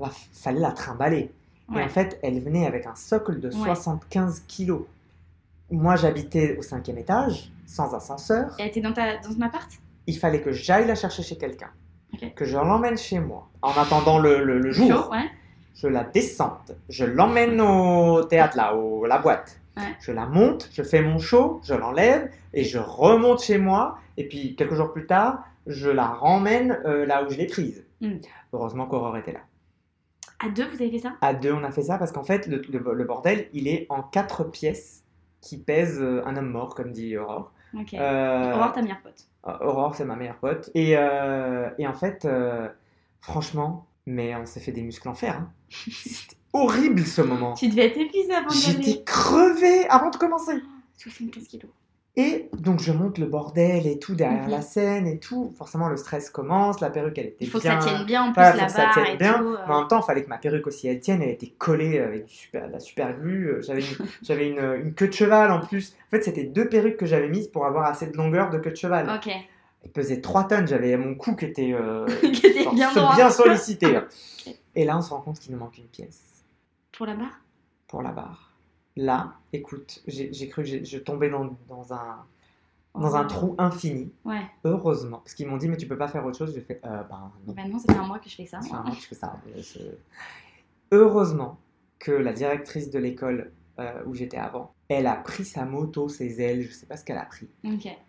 il 0.00 0.06
fallait 0.32 0.60
la 0.60 0.72
trimballer. 0.72 1.30
Et 1.74 1.82
en 1.82 1.88
fait, 1.88 2.18
elle 2.22 2.40
venait 2.40 2.66
avec 2.66 2.86
un 2.86 2.94
socle 2.94 3.40
de 3.40 3.48
Ouais. 3.48 3.54
75 3.64 4.42
kilos. 4.48 4.82
Moi, 5.70 5.96
j'habitais 5.96 6.56
au 6.58 6.62
cinquième 6.62 6.96
étage, 6.98 7.50
sans 7.66 7.94
ascenseur. 7.94 8.54
Elle 8.58 8.68
était 8.68 8.80
dans, 8.80 8.92
ta, 8.92 9.18
dans 9.18 9.34
ton 9.34 9.40
appart? 9.42 9.70
Il 10.06 10.16
fallait 10.18 10.40
que 10.40 10.50
j'aille 10.52 10.86
la 10.86 10.94
chercher 10.94 11.22
chez 11.22 11.36
quelqu'un, 11.36 11.68
que 12.34 12.46
je 12.46 12.56
l'emmène 12.56 12.96
chez 12.96 13.18
moi. 13.20 13.48
En 13.60 13.72
attendant 13.72 14.18
le, 14.18 14.42
le- 14.42 14.58
le 14.60 14.72
jour, 14.72 15.10
ouais. 15.12 15.28
je 15.74 15.86
la 15.88 16.04
descende, 16.04 16.76
je 16.88 17.04
l'emmène 17.04 17.60
au 17.60 18.22
théâtre, 18.24 18.56
là, 18.56 18.74
au, 18.74 19.04
la 19.04 19.18
boîte. 19.18 19.60
Je 20.00 20.10
la 20.10 20.26
monte, 20.26 20.68
je 20.72 20.82
fais 20.82 21.02
mon 21.02 21.18
show, 21.20 21.60
je 21.62 21.72
l'enlève 21.74 22.32
et 22.52 22.64
je 22.64 22.78
remonte 22.78 23.40
chez 23.42 23.58
moi. 23.58 23.98
Et 24.16 24.26
puis, 24.26 24.56
quelques 24.56 24.74
jours 24.74 24.92
plus 24.92 25.06
tard, 25.06 25.44
je 25.68 25.88
la 25.88 26.06
ramène 26.06 26.80
euh, 26.84 27.06
là 27.06 27.22
où 27.24 27.30
je 27.30 27.36
l'ai 27.36 27.46
prise. 27.46 27.84
Mm. 28.00 28.14
Heureusement 28.52 28.86
qu'Aurore 28.86 29.16
était 29.18 29.32
là. 29.32 29.40
À 30.40 30.48
deux, 30.50 30.66
vous 30.68 30.74
avez 30.82 30.90
fait 30.90 30.98
ça? 31.00 31.14
À 31.20 31.34
deux, 31.34 31.52
on 31.52 31.64
a 31.64 31.70
fait 31.72 31.82
ça 31.82 31.98
parce 31.98 32.12
qu'en 32.12 32.22
fait, 32.24 32.46
le, 32.46 32.62
le- 32.70 32.94
le 32.94 33.04
bordel, 33.04 33.48
il 33.52 33.66
est 33.68 33.86
en 33.88 34.02
quatre 34.02 34.44
pièces 34.44 35.04
qui 35.40 35.58
pèsent 35.58 36.00
euh, 36.00 36.22
un 36.26 36.36
homme 36.36 36.50
mort, 36.50 36.74
comme 36.74 36.92
dit 36.92 37.16
Aurore. 37.16 37.52
Ok. 37.74 37.94
Euh, 37.94 38.50
Au 38.50 38.52
revoir, 38.52 38.72
ta 38.72 38.82
meilleure 38.82 39.00
pote. 39.02 39.26
Aurore, 39.44 39.94
c'est 39.94 40.04
ma 40.04 40.16
meilleure 40.16 40.36
pote. 40.38 40.70
Et, 40.74 40.96
euh, 40.96 41.70
et 41.78 41.86
en 41.86 41.94
fait, 41.94 42.24
euh, 42.24 42.68
franchement, 43.20 43.86
mais 44.06 44.34
on 44.36 44.46
s'est 44.46 44.60
fait 44.60 44.72
des 44.72 44.82
muscles 44.82 45.08
en 45.08 45.14
fer. 45.14 45.36
hein. 45.36 45.52
C'était 45.90 46.36
horrible 46.52 47.04
ce 47.04 47.20
moment. 47.22 47.54
Tu 47.54 47.68
devais 47.68 47.86
être 47.86 47.98
épuisée 47.98 48.32
avant 48.34 48.48
aller. 48.48 48.58
J'étais 48.60 49.02
crevé 49.04 49.86
avant 49.88 50.10
de 50.10 50.16
commencer. 50.16 50.60
75 50.96 51.46
kilos. 51.48 51.70
Et 52.20 52.50
donc 52.58 52.80
je 52.80 52.90
monte 52.90 53.16
le 53.18 53.26
bordel 53.26 53.86
et 53.86 54.00
tout 54.00 54.16
derrière 54.16 54.42
Mhm. 54.46 54.50
la 54.50 54.60
scène 54.60 55.06
et 55.06 55.20
tout. 55.20 55.52
Forcément, 55.56 55.88
le 55.88 55.96
stress 55.96 56.30
commence. 56.30 56.80
La 56.80 56.90
perruque, 56.90 57.16
elle 57.16 57.26
était 57.26 57.44
Il 57.44 57.48
faut 57.48 57.60
bien. 57.60 57.76
que 57.78 57.84
ça 57.84 57.90
tienne 57.94 58.04
bien 58.06 58.24
en 58.24 58.32
plus 58.32 58.42
la 58.42 58.66
que 58.66 58.72
ça 58.72 58.78
barre 58.86 58.92
tienne 58.94 59.06
et 59.06 59.16
bien. 59.16 59.38
tout. 59.38 59.44
euh. 59.46 59.56
Mais 59.68 59.74
en 59.74 59.78
même 59.78 59.88
temps, 59.88 60.00
il 60.00 60.04
fallait 60.04 60.24
que 60.24 60.28
ma 60.28 60.38
perruque 60.38 60.66
aussi 60.66 60.88
elle 60.88 60.98
tienne. 60.98 61.22
Elle 61.22 61.28
était 61.30 61.46
collée 61.58 62.00
avec 62.00 62.26
du 62.26 62.34
super, 62.34 62.66
la 62.68 62.80
super 62.80 63.16
glue. 63.16 63.46
Euh, 63.50 63.62
J'avais 63.62 63.82
une, 63.82 64.06
j'avais 64.22 64.48
une, 64.48 64.58
une 64.84 64.94
queue 64.94 65.06
de 65.06 65.12
cheval 65.12 65.52
en 65.52 65.60
plus. 65.60 65.94
En 66.08 66.10
fait, 66.10 66.22
c'était 66.24 66.42
deux 66.42 66.68
perruques 66.68 66.96
que 66.96 67.06
j'avais 67.06 67.28
mises 67.28 67.46
pour 67.46 67.66
avoir 67.66 67.84
assez 67.84 68.08
de 68.08 68.16
longueur 68.16 68.50
de 68.50 68.58
queue 68.58 68.70
de 68.72 68.76
cheval. 68.76 69.08
Ok. 69.14 69.32
Elle 69.84 69.90
pesait 69.92 70.20
3 70.20 70.48
tonnes. 70.48 70.66
J'avais 70.66 70.96
mon 70.96 71.14
cou 71.14 71.36
qui 71.36 71.44
était, 71.44 71.72
euh, 71.72 72.04
Qui 72.32 72.46
était 72.48 72.64
genre, 72.64 72.74
bien 72.74 72.90
bien 73.14 73.30
sollicité. 73.30 73.94
hein. 73.94 74.06
Et 74.74 74.84
là, 74.84 74.98
on 74.98 75.02
se 75.02 75.10
rend 75.10 75.20
compte 75.20 75.38
qu'il 75.38 75.52
nous 75.52 75.58
manque 75.60 75.78
une 75.78 75.84
pièce 75.86 76.20
Pour 76.90 77.06
la 77.06 77.14
barre? 77.14 77.38
Pour 77.86 78.02
la 78.02 78.10
barre. 78.10 78.47
Là, 78.98 79.34
écoute, 79.52 80.02
j'ai 80.08 80.48
cru 80.48 80.64
que 80.64 80.84
je 80.84 80.98
tombais 80.98 81.30
dans, 81.30 81.56
dans 81.68 81.92
un, 81.92 82.24
dans 82.94 83.14
un 83.14 83.24
Oh. 83.24 83.28
trou 83.28 83.54
infini. 83.58 84.10
Ouais. 84.24 84.42
Heureusement. 84.64 85.18
Parce 85.18 85.34
qu'ils 85.34 85.46
m'ont 85.46 85.56
dit, 85.56 85.68
mais 85.68 85.76
tu 85.76 85.86
peux 85.86 85.96
pas 85.96 86.08
faire 86.08 86.26
autre 86.26 86.36
chose. 86.36 86.52
J'ai 86.52 86.60
fait, 86.62 86.80
euh, 86.84 87.02
ben 87.04 87.30
non. 87.46 87.52
Bah 87.54 87.62
non, 87.68 87.78
ça 87.78 87.92
fait 87.94 87.98
un 88.00 88.06
mois 88.06 88.18
que 88.18 88.28
je 88.28 88.34
fais 88.34 88.46
ça. 88.46 88.60
Ça 88.60 88.68
fait 88.68 88.74
un 88.74 88.82
mois 88.82 88.90
que 88.96 89.00
je 89.00 89.06
fais 89.06 89.14
ça. 89.14 89.36
Heureusement 90.90 91.58
que 91.98 92.12
la 92.12 92.32
directrice 92.32 92.90
de 92.90 92.98
l'école 92.98 93.52
euh, 93.78 94.02
où 94.06 94.14
j'étais 94.14 94.36
avant, 94.36 94.72
elle 94.88 95.06
a 95.06 95.14
pris 95.14 95.44
sa 95.44 95.64
moto, 95.64 96.08
ses 96.08 96.40
ailes, 96.40 96.62
je 96.62 96.72
sais 96.72 96.86
pas 96.86 96.96
ce 96.96 97.04
qu'elle 97.04 97.18
a 97.18 97.24
pris. 97.26 97.48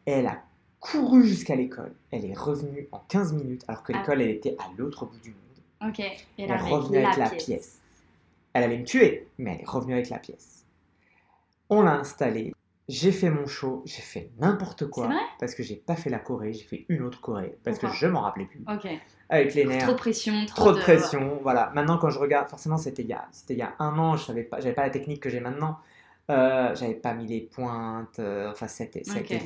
Elle 0.06 0.26
a 0.28 0.42
couru 0.80 1.24
jusqu'à 1.26 1.56
l'école. 1.56 1.94
Elle 2.12 2.26
est 2.26 2.38
revenue 2.38 2.88
en 2.92 3.00
15 3.10 3.34
minutes, 3.34 3.64
alors 3.68 3.84
que 3.84 3.92
Ah. 3.94 4.00
l'école, 4.00 4.22
elle 4.22 4.30
était 4.32 4.56
à 4.60 4.66
l'autre 4.78 5.06
bout 5.06 5.20
du 5.20 5.30
monde. 5.32 5.90
Ok. 5.92 6.00
Et 6.00 6.18
Elle 6.40 6.52
est 6.52 6.58
revenue 6.58 6.98
avec 6.98 7.18
la 7.18 7.30
pièce. 7.30 7.80
Elle 8.54 8.64
allait 8.64 8.80
me 8.80 8.86
tuer, 8.86 9.28
mais 9.38 9.56
elle 9.56 9.62
est 9.62 9.70
revenue 9.70 9.94
avec 9.94 10.10
la 10.10 10.18
pièce. 10.20 10.66
On 11.70 11.82
l'a 11.82 11.94
installée. 11.96 12.54
J'ai 12.88 13.12
fait 13.12 13.30
mon 13.30 13.46
show, 13.46 13.84
j'ai 13.86 14.02
fait 14.02 14.32
n'importe 14.40 14.88
quoi. 14.90 15.04
C'est 15.08 15.14
vrai? 15.14 15.22
Parce 15.40 15.54
que 15.54 15.62
j'ai 15.62 15.76
pas 15.76 15.96
fait 15.96 16.10
la 16.10 16.18
Corée, 16.18 16.54
j'ai 16.54 16.64
fait 16.64 16.86
une 16.90 17.04
autre 17.04 17.22
Corée. 17.22 17.56
Parce 17.64 17.78
Pourquoi 17.78 17.92
que 17.92 18.02
je 18.02 18.08
m'en 18.08 18.22
rappelais 18.22 18.46
plus. 18.46 18.64
Ok. 18.68 18.88
Avec 19.30 19.54
les 19.54 19.66
nerfs. 19.66 19.84
Trop 19.84 19.92
de 19.92 19.98
pression. 19.98 20.34
Trop, 20.48 20.64
Trop 20.64 20.74
de 20.74 20.80
pression, 20.80 21.38
voilà. 21.44 21.72
Maintenant, 21.76 22.00
quand 22.00 22.10
je 22.10 22.18
regarde, 22.18 22.50
forcément, 22.50 22.78
c'était 22.78 23.04
il 23.04 23.10
y 23.10 23.14
a, 23.14 23.28
il 23.50 23.58
y 23.58 23.62
a 23.62 23.76
un 23.78 23.96
an, 24.00 24.18
je 24.18 24.26
savais 24.26 24.42
pas, 24.44 24.60
j'avais 24.60 24.74
pas 24.74 24.82
la 24.82 24.90
technique 24.90 25.22
que 25.22 25.30
j'ai 25.30 25.40
maintenant. 25.40 25.78
Euh, 26.32 26.74
j'avais 26.76 26.96
pas 26.96 27.14
mis 27.14 27.28
les 27.28 27.42
pointes. 27.42 28.18
euh, 28.18 28.50
enfin, 28.52 28.68
c'était, 28.68 29.02
Ok. 29.08 29.26
c'était- 29.28 29.46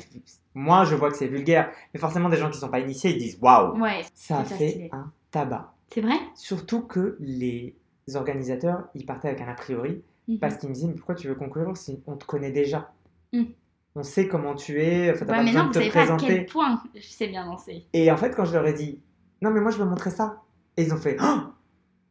Moi, 0.54 0.84
je 0.84 0.94
vois 0.94 1.10
que 1.10 1.16
c'est 1.18 1.26
vulgaire, 1.26 1.70
mais 1.92 2.00
forcément, 2.00 2.30
des 2.30 2.38
gens 2.38 2.48
qui 2.50 2.58
sont 2.58 2.68
pas 2.70 2.80
initiés, 2.80 3.10
ils 3.10 3.18
disent 3.18 3.38
waouh, 3.42 3.78
Ouais. 3.78 4.04
ça 4.14 4.38
a 4.38 4.44
fait 4.44 4.68
stylé. 4.70 4.88
un 4.92 5.12
tabac. 5.30 5.74
C'est 5.92 6.00
vrai? 6.00 6.16
Surtout 6.34 6.80
que 6.86 7.18
les 7.20 7.76
organisateurs, 8.14 8.84
ils 8.94 9.04
partaient 9.04 9.28
avec 9.28 9.40
un 9.42 9.48
a 9.48 9.54
priori 9.54 10.02
Mhm. 10.28 10.38
parce 10.38 10.56
qu'ils 10.56 10.68
me 10.70 10.74
disaient 10.74 10.86
mais 10.88 10.94
pourquoi 10.94 11.14
tu 11.14 11.28
veux 11.28 11.34
concourir 11.34 11.76
si 11.76 12.00
on 12.06 12.16
te 12.16 12.24
connaît 12.24 12.52
déjà 12.52 12.92
Mm. 13.32 13.44
On 13.96 14.02
sait 14.04 14.28
comment 14.28 14.54
tu 14.54 14.80
es, 14.82 15.10
enfin, 15.12 15.24
t'as 15.26 15.32
Ouais, 15.32 15.38
pas 15.38 15.42
mais 15.44 15.50
besoin 15.50 15.62
non, 15.64 15.68
de 15.70 15.74
vous 15.74 15.80
te 15.80 15.92
savez 15.92 16.06
pas 16.06 16.12
à 16.14 16.16
quel 16.16 16.46
point 16.46 16.82
je 16.94 17.00
sais 17.06 17.26
bien 17.28 17.44
danser. 17.46 17.84
Et 17.92 18.10
en 18.10 18.16
fait, 18.16 18.34
quand 18.34 18.44
je 18.44 18.52
leur 18.52 18.66
ai 18.66 18.72
dit 18.72 19.00
non, 19.42 19.50
mais 19.50 19.60
moi 19.60 19.70
je 19.72 19.78
veux 19.78 19.84
montrer 19.84 20.10
ça, 20.10 20.42
et 20.76 20.82
ils 20.82 20.92
ont 20.94 20.98
fait 20.98 21.16
Oh 21.20 21.40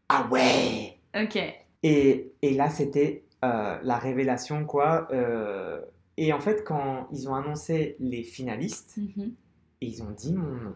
ah 0.09 0.27
ouais 0.31 0.97
Ok. 1.15 1.37
et, 1.83 2.31
et 2.41 2.53
là, 2.55 2.69
c'était 2.69 3.23
euh, 3.45 3.77
la 3.83 3.97
révélation, 3.97 4.65
quoi. 4.65 5.07
euh, 5.11 5.81
et 6.17 6.31
en 6.33 6.39
fait, 6.39 6.63
quand 6.65 7.07
ils 7.11 7.27
ont 7.29 7.35
annoncé 7.35 7.95
les 7.99 8.23
finalistes, 8.23 8.95
Mhm. 8.97 9.31
et 9.81 9.85
ils 9.87 10.03
ont 10.03 10.11
dit 10.11 10.33
mon 10.33 10.47
nom, 10.47 10.75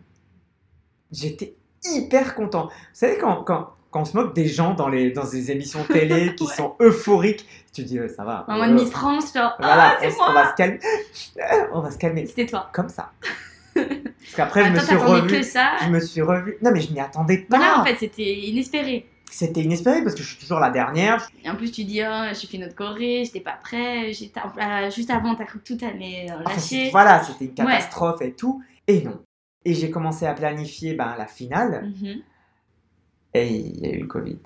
j'étais 1.12 1.56
hyper 1.94 2.36
content. 2.36 2.68
Vous 2.68 2.72
savez, 2.94 3.18
quand, 3.18 3.44
quand, 3.44 3.70
quand 3.98 4.02
on 4.04 4.06
se 4.06 4.16
moque 4.16 4.36
des 4.36 4.48
gens 4.48 4.76
dans, 4.76 4.88
les, 4.90 5.12
dans 5.12 5.28
des 5.28 5.52
émissions 5.52 5.84
télé 5.84 6.36
qui 6.38 6.44
Ouais. 6.46 6.54
sont 6.54 6.76
euphoriques, 6.80 7.48
tu 7.74 7.84
dis 7.84 7.98
euh, 7.98 8.08
ça 8.08 8.24
va. 8.24 8.46
En 8.48 8.58
mode 8.58 8.72
Miss 8.72 8.92
France, 8.92 9.34
genre. 9.34 9.56
Voilà, 9.60 9.98
Ah, 10.00 10.04
on, 10.04 10.30
on 10.30 10.34
va 10.34 10.50
se 10.52 10.56
calmer. 10.56 10.80
on 11.74 11.80
va 11.82 11.92
se 11.92 11.98
calmer. 11.98 12.26
C'était 12.28 12.46
toi. 12.46 12.70
Comme 12.74 12.90
ça. 12.90 13.12
Parce 13.74 14.36
qu'après, 14.36 14.62
je 14.62 14.68
Ah, 14.68 14.70
me 14.72 14.80
suis 14.80 14.88
t'attendais 14.88 15.20
revu. 15.22 15.28
que 15.38 15.42
ça. 15.44 15.72
Je 15.84 15.90
me 15.90 16.00
suis 16.00 16.22
revu. 16.22 16.58
Non, 16.62 16.72
mais 16.72 16.82
je 16.82 16.92
m'y 16.94 17.00
attendais 17.00 17.38
pas. 17.40 17.58
Voilà, 17.58 17.82
en 17.82 17.86
fait, 17.86 17.96
c'était 18.00 18.36
inespéré. 18.36 19.08
C'était 19.30 19.62
inespéré 19.62 20.02
parce 20.04 20.16
que 20.16 20.22
je 20.24 20.28
suis 20.30 20.38
toujours 20.38 20.60
la 20.60 20.70
dernière. 20.70 21.28
Et 21.44 21.50
en 21.50 21.56
plus, 21.56 21.72
tu 21.72 21.84
dis, 21.84 22.02
oh, 22.02 22.24
j'ai 22.40 22.48
fait 22.48 22.58
notre 22.60 22.76
Corée, 22.76 23.24
j'étais 23.26 23.42
pas 23.42 23.58
prêt, 23.62 24.14
j'étais 24.14 24.40
euh, 24.40 24.90
juste 24.90 25.10
avant, 25.10 25.36
t'as 25.36 25.44
cru 25.44 25.60
que 25.60 25.66
tout 25.74 25.86
allait 25.86 26.28
euh, 26.32 26.36
Enfin, 26.46 26.54
lâcher. 26.56 26.90
voilà, 26.92 27.22
c'était 27.24 27.46
une 27.46 27.54
catastrophe 27.54 28.22
et 28.22 28.32
tout. 28.34 28.62
Et 28.88 29.02
non. 29.04 29.20
Et 29.66 29.74
j'ai 29.74 29.92
commencé 29.92 30.26
à 30.26 30.34
planifier 30.34 30.94
ben, 30.94 31.14
la 31.18 31.28
finale. 31.28 31.92
Mhm. 32.02 32.22
Il 33.46 33.80
y 33.80 33.86
a 33.88 33.94
eu 33.94 34.00
le 34.02 34.08
Covid. 34.08 34.40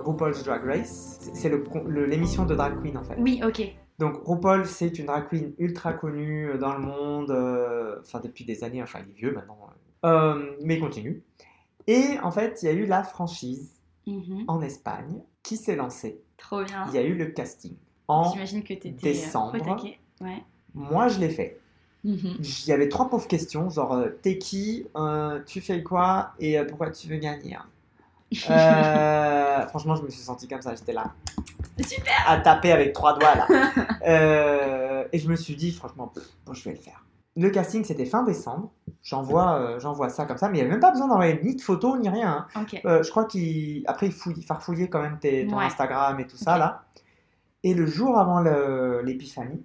RuPaul's 0.00 0.42
Drag 0.44 0.64
Race, 0.64 1.30
c'est- 1.34 1.50
l'émission 1.88 2.44
de 2.46 2.54
drag 2.54 2.80
queen 2.80 2.96
en 2.96 3.02
fait. 3.04 3.16
Oui, 3.18 3.40
ok. 3.44 3.62
Donc 3.98 4.20
RuPaul, 4.24 4.64
c'est 4.66 4.98
une 4.98 5.06
drag 5.06 5.28
queen 5.28 5.54
ultra 5.58 5.92
connue 5.92 6.50
euh, 6.50 6.58
dans 6.58 6.72
le 6.74 6.80
monde, 6.80 7.30
euh, 7.30 7.96
enfin 8.00 8.20
depuis 8.20 8.44
des 8.44 8.62
années, 8.62 8.82
enfin 8.82 9.00
il 9.04 9.10
est 9.10 9.16
vieux 9.16 9.32
maintenant, 9.32 9.58
euh, 10.06 10.52
mais 10.62 10.76
il 10.76 10.80
continue. 10.80 11.22
Et 11.88 12.18
en 12.22 12.30
fait, 12.30 12.60
il 12.62 12.66
y 12.66 12.68
a 12.68 12.72
eu 12.72 12.86
la 12.86 13.02
franchise 13.02 13.74
Mhm. 14.08 14.44
en 14.48 14.60
Espagne 14.62 15.20
qui 15.42 15.56
s'est 15.56 15.76
lancée. 15.76 16.20
Trop 16.36 16.62
bien. 16.64 16.86
Il 16.88 16.94
y 16.94 16.98
a 16.98 17.02
eu 17.02 17.14
le 17.14 17.26
casting. 17.26 17.74
En 18.08 18.32
J'imagine 18.32 18.62
que 18.62 18.74
décembre. 18.88 19.54
euh. 19.54 20.24
Ouais. 20.24 20.42
moi, 20.74 21.08
je 21.08 21.18
l'ai 21.20 21.28
fait. 21.30 21.60
Mhm. 22.04 22.36
Il 22.40 22.66
y 22.68 22.72
avait 22.72 22.88
trois 22.88 23.08
pauvres 23.10 23.26
questions, 23.26 23.68
genre 23.70 23.92
euh, 23.92 24.08
t'es 24.22 24.38
qui, 24.38 24.86
Euh, 24.96 25.40
tu 25.46 25.60
fais 25.60 25.82
quoi 25.82 26.32
et 26.38 26.58
euh, 26.58 26.64
pourquoi 26.64 26.90
tu 26.90 27.08
veux 27.08 27.16
gagner. 27.18 27.54
hein 27.56 27.66
Euh, 28.50 29.66
franchement, 29.68 29.96
je 29.96 30.02
me 30.02 30.10
suis 30.10 30.22
senti 30.22 30.46
comme 30.48 30.62
ça, 30.62 30.74
j'étais 30.74 30.92
là. 30.92 31.12
Super. 31.80 32.12
À 32.26 32.38
taper 32.38 32.72
avec 32.72 32.92
trois 32.92 33.18
doigts 33.18 33.34
là. 33.34 33.46
Et 35.12 35.18
je 35.18 35.28
me 35.28 35.36
suis 35.36 35.56
dit, 35.56 35.72
franchement, 35.72 36.12
bon, 36.46 36.52
je 36.54 36.64
vais 36.64 36.72
le 36.72 36.80
faire. 36.80 37.02
Le 37.40 37.50
casting, 37.50 37.84
c'était 37.84 38.04
fin 38.04 38.24
décembre. 38.24 38.72
J'envoie 39.02 39.54
euh, 39.60 39.78
j'envoie 39.78 40.08
ça 40.08 40.26
comme 40.26 40.38
ça, 40.38 40.48
mais 40.48 40.58
il 40.58 40.60
n'y 40.60 40.62
avait 40.62 40.70
même 40.72 40.80
pas 40.80 40.90
besoin 40.90 41.06
d'envoyer 41.06 41.40
ni 41.42 41.54
de 41.54 41.60
photos 41.60 41.98
ni 42.00 42.08
rien. 42.08 42.46
hein. 42.54 42.66
Euh, 42.84 43.02
je 43.04 43.10
crois 43.10 43.24
qu'après, 43.26 44.06
il 44.06 44.12
fouille, 44.12 44.42
farfouiller 44.42 44.90
quand 44.90 45.00
même 45.00 45.18
tes, 45.20 45.46
ton 45.46 45.58
Ouais. 45.58 45.64
Instagram 45.66 46.18
et 46.18 46.26
tout 46.26 46.36
ça 46.36 46.58
là. 46.58 46.82
Et 47.62 47.74
le 47.74 47.86
jour 47.86 48.18
avant 48.18 48.40
l'épiphanie, 49.02 49.64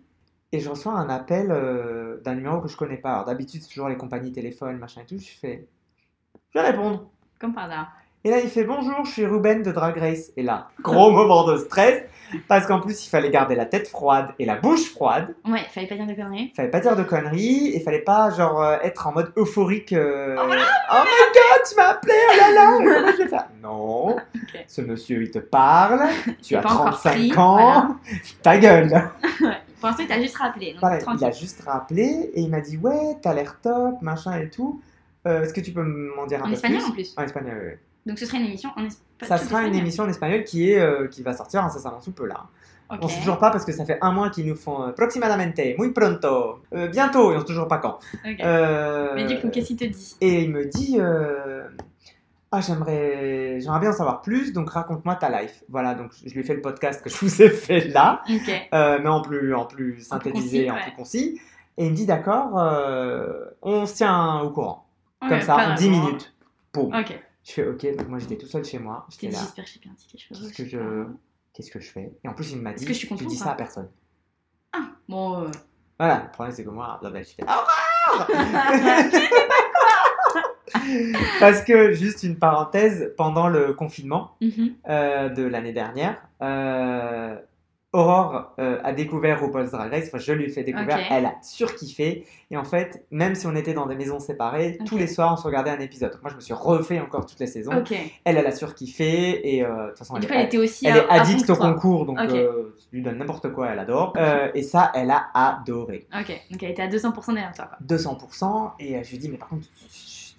et 0.51 0.59
je 0.59 0.69
reçois 0.69 0.93
un 0.93 1.09
appel 1.09 1.47
euh, 1.51 2.21
d'un 2.21 2.35
numéro 2.35 2.61
que 2.61 2.67
je 2.67 2.77
connais 2.77 2.97
pas. 2.97 3.13
Alors 3.13 3.25
d'habitude, 3.25 3.61
c'est 3.63 3.69
toujours 3.69 3.89
les 3.89 3.97
compagnies 3.97 4.31
téléphones, 4.31 4.77
machin 4.77 5.01
et 5.01 5.05
tout. 5.05 5.17
Je 5.17 5.31
fais, 5.31 5.67
je 6.53 6.59
vais 6.59 6.65
répondre. 6.69 7.09
Comme 7.39 7.53
par 7.55 7.65
hasard. 7.65 7.91
Et 8.25 8.29
là, 8.29 8.39
il 8.39 8.49
fait 8.49 8.63
bonjour, 8.63 9.03
je 9.03 9.11
suis 9.11 9.25
Ruben 9.25 9.63
de 9.63 9.71
Drag 9.73 9.97
Race. 9.97 10.31
Et 10.37 10.43
là, 10.43 10.69
gros 10.81 11.11
moment 11.11 11.45
de 11.45 11.57
stress, 11.57 12.03
parce 12.47 12.65
qu'en 12.65 12.79
plus, 12.79 13.05
il 13.05 13.09
fallait 13.09 13.29
garder 13.29 13.53
la 13.53 13.65
tête 13.65 13.89
froide 13.89 14.29
et 14.39 14.45
la 14.45 14.55
bouche 14.55 14.91
froide. 14.93 15.35
Ouais, 15.45 15.59
fallait 15.71 15.87
pas 15.87 15.95
dire 15.95 16.07
de 16.07 16.13
conneries. 16.13 16.53
Fallait 16.55 16.69
pas 16.71 16.79
dire 16.79 16.95
de 16.95 17.03
conneries 17.03 17.73
et 17.75 17.81
fallait 17.81 17.99
pas 17.99 18.29
genre 18.29 18.63
euh, 18.63 18.77
être 18.81 19.07
en 19.07 19.11
mode 19.11 19.33
euphorique. 19.35 19.91
euh, 19.91 20.37
oh, 20.39 20.47
my 20.47 20.55
god, 20.55 21.63
tu 21.69 21.75
m'as 21.75 21.87
appelé, 21.89 22.13
oh 22.31 22.37
là 22.39 22.51
là, 22.53 22.77
comment 22.77 23.11
je 23.11 23.17
vais 23.23 23.27
faire? 23.27 23.47
Non, 23.61 24.15
Ok. 24.35 24.65
ce 24.69 24.81
monsieur 24.81 25.21
il 25.23 25.29
te 25.31 25.39
parle, 25.39 25.99
tu 26.41 26.55
as 26.55 26.61
pas 26.61 26.71
encore 26.71 26.91
35 27.01 27.11
pris, 27.11 27.33
ans, 27.37 27.53
voilà. 27.57 27.87
ta 28.41 28.57
gueule. 28.57 28.89
Pour 29.81 29.89
l'instant, 29.89 30.03
il 30.03 30.07
t'a 30.07 30.21
juste 30.21 30.37
rappelé. 30.37 30.73
Donc, 30.81 30.91
il 30.93 30.99
tranquille. 30.99 31.27
a 31.27 31.31
juste 31.31 31.61
rappelé 31.65 32.31
et 32.33 32.39
il 32.41 32.49
m'a 32.49 32.61
dit 32.61 32.77
ouais, 32.77 33.17
t'as 33.21 33.33
l'air 33.33 33.59
top, 33.61 34.01
machin 34.01 34.39
et 34.39 34.49
tout. 34.49 34.81
Euh, 35.27 35.43
Est-ce 35.43 35.53
que 35.53 35.59
tu 35.61 35.71
peux 35.73 35.83
m'en 35.83 36.25
dire 36.25 36.39
un 36.41 36.45
En 36.45 36.47
peu 36.47 36.53
espagnol 36.53 36.79
plus? 36.79 36.87
en 36.89 36.91
plus. 36.93 37.13
En 37.17 37.23
espagnol, 37.23 37.61
oui. 37.65 37.73
Donc 38.05 38.19
ce 38.19 38.25
serait 38.25 38.39
une 38.39 38.45
émission 38.47 38.69
en 38.75 38.85
espagnol. 38.85 38.99
Ça 39.27 39.37
sera 39.37 39.63
une 39.63 39.75
émission 39.75 40.03
en 40.03 40.09
espagnol 40.09 40.43
qui 40.43 40.71
est 40.71 40.79
euh, 40.79 41.07
qui 41.07 41.23
va 41.23 41.33
sortir 41.33 41.63
incessamment 41.63 42.01
sous 42.01 42.11
peu 42.11 42.25
là. 42.27 42.47
On 43.01 43.07
sait 43.07 43.19
toujours 43.19 43.39
pas 43.39 43.49
parce 43.49 43.65
que 43.65 43.71
ça 43.71 43.85
fait 43.85 43.97
un 44.01 44.11
mois 44.11 44.29
qu'ils 44.29 44.45
nous 44.45 44.55
font 44.55 44.83
euh, 44.83 44.91
proximadamente, 44.91 45.59
muy 45.77 45.91
pronto, 45.91 46.59
euh, 46.73 46.87
bientôt 46.87 47.31
et 47.31 47.35
on 47.35 47.39
sait 47.39 47.45
toujours 47.45 47.67
pas 47.67 47.77
quand. 47.79 47.99
Euh, 48.25 49.11
Mais 49.15 49.25
du 49.25 49.39
coup, 49.39 49.49
qu'est-ce 49.49 49.67
qu'il 49.67 49.77
te 49.77 49.85
dit? 49.85 50.15
Et 50.21 50.43
il 50.43 50.51
me 50.51 50.65
dit 50.65 50.99
Ah, 52.51 52.61
j'aimerais, 52.61 53.59
j'aimerais 53.61 53.79
bien 53.79 53.89
en 53.89 53.93
savoir 53.93 54.21
plus, 54.21 54.53
donc 54.53 54.69
raconte-moi 54.69 55.15
ta 55.15 55.29
life. 55.41 55.63
Voilà, 55.69 55.95
donc 55.95 56.11
je 56.23 56.31
lui 56.33 56.41
ai 56.41 56.43
fait 56.43 56.53
le 56.53 56.61
podcast 56.61 57.03
que 57.03 57.09
je 57.09 57.17
vous 57.17 57.41
ai 57.41 57.49
fait 57.49 57.87
là, 57.87 58.21
mais 58.27 59.07
en 59.09 59.21
plus, 59.21 59.53
en 59.55 59.65
plus 59.65 60.01
synthétisé, 60.01 60.67
concis, 60.67 60.71
en 60.71 60.83
plus 60.83 60.95
concis. 60.95 61.41
Et 61.77 61.85
il 61.85 61.91
me 61.91 61.95
dit 61.95 62.05
D'accord, 62.05 62.51
on 63.61 63.85
se 63.85 63.95
tient 63.95 64.41
au 64.41 64.51
courant. 64.51 64.85
Comme 65.27 65.41
ça, 65.41 65.55
en 65.55 65.75
10 65.75 65.87
vraiment. 65.89 66.05
minutes. 66.05 66.33
Boum. 66.73 66.93
Je 67.43 67.51
fais 67.51 67.67
Ok, 67.67 67.85
donc 67.97 68.07
moi 68.07 68.19
j'étais 68.19 68.37
tout 68.37 68.47
seul 68.47 68.63
chez 68.63 68.79
moi. 68.79 69.05
J'étais 69.09 69.29
là. 69.29 69.39
j'espère 69.39 69.65
que 69.65 69.71
j'ai 69.71 69.79
bien 69.79 69.91
dit 69.97 70.07
quelque 70.07 70.27
chose. 70.27 70.39
Qu'est-ce 70.41 70.53
que 70.57 70.65
je, 70.65 70.77
pas. 70.77 71.09
qu'est-ce 71.53 71.71
que 71.71 71.79
je 71.79 71.91
fais? 71.91 72.11
Et 72.23 72.27
en 72.27 72.33
plus, 72.33 72.51
il 72.51 72.61
m'a 72.61 72.73
dit 72.73 72.85
que 72.85 72.93
je 72.93 72.97
suis 72.97 73.07
Tu 73.15 73.25
dis 73.25 73.35
ça 73.35 73.51
à 73.51 73.55
personne. 73.55 73.89
Ah, 74.71 74.89
bon. 75.07 75.43
euh, 75.43 75.51
Voilà, 75.99 76.23
le 76.23 76.31
problème 76.31 76.55
c'est 76.55 76.63
que 76.63 76.69
moi, 76.69 76.99
là, 77.01 77.09
ben, 77.09 77.23
je 77.23 77.29
fais 77.29 77.43
Aurore 77.43 78.27
Parce 81.39 81.61
que, 81.63 81.91
juste 81.93 82.23
une 82.23 82.37
parenthèse, 82.39 83.13
pendant 83.17 83.47
le 83.47 83.73
confinement 83.73 84.35
mhm. 84.41 84.75
euh, 84.89 85.29
de 85.29 85.43
l'année 85.43 85.73
dernière, 85.73 86.27
euh, 86.41 87.35
Aurore 87.93 88.53
euh, 88.59 88.79
a 88.83 88.91
découvert 88.91 89.39
RuPaul's 89.39 89.69
Drag 89.71 89.91
Race, 89.91 90.05
enfin 90.07 90.17
je 90.17 90.33
lui 90.33 90.45
ai 90.45 90.49
fait 90.49 90.63
découvrir, 90.63 90.97
elle 91.11 91.25
a 91.27 91.35
surkiffé. 91.43 92.25
Et 92.49 92.57
en 92.57 92.63
fait, 92.63 93.05
même 93.11 93.35
si 93.35 93.45
on 93.45 93.55
était 93.55 93.73
dans 93.73 93.85
des 93.85 93.95
maisons 93.95 94.19
séparées, 94.19 94.79
tous 94.85 94.97
les 94.97 95.05
soirs 95.07 95.33
on 95.33 95.37
se 95.37 95.43
regardait 95.45 95.69
un 95.69 95.79
épisode. 95.79 96.11
Donc 96.11 96.21
moi 96.23 96.31
je 96.31 96.35
me 96.35 96.41
suis 96.41 96.53
refait 96.55 96.99
encore 96.99 97.25
toutes 97.27 97.39
les 97.39 97.45
saisons. 97.47 97.71
Ok. 97.77 97.91
Et 97.91 98.11
Elle, 98.25 98.37
elle 98.37 98.47
a 98.47 98.51
surkiffé 98.51 99.55
et 99.55 99.63
euh, 99.63 99.83
de 99.85 99.89
toute 99.89 99.99
façon, 99.99 100.15
elle, 100.17 100.25
coup, 100.27 100.33
elle 100.33 100.45
était 100.45 100.57
aussi. 100.57 100.87
elle 100.87 100.93
à- 100.93 100.97
est 100.97 101.09
addict 101.19 101.49
au 101.51 101.55
concours, 101.55 102.05
donc 102.07 102.17
euh, 102.19 102.75
lui 102.91 103.03
donnes 103.03 103.17
n'importe 103.19 103.51
quoi, 103.53 103.69
elle 103.69 103.79
adore. 103.79 104.13
Euh, 104.17 104.49
et 104.55 104.63
ça, 104.63 104.91
elle 104.95 105.11
a 105.11 105.27
adoré. 105.33 106.07
Ok. 106.19 106.29
Donc 106.49 106.63
elle 106.63 106.71
était 106.71 106.81
à 106.81 106.87
200% 106.87 107.27
derrière 107.33 107.53
toi, 107.53 107.65
quoi. 107.67 107.77
200%. 107.85 108.71
Et 108.79 109.03
je 109.03 109.11
lui 109.11 109.17
dis, 109.19 109.29
mais 109.29 109.37
par 109.37 109.49
contre, 109.49 109.67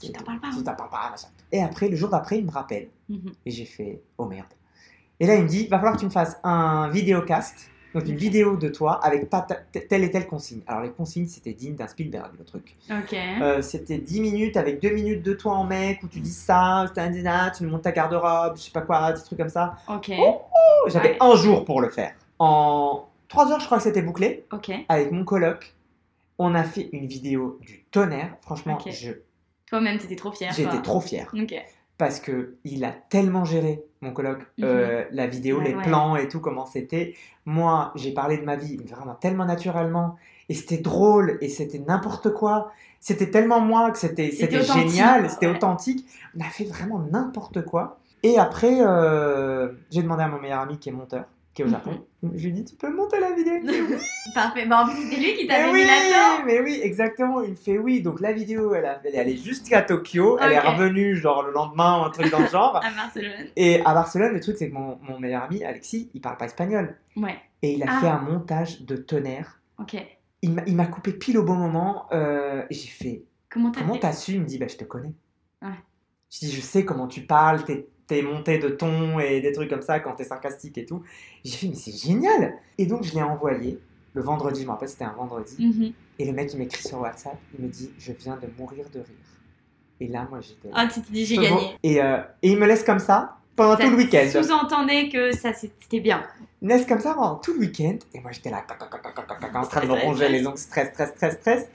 Tu 0.00 0.10
t'en 0.10 0.24
parles 0.24 0.40
pas. 0.40 0.50
tu 0.56 0.62
t'en 0.64 0.74
parles 0.74 0.90
pas. 0.90 1.14
Et 1.52 1.62
après, 1.62 1.88
le 1.88 1.94
jour 1.96 2.08
d'après, 2.10 2.38
il 2.38 2.46
me 2.46 2.50
rappelle. 2.50 2.88
Mhm. 3.08 3.32
Et 3.46 3.50
j'ai 3.52 3.64
fait, 3.64 4.00
oh 4.18 4.26
merde. 4.26 4.46
Et 5.20 5.26
là, 5.26 5.36
il 5.36 5.42
me 5.44 5.48
dit, 5.48 5.66
va 5.68 5.76
falloir 5.78 5.94
que 5.94 6.00
tu 6.00 6.06
me 6.06 6.10
fasses 6.10 6.38
un 6.42 6.88
vidéocast, 6.88 7.70
donc 7.94 8.06
une 8.08 8.16
vidéo 8.16 8.56
de 8.56 8.68
toi 8.68 8.94
avec 9.04 9.28
telle 9.88 10.02
et 10.02 10.10
telle 10.10 10.26
consigne. 10.26 10.60
Alors, 10.66 10.82
les 10.82 10.90
consignes, 10.90 11.28
c'était 11.28 11.52
digne 11.52 11.76
d'un 11.76 11.86
Spielberg, 11.86 12.32
le 12.36 12.44
truc. 12.44 12.76
Euh, 13.40 13.62
c'était 13.62 13.98
10 13.98 14.20
minutes 14.20 14.56
avec 14.56 14.80
2 14.82 14.90
minutes 14.90 15.22
de 15.22 15.32
toi 15.32 15.52
en 15.54 15.64
mec 15.64 16.02
où 16.02 16.08
tu 16.08 16.18
dis 16.20 16.32
ça, 16.32 16.86
tu 16.94 17.64
me 17.64 17.68
montes 17.70 17.82
ta 17.82 17.92
garde-robe, 17.92 18.56
je 18.56 18.62
sais 18.62 18.70
pas 18.72 18.80
quoi, 18.80 19.12
des 19.12 19.22
trucs 19.22 19.38
comme 19.38 19.48
ça. 19.48 19.76
Ok. 19.88 20.10
Oh, 20.18 20.42
J'avais 20.88 21.10
Ouais. 21.10 21.16
un 21.20 21.36
jour 21.36 21.64
pour 21.64 21.80
le 21.80 21.88
faire. 21.90 22.12
En 22.40 23.06
3 23.28 23.52
heures, 23.52 23.60
je 23.60 23.66
crois 23.66 23.78
que 23.78 23.84
c'était 23.84 24.02
bouclé. 24.02 24.44
Avec 24.88 25.12
mon 25.12 25.24
coloc, 25.24 25.74
on 26.38 26.54
a 26.56 26.64
fait 26.64 26.88
une 26.92 27.06
vidéo 27.06 27.58
du 27.62 27.84
tonnerre. 27.92 28.36
Franchement, 28.42 28.76
je- 28.90 29.12
Toi-même, 29.66 29.98
t'étais 29.98 30.16
trop 30.16 30.32
fière. 30.32 30.52
j'étais 30.52 30.82
trop 30.82 31.00
fier. 31.00 31.32
Ok. 31.32 31.54
parce 31.96 32.18
que 32.18 32.56
il 32.64 32.84
a 32.84 32.90
tellement 32.90 33.44
géré 33.44 33.80
mon 34.04 34.12
coloc, 34.12 34.38
Mhm. 34.58 34.64
euh, 34.64 35.04
la 35.10 35.26
vidéo, 35.26 35.58
Ouais, 35.58 35.64
les 35.70 35.74
ouais. 35.74 35.82
plans 35.82 36.14
et 36.16 36.28
tout 36.28 36.40
comment 36.40 36.66
c'était. 36.66 37.14
Moi, 37.46 37.92
j'ai 37.96 38.12
parlé 38.12 38.38
de 38.38 38.44
ma 38.44 38.56
vie 38.56 38.76
vraiment 38.88 39.14
tellement 39.14 39.44
naturellement 39.46 40.16
et 40.48 40.54
c'était 40.54 40.78
drôle 40.78 41.38
et 41.40 41.48
c'était 41.48 41.78
n'importe 41.78 42.32
quoi. 42.32 42.70
C'était 43.00 43.30
tellement 43.30 43.60
moi 43.60 43.90
que 43.90 43.98
c'était 43.98 44.30
génial, 44.30 45.28
c'était 45.30 45.46
ouais. 45.46 45.56
authentique. 45.56 46.06
On 46.36 46.40
a 46.40 46.44
fait 46.50 46.64
vraiment 46.64 46.98
n'importe 47.10 47.64
quoi. 47.64 47.98
Et 48.22 48.38
après, 48.38 48.76
euh, 48.80 49.68
j'ai 49.90 50.02
demandé 50.02 50.22
à 50.22 50.28
mon 50.28 50.40
meilleur 50.40 50.60
ami 50.60 50.78
qui 50.78 50.88
est 50.88 50.92
monteur, 50.92 51.24
qui 51.54 51.62
est 51.62 51.64
au 51.64 51.68
Mhm. 51.68 51.74
Japon. 51.74 52.04
Je 52.34 52.44
lui 52.46 52.52
dit, 52.52 52.64
tu 52.64 52.74
peux 52.74 52.92
monter 52.94 53.20
la 53.20 53.32
vidéo 53.32 53.54
Il 53.62 53.64
me 53.64 53.72
fait 53.72 53.94
oui. 53.94 54.00
Parfait. 54.34 54.66
Bah, 54.66 54.82
en 54.82 54.88
plus, 54.88 55.02
c'était 55.02 55.20
lui 55.20 55.34
qui 55.36 55.46
t'avait 55.46 55.70
oui, 55.70 55.80
mis 55.82 55.86
là-dedans. 55.86 56.44
mais 56.46 56.60
oui, 56.60 56.80
exactement. 56.82 57.42
Il 57.42 57.50
me 57.50 57.54
fait 57.54 57.78
oui. 57.78 58.02
Donc 58.02 58.20
la 58.20 58.32
vidéo, 58.32 58.74
elle, 58.74 58.84
a, 58.86 59.00
elle 59.04 59.14
est 59.14 59.18
allée 59.18 59.36
jusqu'à 59.36 59.82
Tokyo. 59.82 60.38
Elle 60.40 60.52
est 60.52 60.58
revenue 60.58 61.14
genre 61.16 61.42
le 61.44 61.52
lendemain 61.52 62.00
ou 62.00 62.04
un 62.04 62.10
truc 62.10 62.30
dans 62.30 62.40
le 62.40 62.48
genre. 62.48 62.76
À 62.84 62.90
Barcelone. 62.90 63.46
Et 63.56 63.80
à 63.84 63.94
Barcelone, 63.94 64.32
le 64.32 64.40
truc, 64.40 64.56
c'est 64.58 64.68
que 64.68 64.74
mon, 64.74 64.98
mon 65.02 65.18
meilleur 65.20 65.44
ami, 65.44 65.62
Alexis, 65.64 66.10
il 66.12 66.20
parle 66.20 66.36
pas 66.38 66.46
espagnol. 66.46 66.96
Ouais. 67.16 67.36
Et 67.62 67.72
il 67.74 67.82
a 67.82 67.86
Ah. 67.88 68.00
fait 68.00 68.08
un 68.08 68.18
montage 68.20 68.82
de 68.82 68.96
tonnerre. 68.96 69.60
Ok. 69.78 69.96
Il 70.42 70.52
m'a- 70.52 70.62
il 70.66 70.74
m'a 70.76 70.86
coupé 70.86 71.12
pile 71.12 71.38
au 71.38 71.44
bon 71.44 71.54
moment. 71.54 72.06
euh, 72.12 72.62
et 72.68 72.74
j'ai 72.74 72.88
fait 72.88 73.22
Comment 73.50 73.70
t'as 74.00 74.12
su? 74.12 74.32
Il 74.32 74.40
me 74.40 74.46
dit 74.46 74.58
Bah, 74.58 74.66
je 74.68 74.76
te 74.76 74.84
connais. 74.84 75.12
Ouais. 75.62 75.68
Je 76.30 76.40
dis 76.40 76.50
Je 76.52 76.60
sais 76.60 76.84
comment 76.84 77.06
tu 77.06 77.20
parles, 77.22 77.64
tes, 77.64 77.86
tes 78.06 78.22
montées 78.22 78.58
de 78.58 78.68
ton 78.68 79.18
et 79.18 79.40
des 79.40 79.52
trucs 79.52 79.70
comme 79.70 79.82
ça 79.82 80.00
quand 80.00 80.14
t'es 80.14 80.24
sarcastique 80.24 80.78
et 80.78 80.84
tout. 80.84 81.02
J'ai 81.44 81.56
fait 81.56 81.68
Mais 81.68 81.74
c'est 81.74 81.96
génial 81.96 82.54
Et 82.78 82.86
donc, 82.86 83.02
je 83.02 83.14
l'ai 83.14 83.22
envoyé 83.22 83.78
le 84.12 84.22
vendredi. 84.22 84.62
Je 84.62 84.66
me 84.66 84.72
rappelle, 84.72 84.88
c'était 84.88 85.04
un 85.04 85.12
vendredi. 85.12 85.56
Mhm. 85.58 85.92
Et 86.18 86.24
le 86.24 86.32
mec, 86.32 86.52
il 86.52 86.58
m'écrit 86.58 86.86
sur 86.86 87.00
WhatsApp. 87.00 87.36
Il 87.58 87.64
me 87.64 87.70
dit 87.70 87.90
Je 87.98 88.12
viens 88.12 88.36
de 88.36 88.48
mourir 88.58 88.86
de 88.92 89.00
rire. 89.00 89.34
Et 90.00 90.08
là, 90.08 90.26
moi, 90.28 90.40
j'étais. 90.40 90.68
Ah, 90.72 90.86
tu 90.86 91.00
t'es 91.00 91.12
dit, 91.12 91.24
j'ai 91.24 91.36
gagné. 91.36 91.76
Et, 91.82 92.02
euh, 92.02 92.18
et 92.42 92.50
il 92.50 92.58
me 92.58 92.66
laisse 92.66 92.82
comme 92.82 92.98
ça 92.98 93.36
pendant 93.56 93.76
Ça 93.76 93.84
tout 93.84 93.90
le 93.90 93.96
week-end. 93.96 94.28
Sous-entendait 94.30 95.08
que 95.08 95.32
ça 95.32 95.52
c'était 95.52 96.00
bien. 96.00 96.22
Il 96.60 96.68
me 96.68 96.74
laisse 96.74 96.86
comme 96.86 97.00
ça 97.00 97.14
pendant 97.14 97.36
tout 97.36 97.52
le 97.54 97.60
week-end. 97.60 97.96
Et 98.12 98.20
moi, 98.20 98.32
j'étais 98.32 98.50
là, 98.50 98.64
en 99.54 99.62
train 99.62 99.80
de 99.82 99.86
me 99.86 99.92
ronger 99.92 100.28
les 100.28 100.46
ongles, 100.46 100.58
stress, 100.58 100.90
stress, 100.92 101.10
stress, 101.10 101.34
stress. 101.34 101.68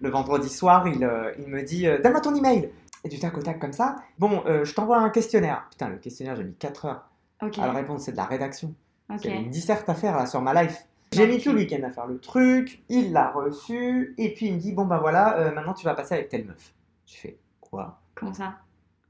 Le 0.00 0.10
vendredi 0.10 0.48
soir, 0.48 0.86
il, 0.86 1.02
euh, 1.04 1.32
il 1.38 1.46
me 1.46 1.62
dit 1.62 1.86
euh, 1.86 2.00
Donne-moi 2.00 2.20
ton 2.20 2.34
email. 2.34 2.70
Et 3.04 3.08
du 3.08 3.18
tac 3.18 3.36
au 3.36 3.42
tac 3.42 3.58
comme 3.58 3.72
ça. 3.72 3.96
Bon, 4.18 4.42
euh, 4.46 4.64
je 4.64 4.74
t'envoie 4.74 4.98
un 4.98 5.10
questionnaire. 5.10 5.66
Putain, 5.70 5.88
le 5.90 5.98
questionnaire, 5.98 6.36
j'ai 6.36 6.44
mis 6.44 6.54
4 6.54 6.86
heures 6.86 7.10
Ok. 7.42 7.58
à 7.58 7.66
le 7.66 7.72
répondre. 7.72 8.00
C'est 8.00 8.12
de 8.12 8.16
la 8.16 8.24
rédaction. 8.24 8.74
ok. 9.10 9.18
J'avais 9.22 9.42
une 9.42 9.50
disserte 9.50 9.88
à 9.88 9.94
faire 9.94 10.16
là 10.16 10.26
sur 10.26 10.40
ma 10.40 10.62
life. 10.62 10.86
J'ai 11.12 11.26
mis 11.26 11.36
Ok. 11.36 11.42
tout 11.42 11.50
le 11.52 11.58
week-end 11.58 11.82
à 11.84 11.90
faire 11.90 12.06
le 12.06 12.18
truc. 12.18 12.82
Il 12.88 13.12
l'a 13.12 13.30
reçu. 13.30 14.14
Et 14.18 14.32
puis, 14.34 14.46
il 14.46 14.54
me 14.54 14.58
dit 14.58 14.72
Bon, 14.72 14.86
bah 14.86 14.98
voilà, 14.98 15.38
euh, 15.38 15.52
maintenant, 15.54 15.74
tu 15.74 15.84
vas 15.84 15.94
passer 15.94 16.14
avec 16.14 16.28
telle 16.30 16.46
meuf. 16.46 16.74
J'ai 17.06 17.16
fait 17.18 17.38
Quoi? 17.60 18.00
Comment 18.14 18.32
ça? 18.32 18.54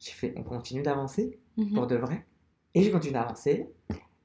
J'ai 0.01 0.13
fait 0.13 0.35
On 0.37 0.43
continue 0.43 0.83
d'avancer? 0.83 1.39
Mhm. 1.57 1.73
pour 1.75 1.87
de 1.87 1.95
vrai? 1.97 2.27
Et 2.75 2.83
j'ai 2.83 2.91
continué 2.91 3.15
d'avancer. 3.15 3.71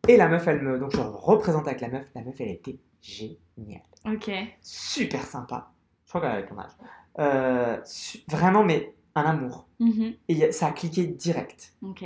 Et 0.07 0.17
la 0.17 0.27
meuf, 0.27 0.47
elle 0.47 0.61
me. 0.63 0.79
Donc, 0.79 0.91
je 0.95 0.99
représente 1.01 1.67
avec 1.67 1.81
la 1.81 1.89
meuf. 1.89 2.05
La 2.15 2.21
meuf, 2.23 2.35
elle 2.41 2.49
était 2.49 2.79
géniale. 3.01 3.83
Ok. 4.07 4.31
Super 4.61 5.23
sympa. 5.25 5.69
Je 6.05 6.09
crois 6.09 6.21
qu'elle 6.21 6.31
avait 6.31 6.47
ton 6.47 6.57
âge. 6.57 6.71
Euh, 7.19 7.77
su- 7.85 8.19
vraiment, 8.27 8.63
mais 8.63 8.95
un 9.19 9.25
amour. 9.31 9.67
Mhm. 9.79 10.13
Et 10.27 10.51
ça 10.51 10.67
a 10.67 10.71
cliqué 10.71 11.05
direct. 11.07 11.73
Ok. 11.83 12.03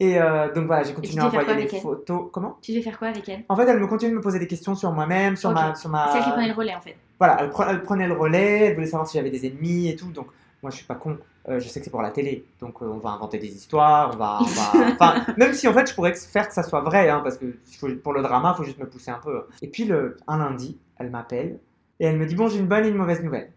Et 0.00 0.20
euh, 0.20 0.52
donc 0.54 0.66
voilà, 0.66 0.84
j'ai 0.84 0.94
continué 0.94 1.20
à 1.20 1.26
envoyer 1.26 1.48
elle 1.74 1.80
photos. 1.80 2.28
Comment? 2.32 2.56
Tu 2.62 2.70
devais 2.70 2.82
faire 2.82 2.98
quoi 2.98 3.08
avec 3.08 3.28
elle? 3.28 3.44
En 3.48 3.56
fait, 3.56 3.64
elle 3.66 3.80
me 3.80 3.86
continue 3.88 4.12
de 4.12 4.16
me 4.16 4.20
poser 4.22 4.38
des 4.38 4.46
questions 4.46 4.76
sur 4.76 4.92
moi-même, 4.92 5.34
sur 5.36 5.50
ma. 5.50 5.74
Sur 5.74 5.90
ma... 5.90 6.10
C'est 6.12 6.18
elle 6.18 6.24
qui 6.24 6.30
prenait 6.30 6.46
le 6.48 6.54
relais 6.54 6.74
en 6.76 6.80
fait. 6.80 6.96
Voilà, 7.18 7.38
elle, 7.40 7.50
pre- 7.50 7.66
elle 7.68 7.82
prenait 7.82 8.06
le 8.06 8.14
relais, 8.14 8.66
elle 8.66 8.74
voulait 8.74 8.86
savoir 8.86 9.08
si 9.08 9.18
j'avais 9.18 9.30
des 9.30 9.44
ennemis 9.46 9.88
et 9.88 9.96
tout. 9.96 10.12
Donc, 10.12 10.28
moi, 10.62 10.70
je 10.70 10.76
suis 10.76 10.86
pas 10.86 10.94
con. 10.94 11.18
Euh, 11.48 11.58
je 11.58 11.66
sais 11.68 11.80
que 11.80 11.84
c'est 11.84 11.90
pour 11.90 12.02
la 12.02 12.10
télé. 12.12 12.44
Donc, 12.60 12.80
euh, 12.80 12.86
on 12.86 12.98
va 12.98 13.10
inventer 13.10 13.38
des 13.38 13.48
histoires. 13.48 14.12
On 14.14 14.18
va. 14.18 14.38
on 14.40 14.44
va- 14.44 14.86
Enfin, 15.00 15.24
même 15.36 15.52
si 15.52 15.66
en 15.66 15.72
fait, 15.72 15.88
je 15.90 15.94
pourrais 15.96 16.14
faire 16.14 16.46
que 16.46 16.54
ça 16.54 16.62
soit 16.62 16.82
vrai, 16.82 17.08
hein, 17.08 17.20
parce 17.24 17.36
que 17.36 17.46
faut- 17.80 17.88
pour 17.96 18.12
le 18.12 18.22
drama, 18.22 18.52
il 18.54 18.56
faut 18.58 18.64
juste 18.64 18.78
me 18.78 18.86
pousser 18.86 19.10
un 19.10 19.18
peu. 19.18 19.46
Et 19.62 19.66
puis, 19.68 19.82
le, 19.84 20.16
un 20.28 20.38
lundi, 20.38 20.78
elle 20.98 21.10
m'appelle 21.10 21.58
et 21.98 22.06
elle 22.06 22.18
me 22.18 22.26
dit 22.26 22.36
Bon, 22.36 22.46
j'ai 22.48 22.58
une 22.60 22.66
bonne 22.68 22.84
et 22.84 22.88
une 22.88 22.96
mauvaise 22.96 23.20
nouvelle. 23.24 23.50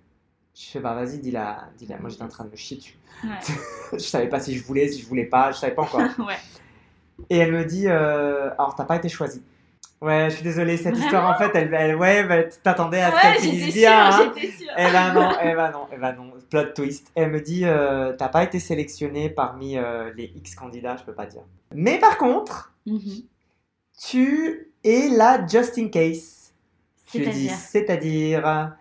Je 0.55 0.65
fais 0.71 0.79
Bah, 0.79 0.93
vas-y, 0.93 1.19
dis-la. 1.19 1.69
Dis-la. 1.77 1.97
Moi, 1.99 2.09
j'étais 2.09 2.23
en 2.23 2.27
train 2.27 2.45
de 2.45 2.51
me 2.51 2.55
chier 2.55 2.77
dessus. 2.77 2.97
Ouais. 3.23 3.29
je 3.93 3.97
savais 3.99 4.27
pas 4.29 4.39
si 4.39 4.55
je 4.57 4.63
voulais, 4.63 4.87
si 4.89 5.01
je 5.01 5.07
voulais 5.07 5.25
pas, 5.25 5.51
je 5.51 5.57
savais 5.57 5.73
pas 5.73 5.83
encore. 5.83 6.01
ouais. 6.19 6.37
Et 7.29 7.37
elle 7.37 7.51
me 7.51 7.63
dit 7.65 7.87
euh, 7.87 8.49
Alors, 8.57 8.75
t'as 8.75 8.85
pas 8.85 8.95
été 8.97 9.09
choisie. 9.09 9.43
Ouais, 10.01 10.31
je 10.31 10.35
suis 10.37 10.43
désolée, 10.43 10.77
cette 10.77 10.93
Vraiment 10.95 11.03
histoire, 11.05 11.29
en 11.29 11.37
fait, 11.37 11.51
elle, 11.53 11.71
elle- 11.75 11.95
ouais, 11.95 12.23
bah, 12.23 12.43
t'attendais 12.63 13.01
à 13.01 13.11
ce 13.11 13.15
Ouais, 13.15 13.21
qu'elle 13.21 13.41
finisse 13.41 13.75
bien. 13.75 14.09
hein. 14.09 14.31
Eh 14.35 14.91
ben 14.91 15.13
non, 15.13 15.29
eh 15.43 15.53
ben 15.53 15.69
non, 15.71 15.87
eh 15.93 15.97
ben 15.97 16.13
non, 16.13 16.31
plot 16.49 16.73
twist. 16.73 17.11
Elle 17.13 17.29
me 17.29 17.39
dit, 17.39 17.65
euh, 17.65 18.13
t'as 18.17 18.29
pas 18.29 18.43
été 18.43 18.59
sélectionné 18.59 19.29
parmi 19.29 19.77
euh, 19.77 20.11
les 20.15 20.31
X 20.35 20.55
candidats, 20.55 20.97
je 20.97 21.03
peux 21.03 21.13
pas 21.13 21.27
dire. 21.27 21.43
Mais 21.75 21.99
par 21.99 22.17
contre, 22.17 22.73
Mhm. 22.87 23.21
tu 24.09 24.71
es 24.83 25.07
là 25.09 25.45
just 25.47 25.77
in 25.77 25.89
case. 25.89 26.51
C'est-à-dire. 27.05 28.77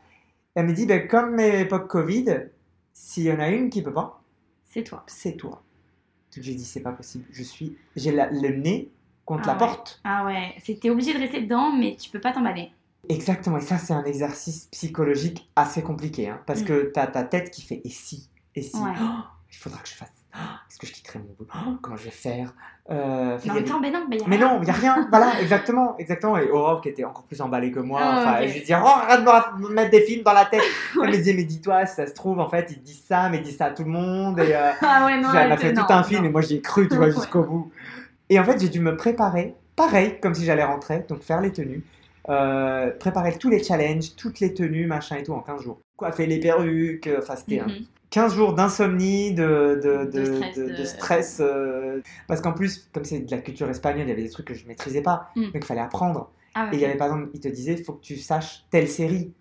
Elle 0.54 0.66
me 0.66 0.72
dit, 0.72 0.86
ben, 0.86 1.06
comme 1.06 1.38
époque 1.40 1.88
Covid, 1.88 2.26
s'il 2.92 3.24
y 3.24 3.32
en 3.32 3.38
a 3.40 3.48
une 3.48 3.70
qui 3.70 3.82
peut 3.82 3.92
pas, 3.92 4.22
C'est 4.66 4.82
toi. 4.84 5.04
c'est 5.06 5.36
toi. 5.36 5.62
Donc 6.34 6.44
j'ai 6.44 6.54
dit, 6.54 6.64
c'est 6.64 6.80
pas 6.80 6.92
possible. 6.92 7.24
Je 7.30 7.42
suis, 7.42 7.76
j'ai 7.96 8.12
la- 8.12 8.30
le 8.30 8.50
nez 8.56 8.90
contre 9.24 9.42
Ah 9.44 9.46
la 9.48 9.52
ouais. 9.54 9.58
porte. 9.58 10.00
Ah 10.04 10.24
ouais, 10.26 10.54
t'es 10.80 10.90
obligé 10.90 11.12
de 11.14 11.18
rester 11.18 11.40
dedans, 11.42 11.72
mais 11.72 11.96
tu 11.96 12.10
peux 12.10 12.20
pas 12.20 12.32
t'emballer. 12.32 12.70
Exactement. 13.08 13.56
Et 13.58 13.62
ça, 13.62 13.78
c'est 13.78 13.92
un 13.92 14.04
exercice 14.04 14.66
psychologique 14.66 15.48
assez 15.56 15.82
compliqué, 15.82 16.28
hein, 16.28 16.40
parce 16.46 16.62
Mm. 16.62 16.64
que 16.66 16.90
t'as 16.94 17.06
ta 17.06 17.24
tête 17.24 17.50
qui 17.50 17.62
fait, 17.62 17.80
et 17.84 17.88
si, 17.90 18.28
et 18.54 18.62
si. 18.62 18.76
Ouais. 18.76 18.92
Oh, 19.00 19.22
il 19.50 19.56
faudra 19.56 19.78
que 19.80 19.88
je 19.88 19.94
fasse. 19.94 20.12
Oh, 20.34 20.38
Est-ce 20.68 20.78
que 20.78 20.86
je 20.86 20.92
quitterai 20.92 21.18
mon 21.18 21.34
boulot? 21.38 21.50
Oh, 21.54 21.76
Comment 21.82 21.96
je 21.96 22.04
vais 22.04 22.10
faire? 22.10 22.54
Euh, 22.90 23.36
Mais 23.36 23.40
il 23.44 23.48
y 23.48 23.50
en 23.50 23.54
même 23.54 23.64
temps, 23.64 23.80
ben 23.80 23.92
non, 23.92 24.06
ben 24.08 24.18
y 24.18 24.22
a 24.22 24.26
Mais 24.28 24.36
rien. 24.36 24.48
non, 24.48 24.58
il 24.60 24.64
n'y 24.64 24.70
a 24.70 24.74
rien. 24.74 25.06
voilà, 25.10 25.40
exactement, 25.40 25.96
exactement. 25.98 26.36
Et 26.38 26.48
Aurore 26.50 26.80
qui 26.80 26.88
était 26.88 27.04
encore 27.04 27.24
plus 27.24 27.40
emballée 27.40 27.70
que 27.72 27.80
moi. 27.80 28.00
Ah, 28.02 28.18
enfin, 28.20 28.40
ok. 28.42 28.48
je 28.48 28.52
lui 28.54 28.60
disais, 28.60 28.74
oh, 28.80 28.86
arrête 28.86 29.20
de 29.24 29.62
me 29.62 29.68
mettre 29.74 29.90
des 29.90 30.02
films 30.02 30.22
dans 30.22 30.32
la 30.32 30.44
tête. 30.46 30.62
Ouais. 30.96 31.02
Elle 31.04 31.10
me 31.10 31.16
disait, 31.16 31.34
mais 31.34 31.44
dis-toi, 31.44 31.86
si 31.86 31.94
ça 31.96 32.06
se 32.06 32.14
trouve, 32.14 32.38
en 32.40 32.48
fait, 32.48 32.68
ils 32.70 32.82
disent 32.82 33.04
ça, 33.06 33.28
mais 33.28 33.38
ils 33.38 33.42
disent 33.42 33.56
ça 33.58 33.66
à 33.66 33.70
tout 33.70 33.84
le 33.84 33.90
monde. 33.90 34.38
Et 34.40 34.54
euh, 34.54 34.70
Ah 34.82 35.04
ouais, 35.06 35.20
non, 35.20 35.28
elle 35.34 35.48
m'a 35.48 35.56
fait 35.56 35.72
tout 35.72 35.80
non, 35.82 35.90
un 35.90 36.02
film 36.04 36.24
et 36.24 36.28
moi 36.30 36.40
j'y 36.42 36.56
ai 36.56 36.60
cru, 36.60 36.88
tu 36.88 36.96
vois, 36.96 37.06
Ouais. 37.08 37.12
jusqu'au 37.12 37.42
bout. 37.44 37.70
Et 38.28 38.38
en 38.38 38.44
fait, 38.44 38.60
j'ai 38.60 38.68
dû 38.68 38.80
me 38.80 38.96
préparer, 38.96 39.54
pareil, 39.76 40.18
comme 40.20 40.34
si 40.34 40.44
j'allais 40.44 40.64
rentrer, 40.64 41.04
donc 41.08 41.22
faire 41.22 41.40
les 41.40 41.52
tenues. 41.52 41.84
euh, 42.28 42.90
préparer 42.98 43.36
tous 43.38 43.48
les 43.50 43.62
challenges, 43.62 44.14
toutes 44.16 44.40
les 44.40 44.52
tenues, 44.54 44.86
machin 44.86 45.16
et 45.16 45.22
tout 45.24 45.32
en 45.32 45.40
15 45.40 45.62
jours. 45.62 45.80
Coiffer 46.00 46.26
les 46.26 46.40
perruques, 46.40 47.06
euh, 47.06 47.18
enfin 47.20 47.36
c'était 47.36 47.60
un 47.60 47.66
Mhm. 47.66 47.84
15 48.10 48.34
jours 48.34 48.54
d'insomnie, 48.54 49.32
de, 49.34 49.78
de, 49.84 50.10
De 50.10 50.76
de, 50.76 50.84
stress, 50.84 50.96
stress, 50.96 51.40
euh, 51.40 52.00
parce 52.26 52.40
qu'en 52.40 52.52
plus, 52.52 52.88
comme 52.92 53.04
c'est 53.04 53.20
de 53.20 53.30
la 53.30 53.38
culture 53.40 53.68
espagnole, 53.70 54.06
il 54.06 54.08
y 54.08 54.12
avait 54.12 54.22
des 54.24 54.30
trucs 54.30 54.46
que 54.46 54.54
je 54.54 54.66
maîtrisais 54.66 55.02
pas, 55.02 55.28
Mm. 55.36 55.44
donc 55.44 55.52
il 55.56 55.64
fallait 55.64 55.80
apprendre. 55.80 56.30
Ah. 56.56 56.68
Et 56.72 56.76
il 56.76 56.80
y 56.80 56.84
avait 56.84 56.96
par 56.96 57.06
exemple, 57.08 57.28
il 57.34 57.38
te 57.40 57.46
disait, 57.48 57.74
il 57.74 57.84
faut 57.84 57.92
que 57.92 58.00
tu 58.02 58.16
saches 58.16 58.64
telle 58.70 58.88
série. 58.88 59.32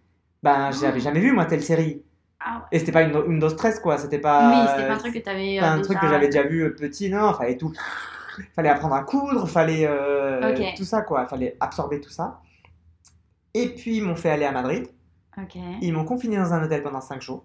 Ben, 0.44 0.70
Oh. 0.72 0.78
j'avais 0.80 1.00
jamais 1.00 1.20
vu 1.20 1.32
moi 1.32 1.46
telle 1.46 1.64
série. 1.64 2.04
Ah 2.42 2.58
ouais. 2.58 2.64
Et 2.74 2.80
c'était 2.80 2.92
pas 2.92 3.02
une, 3.02 3.16
une 3.28 3.40
dose 3.40 3.54
stress 3.54 3.80
quoi, 3.80 3.98
c'était 3.98 4.20
pas. 4.20 4.50
Oui, 4.52 4.68
c'était 4.76 4.88
pas 4.88 4.94
un 4.94 4.98
truc 4.98 5.14
que 5.16 5.20
t'avais. 5.20 5.60
pas 5.60 5.72
euh, 5.72 5.76
un 5.78 5.82
truc 5.82 5.98
déjà- 5.98 6.02
que 6.02 6.08
j'avais 6.08 6.26
déjà 6.28 6.44
vu 6.44 6.64
euh, 6.64 6.70
petit, 6.76 7.10
non, 7.10 7.34
fallait 7.34 7.58
tout. 7.58 7.74
fallait 8.56 8.70
apprendre 8.70 8.94
à 8.96 9.04
coudre, 9.04 9.48
fallait 9.50 9.86
euh, 9.88 10.56
tout 10.78 10.84
ça 10.86 11.02
quoi, 11.02 11.26
fallait 11.26 11.58
absorber 11.60 12.00
tout 12.02 12.12
ça. 12.12 12.40
Et 13.56 13.70
puis 13.70 13.98
ils 13.98 14.04
m'ont 14.04 14.16
fait 14.16 14.30
aller 14.30 14.46
à 14.46 14.52
Madrid. 14.52 14.88
Ils 15.82 15.94
m'ont 15.94 16.06
confiné 16.06 16.38
dans 16.38 16.54
un 16.54 16.64
hôtel 16.64 16.84
pendant 16.84 17.02
5 17.02 17.22
jours 17.22 17.44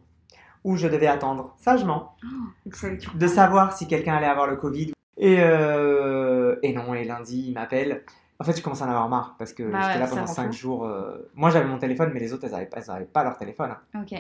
où 0.65 0.77
je 0.77 0.89
devais 0.89 1.07
attendre 1.07 1.55
sagement 1.59 2.17
Oh, 2.25 2.87
de 3.15 3.27
savoir 3.27 3.77
si 3.77 3.87
quelqu'un 3.87 4.15
allait 4.15 4.27
avoir 4.27 4.47
le 4.47 4.57
Covid. 4.57 4.93
Et, 5.17 5.37
euh, 5.41 6.57
et 6.63 6.73
non, 6.73 6.95
et 6.95 7.05
lundi, 7.05 7.45
il 7.49 7.55
m'appelle. 7.55 8.03
En 8.41 8.45
fait, 8.45 8.57
je 8.57 8.63
commence 8.63 8.83
à 8.83 8.87
en 8.87 8.89
avoir 8.89 9.09
marre 9.09 9.37
parce 9.39 9.53
que 9.53 9.63
Bah 9.63 9.81
j'étais 9.83 9.95
ouais, 9.95 10.01
là 10.01 10.07
pendant 10.09 10.23
rend 10.23 10.27
5 10.33 10.47
fou. 10.47 10.53
jours. 10.53 10.87
euh, 10.87 11.31
Moi, 11.35 11.51
j'avais 11.51 11.67
mon 11.67 11.79
téléphone, 11.79 12.11
mais 12.13 12.21
les 12.21 12.33
autres, 12.33 12.45
elles 12.45 12.53
n'avaient 12.53 12.67
pas, 12.67 12.79
elles 12.79 12.91
avaient 12.91 13.05
pas 13.05 13.23
leur 13.23 13.37
téléphone. 13.39 13.71
hein. 13.95 14.01
Ok. 14.03 14.13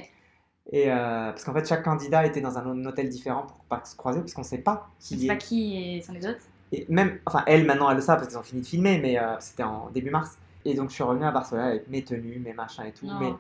Et 0.72 0.90
euh, 0.90 1.30
parce 1.30 1.44
qu'en 1.44 1.52
fait, 1.52 1.66
chaque 1.68 1.82
candidat 1.82 2.24
était 2.24 2.40
dans 2.40 2.56
un 2.56 2.84
hôtel 2.86 3.08
différent 3.08 3.42
pour 3.42 3.56
pas 3.64 3.82
se 3.84 3.96
croiser, 3.96 4.20
parce 4.20 4.32
qu'on 4.34 4.42
sait 4.44 4.58
pas 4.58 4.88
qui 4.98 5.18
sais 5.18 5.24
est. 5.24 5.28
pas 5.28 5.36
qui 5.36 6.00
sont 6.02 6.12
les 6.12 6.26
autres? 6.26 6.40
Et 6.72 6.86
même, 6.88 7.18
enfin, 7.26 7.42
elle 7.46 7.66
maintenant, 7.66 7.90
elle 7.90 7.96
le 7.96 8.02
sait 8.02 8.12
parce 8.14 8.28
qu'ils 8.28 8.38
ont 8.38 8.42
fini 8.42 8.62
de 8.62 8.66
filmer, 8.66 8.98
mais 8.98 9.18
c'était 9.40 9.62
en 9.64 9.90
début 9.90 10.10
mars. 10.10 10.38
Et 10.64 10.74
donc, 10.74 10.88
je 10.90 10.94
suis 10.94 11.02
revenu 11.02 11.24
à 11.24 11.30
Barcelone 11.32 11.64
avec 11.64 11.88
mes 11.88 12.02
tenues, 12.02 12.38
mes 12.38 12.54
machins 12.54 12.84
et 12.86 12.92
tout. 12.92 13.06
Non. 13.06 13.18
Mais 13.20 13.32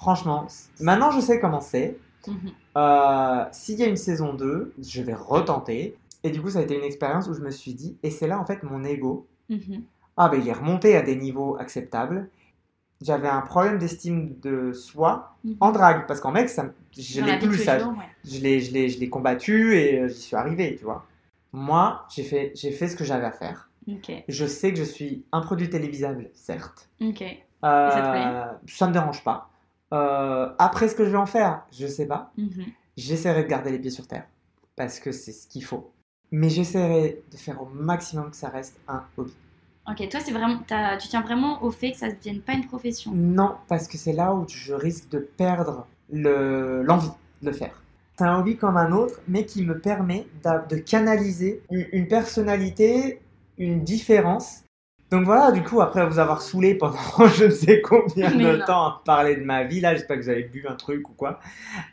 franchement, 0.00 0.46
maintenant, 0.80 1.10
je 1.10 1.20
sais 1.20 1.38
comment 1.40 1.60
c'est. 1.60 1.98
Mhm. 2.26 2.50
Euh, 2.76 3.44
S'il 3.52 3.78
y 3.78 3.82
a 3.82 3.86
une 3.86 3.96
saison 3.96 4.32
2, 4.34 4.72
je 4.82 5.02
vais 5.02 5.14
retenter. 5.14 5.96
Et 6.22 6.30
du 6.30 6.40
coup, 6.42 6.50
ça 6.50 6.58
a 6.58 6.62
été 6.62 6.76
une 6.76 6.84
expérience 6.84 7.28
où 7.28 7.34
je 7.34 7.40
me 7.40 7.50
suis 7.50 7.74
dit, 7.74 7.96
et 8.02 8.10
c'est 8.10 8.26
là 8.26 8.38
en 8.38 8.44
fait 8.44 8.62
mon 8.62 8.84
ego. 8.84 9.26
Mhm. 9.48 9.82
Ah, 10.16 10.28
ben 10.28 10.40
il 10.40 10.48
est 10.48 10.52
remonté 10.52 10.96
à 10.96 11.02
des 11.02 11.16
niveaux 11.16 11.56
acceptables. 11.58 12.28
J'avais 13.00 13.28
un 13.28 13.40
problème 13.40 13.78
d'estime 13.78 14.36
de 14.42 14.72
soi 14.72 15.34
Mhm. 15.44 15.56
en 15.60 15.72
drague, 15.72 16.06
parce 16.06 16.20
qu'en 16.20 16.30
mec, 16.32 16.48
ça, 16.50 16.66
je 16.96 17.22
l'ai 17.22 17.38
plus 17.38 17.56
ça. 17.58 17.78
jours, 17.78 17.92
ouais. 17.92 18.04
Je 18.24 18.40
l'ai, 18.40 19.08
combattu 19.08 19.76
et 19.76 20.00
euh, 20.00 20.08
j'y 20.08 20.20
suis 20.20 20.36
arrivé, 20.36 20.76
tu 20.76 20.84
vois. 20.84 21.06
Moi, 21.52 22.06
j'ai 22.14 22.22
fait, 22.22 22.52
fait 22.54 22.88
ce 22.88 22.96
que 22.96 23.04
j'avais 23.04 23.24
à 23.26 23.32
faire. 23.32 23.70
Je 24.28 24.46
sais 24.46 24.72
que 24.72 24.78
je 24.78 24.84
suis 24.84 25.24
un 25.32 25.40
produit 25.40 25.68
télévisable, 25.70 26.30
certes. 26.34 26.88
Euh, 27.64 27.90
ça 27.90 28.00
te 28.02 28.10
plaît? 28.10 28.72
Ça 28.72 28.86
me 28.86 28.92
dérange 28.92 29.24
pas. 29.24 29.49
Euh, 29.92 30.52
après, 30.58 30.88
ce 30.88 30.94
que 30.94 31.04
je 31.04 31.10
vais 31.10 31.16
en 31.18 31.26
faire, 31.26 31.66
je 31.72 31.86
sais 31.86 32.06
pas. 32.06 32.32
Mhm. 32.36 32.66
J'essaierai 32.96 33.44
de 33.44 33.48
garder 33.48 33.70
les 33.70 33.78
pieds 33.78 33.90
sur 33.90 34.06
terre 34.06 34.26
parce 34.76 35.00
que 35.00 35.12
c'est 35.12 35.32
ce 35.32 35.46
qu'il 35.48 35.64
faut. 35.64 35.90
Mais 36.32 36.48
j'essaierai 36.48 37.22
de 37.30 37.36
faire 37.36 37.60
au 37.60 37.66
maximum 37.66 38.30
que 38.30 38.36
ça 38.36 38.48
reste 38.48 38.78
un 38.88 39.02
hobby. 39.16 39.34
Ok, 39.88 40.08
toi, 40.08 40.20
c'est 40.20 40.30
vraiment, 40.32 40.58
tu 41.00 41.08
tiens 41.08 41.22
vraiment 41.22 41.62
au 41.64 41.70
fait 41.70 41.92
que 41.92 41.98
ça 41.98 42.06
ne 42.08 42.12
devienne 42.12 42.40
pas 42.40 42.52
une 42.52 42.66
profession. 42.66 43.10
Non, 43.12 43.56
parce 43.66 43.88
que 43.88 43.98
c'est 43.98 44.12
là 44.12 44.32
où 44.34 44.46
je 44.48 44.72
risque 44.74 45.08
de 45.08 45.18
perdre 45.18 45.86
le- 46.12 46.82
l'envie 46.82 47.10
de 47.42 47.46
le 47.50 47.52
faire. 47.52 47.82
C'est 48.16 48.24
un 48.24 48.38
hobby 48.38 48.56
comme 48.56 48.76
un 48.76 48.92
autre, 48.92 49.20
mais 49.26 49.46
qui 49.46 49.64
me 49.64 49.78
permet 49.80 50.26
de 50.44 50.76
canaliser 50.76 51.62
une, 51.70 51.86
une 51.92 52.06
personnalité, 52.06 53.20
une 53.58 53.82
différence. 53.82 54.62
Donc 55.10 55.24
voilà, 55.24 55.50
du 55.50 55.62
coup, 55.62 55.80
après 55.80 56.06
vous 56.06 56.20
avoir 56.20 56.40
saoulé 56.40 56.76
pendant 56.76 56.98
je 57.34 57.46
ne 57.46 57.50
sais 57.50 57.80
combien 57.80 58.30
de 58.30 58.64
temps 58.64 58.86
à 58.86 59.02
parler 59.04 59.36
de 59.36 59.42
ma 59.42 59.64
vie, 59.64 59.80
là, 59.80 59.94
j'espère 59.94 60.18
que 60.18 60.22
vous 60.22 60.28
avez 60.28 60.44
bu 60.44 60.66
un 60.68 60.76
truc 60.76 61.08
ou 61.10 61.14
quoi. 61.14 61.40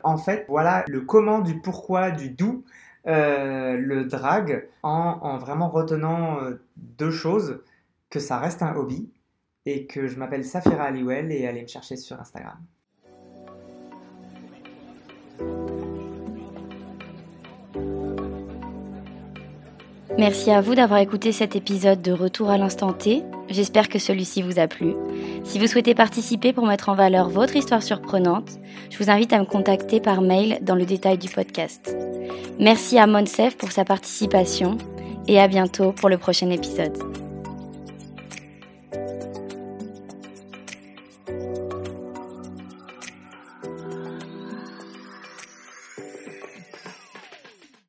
En 0.03 0.18
fait, 0.18 0.45
voilà 0.47 0.86
le 0.88 1.01
comment, 1.01 1.39
du 1.39 1.59
pourquoi, 1.59 2.11
du 2.11 2.30
d'où, 2.30 2.63
euh, 3.07 3.76
le 3.78 4.05
drag, 4.05 4.68
en, 4.84 5.20
en 5.22 5.38
vraiment 5.38 5.70
retenant 5.70 6.41
euh, 6.41 6.61
deux 6.76 7.11
choses, 7.11 7.61
que 8.09 8.20
ça 8.20 8.38
reste 8.38 8.61
un 8.61 8.76
hobby, 8.76 9.09
et 9.65 9.88
que 9.88 10.07
je 10.07 10.18
m'appelle 10.18 10.45
Safira 10.45 10.84
Aliwell, 10.86 11.32
et 11.32 11.47
allez 11.47 11.63
me 11.63 11.68
chercher 11.68 11.97
sur 11.97 12.20
Instagram. 12.20 12.57
Merci 20.18 20.49
à 20.49 20.61
vous 20.61 20.74
d'avoir 20.74 20.99
écouté 20.99 21.32
cet 21.32 21.55
épisode 21.55 22.01
de 22.01 22.11
Retour 22.11 22.49
à 22.49 22.57
l'instant 22.57 22.91
T. 22.91 23.22
J'espère 23.49 23.88
que 23.88 23.99
celui-ci 23.99 24.41
vous 24.41 24.57
a 24.57 24.68
plu. 24.68 24.95
Si 25.43 25.59
vous 25.59 25.68
souhaitez 25.68 25.93
participer 25.93 26.53
pour 26.53 26.65
mettre 26.65 26.89
en 26.89 26.95
valeur 26.95 27.30
votre 27.30 27.55
histoire 27.55 27.84
surprenante, 27.84 28.49
je 28.89 28.97
vous 28.97 29.11
invite 29.11 29.32
à 29.32 29.39
me 29.39 29.45
contacter 29.45 29.99
par 29.99 30.22
mail 30.22 30.57
dans 30.61 30.76
le 30.76 30.86
détail 30.86 31.20
du 31.20 31.30
podcast. 31.30 31.95
Merci 32.59 32.97
à 32.97 33.05
Monsef 33.05 33.57
pour 33.57 33.72
sa 33.72 33.86
participation 33.86 34.80
et 35.28 35.39
à 35.39 35.47
bientôt 35.47 35.91
pour 35.91 36.09
le 36.09 36.18
prochain 36.18 36.49
épisode. 36.49 36.97